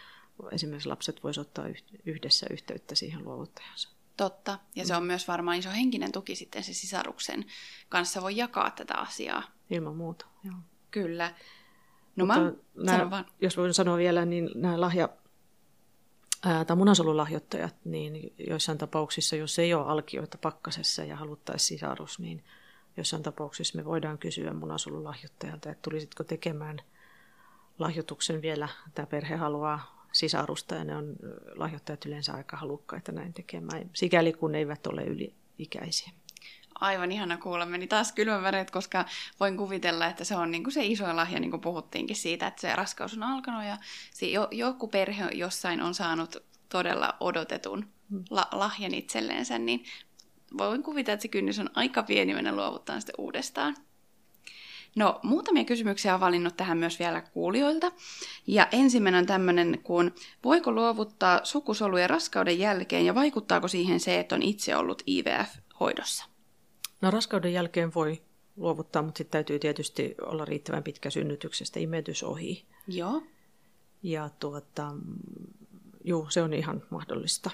esimerkiksi 0.53 0.89
lapset 0.89 1.25
voisivat 1.25 1.47
ottaa 1.47 1.65
yhdessä 2.07 2.47
yhteyttä 2.51 2.95
siihen 2.95 3.25
luovuttajansa. 3.25 4.00
Totta. 4.21 4.59
Ja 4.75 4.87
se 4.87 4.97
on 4.97 5.03
myös 5.03 5.29
varmaan 5.29 5.59
iso 5.59 5.71
henkinen 5.71 6.13
tuki 6.13 6.35
sitten 6.35 6.65
se 6.65 6.75
sisaruksen 6.75 7.45
kanssa 7.89 8.23
voi 8.23 8.37
jakaa 8.37 8.71
tätä 8.71 8.95
asiaa. 8.95 9.43
Ilman 9.71 9.97
muuta, 9.97 10.27
joo. 10.45 10.55
Kyllä. 10.91 11.35
No 12.17 12.27
Mutta 12.27 12.41
mä 12.41 12.53
nämä, 12.75 13.11
vaan. 13.11 13.27
Jos 13.41 13.57
voin 13.57 13.75
sanoa 13.75 13.97
vielä, 13.97 14.25
niin 14.25 14.51
nämä 14.55 14.81
lahja, 14.81 15.09
ää, 16.45 16.65
tai 16.65 16.77
munasolulahjoittajat, 16.77 17.75
niin 17.85 18.35
joissain 18.49 18.79
tapauksissa, 18.79 19.37
jos 19.37 19.59
ei 19.59 19.75
ole 19.75 19.87
alkioita 19.87 20.39
pakkasessa 20.39 21.05
ja 21.05 21.17
haluttaisiin 21.17 21.69
sisarus, 21.69 22.19
niin 22.19 22.45
joissain 22.97 23.23
tapauksissa 23.23 23.79
me 23.79 23.85
voidaan 23.85 24.19
kysyä 24.19 24.53
munasolulahjoittajalta, 24.53 25.71
että 25.71 25.83
tulisitko 25.83 26.25
tekemään 26.25 26.79
lahjoituksen 27.79 28.43
vielä, 28.43 28.69
tämä 28.95 29.07
perhe 29.07 29.37
haluaa 29.37 30.00
sisarusta 30.13 30.75
ja 30.75 30.85
ne 30.85 30.97
on 30.97 31.17
lahjoittajat 31.57 32.07
yleensä 32.07 32.33
aika 32.33 32.57
halukkaita 32.57 33.13
näin 33.13 33.33
tekemään, 33.33 33.91
sikäli 33.93 34.33
kun 34.33 34.55
eivät 34.55 34.87
ole 34.87 35.05
yli-ikäisiä. 35.05 36.11
Aivan 36.81 37.13
ihana 37.13 37.37
kuulla. 37.37 37.67
Meni 37.67 37.87
taas 37.87 38.13
kylmän 38.13 38.67
koska 38.73 39.05
voin 39.41 39.57
kuvitella, 39.57 40.07
että 40.07 40.25
se 40.25 40.37
on 40.37 40.51
niin 40.51 40.65
kuin 40.65 40.75
se 40.75 40.85
iso 40.85 41.17
lahja, 41.17 41.41
niin 41.41 41.51
kuin 41.51 41.61
puhuttiinkin 41.61 42.17
siitä, 42.17 42.47
että 42.47 42.61
se 42.61 42.77
raskaus 42.77 43.15
on 43.17 43.23
alkanut 43.23 43.65
ja 43.65 43.79
jo, 44.27 44.49
joku 44.51 44.89
perhe 44.89 45.25
jossain 45.33 45.83
on 45.83 45.95
saanut 45.95 46.37
todella 46.69 47.17
odotetun 47.21 47.87
hmm. 48.11 48.25
la- 48.31 48.49
lahjan 48.53 48.95
itselleensä, 48.95 49.59
niin 49.59 49.85
voin 50.59 50.83
kuvitella, 50.83 51.15
että 51.15 51.23
se 51.23 51.29
kynnys 51.29 51.59
on 51.59 51.71
aika 51.75 52.03
pieni 52.03 52.35
mennä 52.35 52.57
luovuttaa 52.57 53.01
sitten 53.01 53.15
uudestaan. 53.19 53.77
No, 54.97 55.21
muutamia 55.23 55.65
kysymyksiä 55.65 56.15
on 56.15 56.21
valinnut 56.21 56.57
tähän 56.57 56.79
myös 56.79 56.99
vielä 56.99 57.21
kuulijoilta. 57.21 57.93
Ja 58.47 58.69
ensimmäinen 58.73 59.19
on 59.19 59.27
tämmöinen, 59.27 59.81
kun 59.83 60.15
voiko 60.45 60.73
luovuttaa 60.73 61.41
sukusoluja 61.45 62.07
raskauden 62.07 62.59
jälkeen 62.59 63.07
ja 63.07 63.15
vaikuttaako 63.15 63.69
siihen 63.69 64.01
se, 64.01 64.21
että 64.21 64.35
on 64.35 64.43
itse 64.43 64.77
ollut 64.77 65.03
IVF-hoidossa? 65.07 66.27
No 67.01 67.11
raskauden 67.11 67.53
jälkeen 67.53 67.95
voi 67.95 68.23
luovuttaa, 68.57 69.03
mutta 69.03 69.19
sitten 69.19 69.33
täytyy 69.33 69.59
tietysti 69.59 70.15
olla 70.23 70.45
riittävän 70.45 70.83
pitkä 70.83 71.11
synnytyksestä 71.11 71.81
imetys 71.81 72.23
ohi. 72.23 72.65
Joo. 72.89 73.23
Ja 74.03 74.31
tuota, 74.41 74.95
juu, 76.05 76.31
se 76.31 76.43
on 76.43 76.55
ihan 76.55 76.83
mahdollista. 76.91 77.51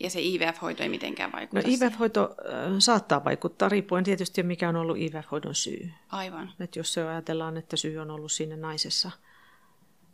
Ja 0.00 0.10
se 0.10 0.20
IVF-hoito 0.22 0.82
ei 0.82 0.88
mitenkään 0.88 1.32
vaikuta 1.32 1.62
No 1.62 1.74
IVF-hoito 1.74 2.22
äh, 2.22 2.72
saattaa 2.78 3.24
vaikuttaa, 3.24 3.68
riippuen 3.68 4.04
tietysti 4.04 4.42
mikä 4.42 4.68
on 4.68 4.76
ollut 4.76 4.98
IVF-hoidon 4.98 5.54
syy. 5.54 5.90
Aivan. 6.08 6.52
Et 6.60 6.76
jos 6.76 6.92
se 6.92 7.08
ajatellaan, 7.08 7.56
että 7.56 7.76
syy 7.76 7.98
on 7.98 8.10
ollut 8.10 8.32
siinä 8.32 8.56
naisessa, 8.56 9.10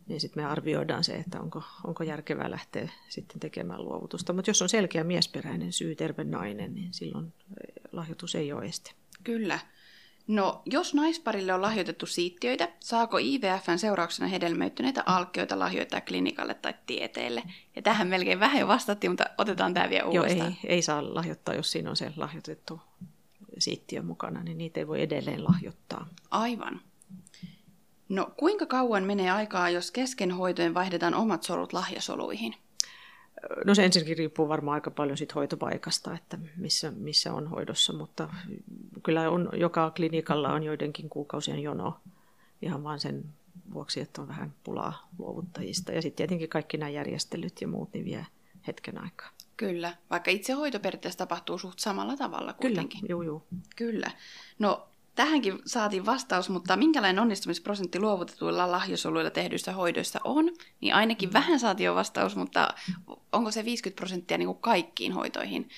niin 0.07 0.20
sitten 0.20 0.43
me 0.43 0.49
arvioidaan 0.49 1.05
se, 1.05 1.14
että 1.14 1.41
onko, 1.41 1.62
onko 1.84 2.03
järkevää 2.05 2.51
lähteä 2.51 2.89
sitten 3.09 3.41
tekemään 3.41 3.84
luovutusta. 3.84 4.32
Mutta 4.32 4.51
jos 4.51 4.62
on 4.62 4.68
selkeä 4.68 5.05
miesperäinen 5.05 5.72
syy, 5.72 5.95
terve 5.95 6.24
nainen, 6.24 6.74
niin 6.74 6.93
silloin 6.93 7.26
äh, 7.26 7.32
lahjoitus 7.93 8.34
ei 8.34 8.53
ole 8.53 8.64
este. 8.64 8.93
Kyllä. 9.24 9.59
No, 10.27 10.62
jos 10.64 10.95
naisparille 10.95 11.53
on 11.53 11.62
lahjoitettu 11.62 12.07
siittiöitä, 12.07 12.68
saako 12.81 13.18
IVFn 13.18 13.79
seurauksena 13.79 14.29
hedelmöittyneitä 14.29 15.03
alkioita 15.07 15.59
lahjoittaa 15.59 16.01
klinikalle 16.01 16.55
tai 16.55 16.74
tieteelle? 16.87 17.43
Ja 17.77 17.83
tähän 17.83 18.09
melkein 18.09 18.41
vähän 18.41 18.61
jo 18.61 18.68
vastattiin, 18.68 19.11
mutta 19.11 19.24
otetaan 19.39 19.74
tämä 19.74 19.91
vielä 19.91 20.09
uudestaan. 20.09 20.39
Joo, 20.39 20.59
ei, 20.64 20.74
ei 20.74 20.83
saa 20.83 21.14
lahjoittaa, 21.14 21.55
jos 21.55 21.72
siinä 21.72 21.91
on 21.91 21.97
se 21.97 22.12
lahjoitettu 22.16 22.81
siittiö 23.59 24.03
mukana, 24.03 24.43
niin 24.43 24.59
niitä 24.59 24.81
ei 24.81 24.87
voi 24.87 25.03
edelleen 25.03 25.45
lahjoittaa. 25.45 26.09
Aivan. 26.31 26.81
No, 28.09 28.31
kuinka 28.37 28.66
kauan 28.66 29.05
menee 29.05 29.31
aikaa, 29.31 29.70
jos 29.70 29.91
kesken 29.91 30.31
hoitojen 30.31 30.74
vaihdetaan 30.74 31.14
omat 31.14 31.43
solut 31.43 31.72
lahjasoluihin? 31.72 32.55
No 33.64 33.74
se 33.74 33.84
ensinnäkin 33.84 34.18
riippuu 34.18 34.49
varmaan 34.49 34.74
aika 34.74 34.91
paljon 34.91 35.18
sit 35.18 35.34
hoitopaikasta, 35.34 36.14
että 36.14 36.39
missä, 36.57 36.91
missä 36.91 37.34
on 37.34 37.47
hoidossa, 37.47 37.93
mutta 37.93 38.28
kyllä 39.03 39.30
on, 39.30 39.49
joka 39.53 39.91
klinikalla 39.91 40.53
on 40.53 40.62
joidenkin 40.62 41.09
kuukausien 41.09 41.61
jono 41.61 42.01
ihan 42.62 42.84
vaan 42.84 43.01
sen 43.01 43.24
vuoksi, 43.72 44.01
että 44.01 44.22
on 44.22 44.28
vähän 44.28 44.55
pulaa 44.64 45.09
luovuttajista. 45.18 45.93
Ja 45.93 46.03
sitten 46.03 46.16
tietenkin 46.16 46.49
kaikki 46.49 46.76
nämä 46.76 46.91
järjestelyt 46.91 47.61
ja 47.61 47.68
muut 47.68 47.93
niin 47.93 48.05
vie 48.05 48.26
hetken 48.66 49.03
aikaa. 49.03 49.30
Kyllä, 49.57 49.97
vaikka 50.11 50.30
itse 50.30 50.53
hoito 50.53 50.80
periaatteessa 50.80 51.18
tapahtuu 51.18 51.59
suht 51.59 51.78
samalla 51.78 52.16
tavalla 52.16 52.53
kuitenkin. 52.53 53.01
Kyllä, 53.01 53.11
juu, 53.11 53.22
juu. 53.22 53.47
Kyllä. 53.76 54.11
No 54.59 54.89
Tähänkin 55.17 55.59
saatiin 55.67 56.07
vastaus, 56.07 56.49
mutta 56.49 56.77
minkälainen 56.77 57.23
onnistumisprosentti 57.23 58.01
luovutetuilla 58.01 58.71
lahjosoluilla 58.73 59.31
tehdyissä 59.31 59.73
hoidoissa 59.73 60.21
on, 60.25 60.51
niin 60.81 60.95
ainakin 60.95 61.33
vähän 61.33 61.61
saatiin 61.61 61.85
jo 61.85 61.95
vastaus, 61.95 62.37
mutta 62.37 62.69
onko 63.33 63.51
se 63.51 63.64
50 63.64 63.97
prosenttia 63.97 64.39
niin 64.39 64.47
kuin 64.47 64.59
kaikkiin 64.59 65.12
hoitoihin 65.12 65.69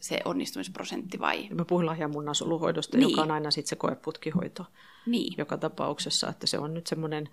se 0.00 0.20
onnistumisprosentti 0.24 1.18
vai? 1.18 1.48
Mä 1.48 1.64
puhun 1.64 1.86
lahjamunnasoluhoidosta, 1.86 2.96
niin. 2.96 3.10
joka 3.10 3.22
on 3.22 3.30
aina 3.30 3.50
sitten 3.50 3.68
se 3.68 3.76
koeputkihoito 3.76 4.66
niin. 5.06 5.34
joka 5.38 5.56
tapauksessa, 5.58 6.28
että 6.28 6.46
se 6.46 6.58
on 6.58 6.74
nyt 6.74 6.86
semmoinen 6.86 7.28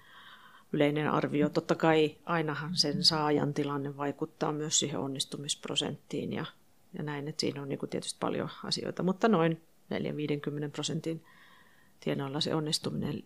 yleinen 0.74 1.12
arvio. 1.12 1.50
Totta 1.50 1.76
kai 1.76 2.18
ainahan 2.26 2.76
sen 2.76 3.04
saajan 3.04 3.54
tilanne 3.54 3.98
vaikuttaa 3.98 4.52
myös 4.52 4.80
siihen 4.80 5.00
onnistumisprosenttiin 5.00 6.34
ja, 6.34 6.46
ja 6.94 7.04
näin, 7.04 7.28
että 7.28 7.42
siinä 7.42 7.62
on 7.62 7.70
niin 7.70 7.80
kuin 7.80 7.90
tietysti 7.90 8.18
paljon 8.20 8.50
asioita, 8.64 9.04
mutta 9.04 9.28
noin 9.28 9.62
4-50 9.94 10.72
prosentin 10.72 11.24
tienoilla 12.00 12.42
se 12.42 12.56
onnistuminen 12.56 13.24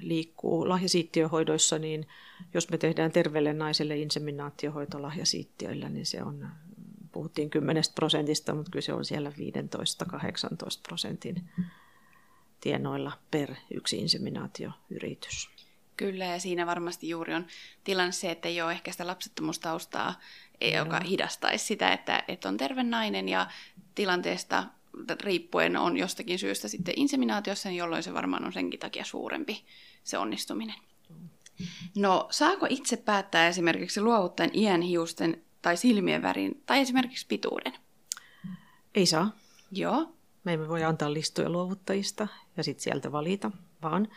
liikkuu. 0.00 0.68
Lahjasiittiöhoidoissa, 0.68 1.78
niin 1.78 2.08
jos 2.54 2.70
me 2.70 2.78
tehdään 2.78 3.12
terveelle 3.12 3.52
naiselle 3.52 3.96
inseminaatiohoito 3.96 5.02
lahjasiittiöillä, 5.02 5.88
niin 5.88 6.06
se 6.06 6.22
on, 6.22 6.48
puhuttiin 7.12 7.50
10 7.50 7.82
prosentista, 7.94 8.54
mutta 8.54 8.70
kyllä 8.70 8.82
se 8.82 8.92
on 8.92 9.04
siellä 9.04 9.30
15-18 9.30 9.32
prosentin 10.88 11.48
tienoilla 12.60 13.12
per 13.30 13.54
yksi 13.74 13.98
inseminaatioyritys. 13.98 15.50
Kyllä, 15.96 16.24
ja 16.24 16.40
siinä 16.40 16.66
varmasti 16.66 17.08
juuri 17.08 17.34
on 17.34 17.46
tilanne 17.84 18.12
se, 18.12 18.30
että 18.30 18.48
ei 18.48 18.62
ole 18.62 18.72
ehkä 18.72 18.92
sitä 18.92 19.06
lapsettomuustaustaa, 19.06 20.20
joka 20.74 21.00
hidastaisi 21.00 21.64
sitä, 21.64 21.92
että, 21.92 22.24
että 22.28 22.48
on 22.48 22.56
terve 22.56 22.82
nainen 22.82 23.28
ja 23.28 23.46
tilanteesta 23.94 24.64
riippuen 25.20 25.76
on 25.76 25.96
jostakin 25.96 26.38
syystä 26.38 26.68
sitten 26.68 26.94
inseminaatiossa, 26.96 27.68
niin 27.68 27.78
jolloin 27.78 28.02
se 28.02 28.14
varmaan 28.14 28.44
on 28.44 28.52
senkin 28.52 28.80
takia 28.80 29.04
suurempi 29.04 29.64
se 30.04 30.18
onnistuminen. 30.18 30.76
No, 31.96 32.28
saako 32.30 32.66
itse 32.70 32.96
päättää 32.96 33.48
esimerkiksi 33.48 34.00
luovuttajan 34.00 34.50
iän, 34.54 34.82
hiusten 34.82 35.42
tai 35.62 35.76
silmien 35.76 36.22
värin 36.22 36.62
tai 36.66 36.80
esimerkiksi 36.80 37.26
pituuden? 37.26 37.72
Ei 38.94 39.06
saa. 39.06 39.30
Joo. 39.72 40.12
Me 40.44 40.52
emme 40.52 40.68
voi 40.68 40.84
antaa 40.84 41.12
listoja 41.12 41.50
luovuttajista 41.50 42.28
ja 42.56 42.64
sitten 42.64 42.82
sieltä 42.82 43.12
valita, 43.12 43.50
vaan 43.82 44.08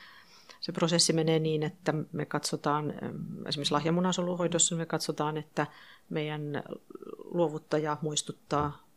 se 0.60 0.72
prosessi 0.72 1.14
menee 1.14 1.40
niin, 1.40 1.64
että 1.64 1.94
me 2.12 2.26
katsotaan, 2.26 2.94
esimerkiksi 3.48 3.74
lahjamunasoluhoidossa 3.74 4.76
me 4.76 4.86
katsotaan, 4.86 5.38
että 5.38 5.68
meidän 6.10 6.64
luovuttaja 7.34 7.98
muistuttaa 8.02 8.88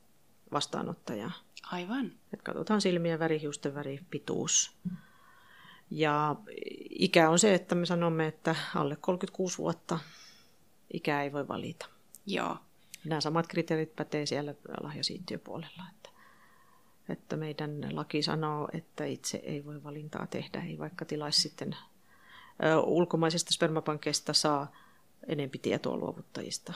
vastaanottajaa. 0.52 1.32
Aivan. 1.72 2.12
Et 2.32 2.42
katsotaan 2.42 2.80
silmien 2.80 3.18
väri, 3.18 3.40
hiusten 3.40 3.74
väri, 3.74 4.00
pituus. 4.10 4.76
Ja 5.90 6.36
ikä 6.90 7.30
on 7.30 7.38
se, 7.38 7.54
että 7.54 7.74
me 7.74 7.86
sanomme, 7.86 8.26
että 8.26 8.56
alle 8.74 8.96
36 8.96 9.58
vuotta 9.58 9.98
ikää 10.92 11.22
ei 11.22 11.32
voi 11.32 11.48
valita. 11.48 11.86
Joo. 12.26 12.56
Nämä 13.04 13.20
samat 13.20 13.46
kriteerit 13.46 13.96
pätee 13.96 14.26
siellä 14.26 14.54
lahjasiittiöpuolella. 14.82 15.82
Että, 15.94 16.10
että 17.08 17.36
meidän 17.36 17.96
laki 17.96 18.22
sanoo, 18.22 18.68
että 18.72 19.04
itse 19.04 19.36
ei 19.36 19.64
voi 19.64 19.84
valintaa 19.84 20.26
tehdä, 20.26 20.62
ei 20.62 20.78
vaikka 20.78 21.04
tilaisi 21.04 21.40
sitten 21.40 21.76
ö, 22.64 22.80
ulkomaisesta 22.80 23.52
spermapankkeista 23.52 24.32
saa 24.32 24.72
enempi 25.26 25.58
tietoa 25.58 25.96
luovuttajista, 25.96 26.72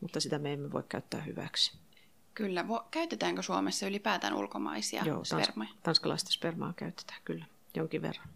mutta 0.00 0.20
sitä 0.20 0.38
me 0.38 0.52
emme 0.52 0.72
voi 0.72 0.84
käyttää 0.88 1.20
hyväksi. 1.20 1.78
Kyllä. 2.36 2.64
Käytetäänkö 2.90 3.42
Suomessa 3.42 3.86
ylipäätään 3.86 4.34
ulkomaisia 4.34 5.02
Joo, 5.04 5.24
spermoja? 5.24 5.68
Tans- 5.70 5.78
tanskalaista 5.82 6.32
spermaa 6.32 6.72
käytetään 6.76 7.20
kyllä 7.24 7.44
jonkin 7.74 8.02
verran. 8.02 8.28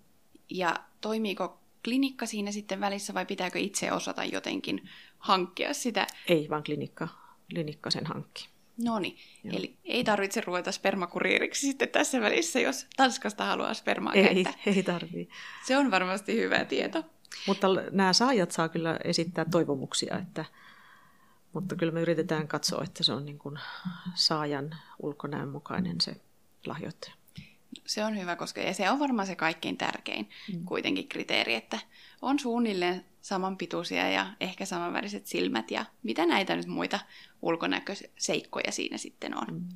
Ja 0.51 0.77
toimiiko 1.01 1.59
klinikka 1.85 2.27
siinä 2.27 2.53
sitten 2.53 2.81
välissä 2.81 3.15
vai 3.15 3.27
pitääkö 3.27 3.59
itse 3.59 3.93
osata 3.93 4.25
jotenkin 4.25 4.89
hankkia 5.19 5.75
sitä? 5.75 6.07
Ei, 6.29 6.47
vaan 6.51 6.65
klinikka, 6.65 7.09
klinikka 7.51 7.91
sen 7.91 8.07
hankki. 8.07 8.49
No 8.85 8.99
niin, 8.99 9.17
eli 9.45 9.77
ei 9.85 10.05
tarvitse 10.05 10.41
ruveta 10.41 10.73
spermakuriiriksi 10.73 11.67
sitten 11.67 11.89
tässä 11.89 12.21
välissä, 12.21 12.61
jos 12.61 12.87
Tanskasta 12.97 13.45
haluaa 13.45 13.75
spermaa 13.75 14.13
Ei, 14.13 14.45
käyttää. 14.45 14.63
ei 14.77 14.83
tarvii. 14.83 15.29
Se 15.67 15.77
on 15.77 15.91
varmasti 15.91 16.37
hyvä 16.37 16.65
tieto. 16.65 17.05
Mutta 17.47 17.67
nämä 17.91 18.13
saajat 18.13 18.51
saa 18.51 18.69
kyllä 18.69 18.99
esittää 19.05 19.45
toivomuksia, 19.51 20.19
että, 20.19 20.45
mutta 21.53 21.77
kyllä 21.77 21.93
me 21.93 22.01
yritetään 22.01 22.49
katsoa, 22.49 22.85
että 22.85 23.03
se 23.03 23.13
on 23.13 23.27
niin 23.27 23.39
kuin 23.39 23.59
saajan 24.15 24.77
ulkonäön 25.03 25.49
mukainen 25.49 26.01
se 26.01 26.17
lahjoittaja. 26.67 27.15
Se 27.87 28.05
on 28.05 28.19
hyvä, 28.19 28.37
koska 28.37 28.61
ja 28.61 28.75
se 28.75 28.91
on 28.91 28.99
varmaan 28.99 29.27
se 29.27 29.37
kaikkein 29.37 29.77
tärkein 29.77 30.31
mm. 30.55 30.65
kuitenkin 30.65 31.09
kriteeri, 31.09 31.55
että 31.55 31.79
on 32.23 32.39
suunnilleen 32.39 33.05
samanpituisia 33.21 34.11
ja 34.11 34.27
ehkä 34.41 34.65
samanväriset 34.65 35.27
silmät 35.27 35.71
ja 35.71 35.85
mitä 36.03 36.27
näitä 36.27 36.57
nyt 36.57 36.67
muita 36.67 37.01
ulkonäköseikkoja 37.43 38.73
siinä 38.73 38.99
sitten 38.99 39.39
on. 39.39 39.47
Mm. 39.51 39.69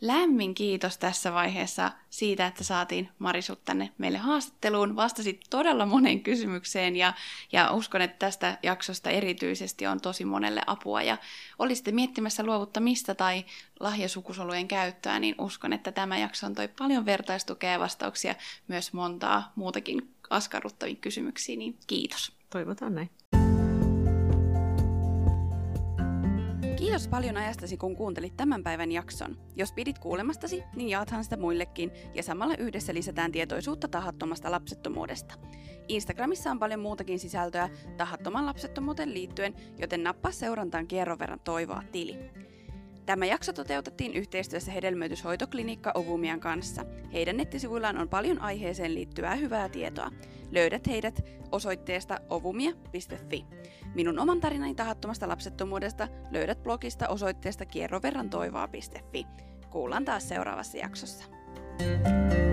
Lämmin 0.00 0.54
kiitos 0.54 0.98
tässä 0.98 1.32
vaiheessa 1.32 1.90
siitä, 2.10 2.46
että 2.46 2.64
saatiin 2.64 3.08
Marisut 3.18 3.64
tänne 3.64 3.90
meille 3.98 4.18
haastatteluun. 4.18 4.96
Vastasit 4.96 5.40
todella 5.50 5.86
moneen 5.86 6.20
kysymykseen 6.20 6.96
ja, 6.96 7.12
ja 7.52 7.72
uskon, 7.72 8.02
että 8.02 8.16
tästä 8.18 8.58
jaksosta 8.62 9.10
erityisesti 9.10 9.86
on 9.86 10.00
tosi 10.00 10.24
monelle 10.24 10.62
apua. 10.66 11.02
Ja 11.02 11.18
olisitte 11.58 11.92
miettimässä 11.92 12.42
luovuttamista 12.42 13.14
tai 13.14 13.44
lahjasukusolujen 13.80 14.68
käyttöä, 14.68 15.18
niin 15.18 15.34
uskon, 15.38 15.72
että 15.72 15.92
tämä 15.92 16.18
jakso 16.18 16.46
on 16.46 16.54
toi 16.54 16.68
paljon 16.68 17.06
vertaistukea 17.06 17.72
ja 17.72 17.80
vastauksia 17.80 18.34
myös 18.68 18.92
montaa 18.92 19.52
muutakin 19.56 20.14
askarruttaviin 20.30 20.96
kysymyksiin, 20.96 21.58
niin 21.58 21.78
kiitos. 21.86 22.32
Toivotaan 22.50 22.94
näin. 22.94 23.10
Kiitos 26.90 27.08
paljon 27.08 27.36
ajastasi, 27.36 27.76
kun 27.76 27.96
kuuntelit 27.96 28.36
tämän 28.36 28.62
päivän 28.62 28.92
jakson. 28.92 29.36
Jos 29.56 29.72
pidit 29.72 29.98
kuulemastasi, 29.98 30.62
niin 30.76 30.88
jaathan 30.88 31.24
sitä 31.24 31.36
muillekin 31.36 31.90
ja 32.14 32.22
samalla 32.22 32.54
yhdessä 32.58 32.94
lisätään 32.94 33.32
tietoisuutta 33.32 33.88
tahattomasta 33.88 34.50
lapsettomuudesta. 34.50 35.34
Instagramissa 35.88 36.50
on 36.50 36.58
paljon 36.58 36.80
muutakin 36.80 37.18
sisältöä 37.18 37.68
tahattoman 37.96 38.46
lapsettomuuteen 38.46 39.14
liittyen, 39.14 39.54
joten 39.78 40.02
nappaa 40.02 40.32
seurantaan 40.32 40.86
kierron 40.86 41.18
verran 41.18 41.40
toivoa 41.40 41.82
tili. 41.92 42.18
Tämä 43.10 43.26
jakso 43.26 43.52
toteutettiin 43.52 44.14
yhteistyössä 44.14 44.72
hedelmöityshoitoklinikka 44.72 45.92
Ovumian 45.94 46.40
kanssa. 46.40 46.84
Heidän 47.12 47.36
nettisivuillaan 47.36 47.98
on 47.98 48.08
paljon 48.08 48.40
aiheeseen 48.40 48.94
liittyvää 48.94 49.34
hyvää 49.34 49.68
tietoa. 49.68 50.10
Löydät 50.50 50.86
heidät 50.86 51.24
osoitteesta 51.52 52.20
ovumia.fi. 52.28 53.44
Minun 53.94 54.18
oman 54.18 54.40
tarinani 54.40 54.74
tahattomasta 54.74 55.28
lapsettomuudesta 55.28 56.08
löydät 56.30 56.62
blogista 56.62 57.08
osoitteesta 57.08 57.66
kierroverrantoivoa.fi. 57.66 59.26
Kuullaan 59.70 60.04
taas 60.04 60.28
seuraavassa 60.28 60.78
jaksossa. 60.78 61.24
thank 61.78 62.32
you 62.34 62.49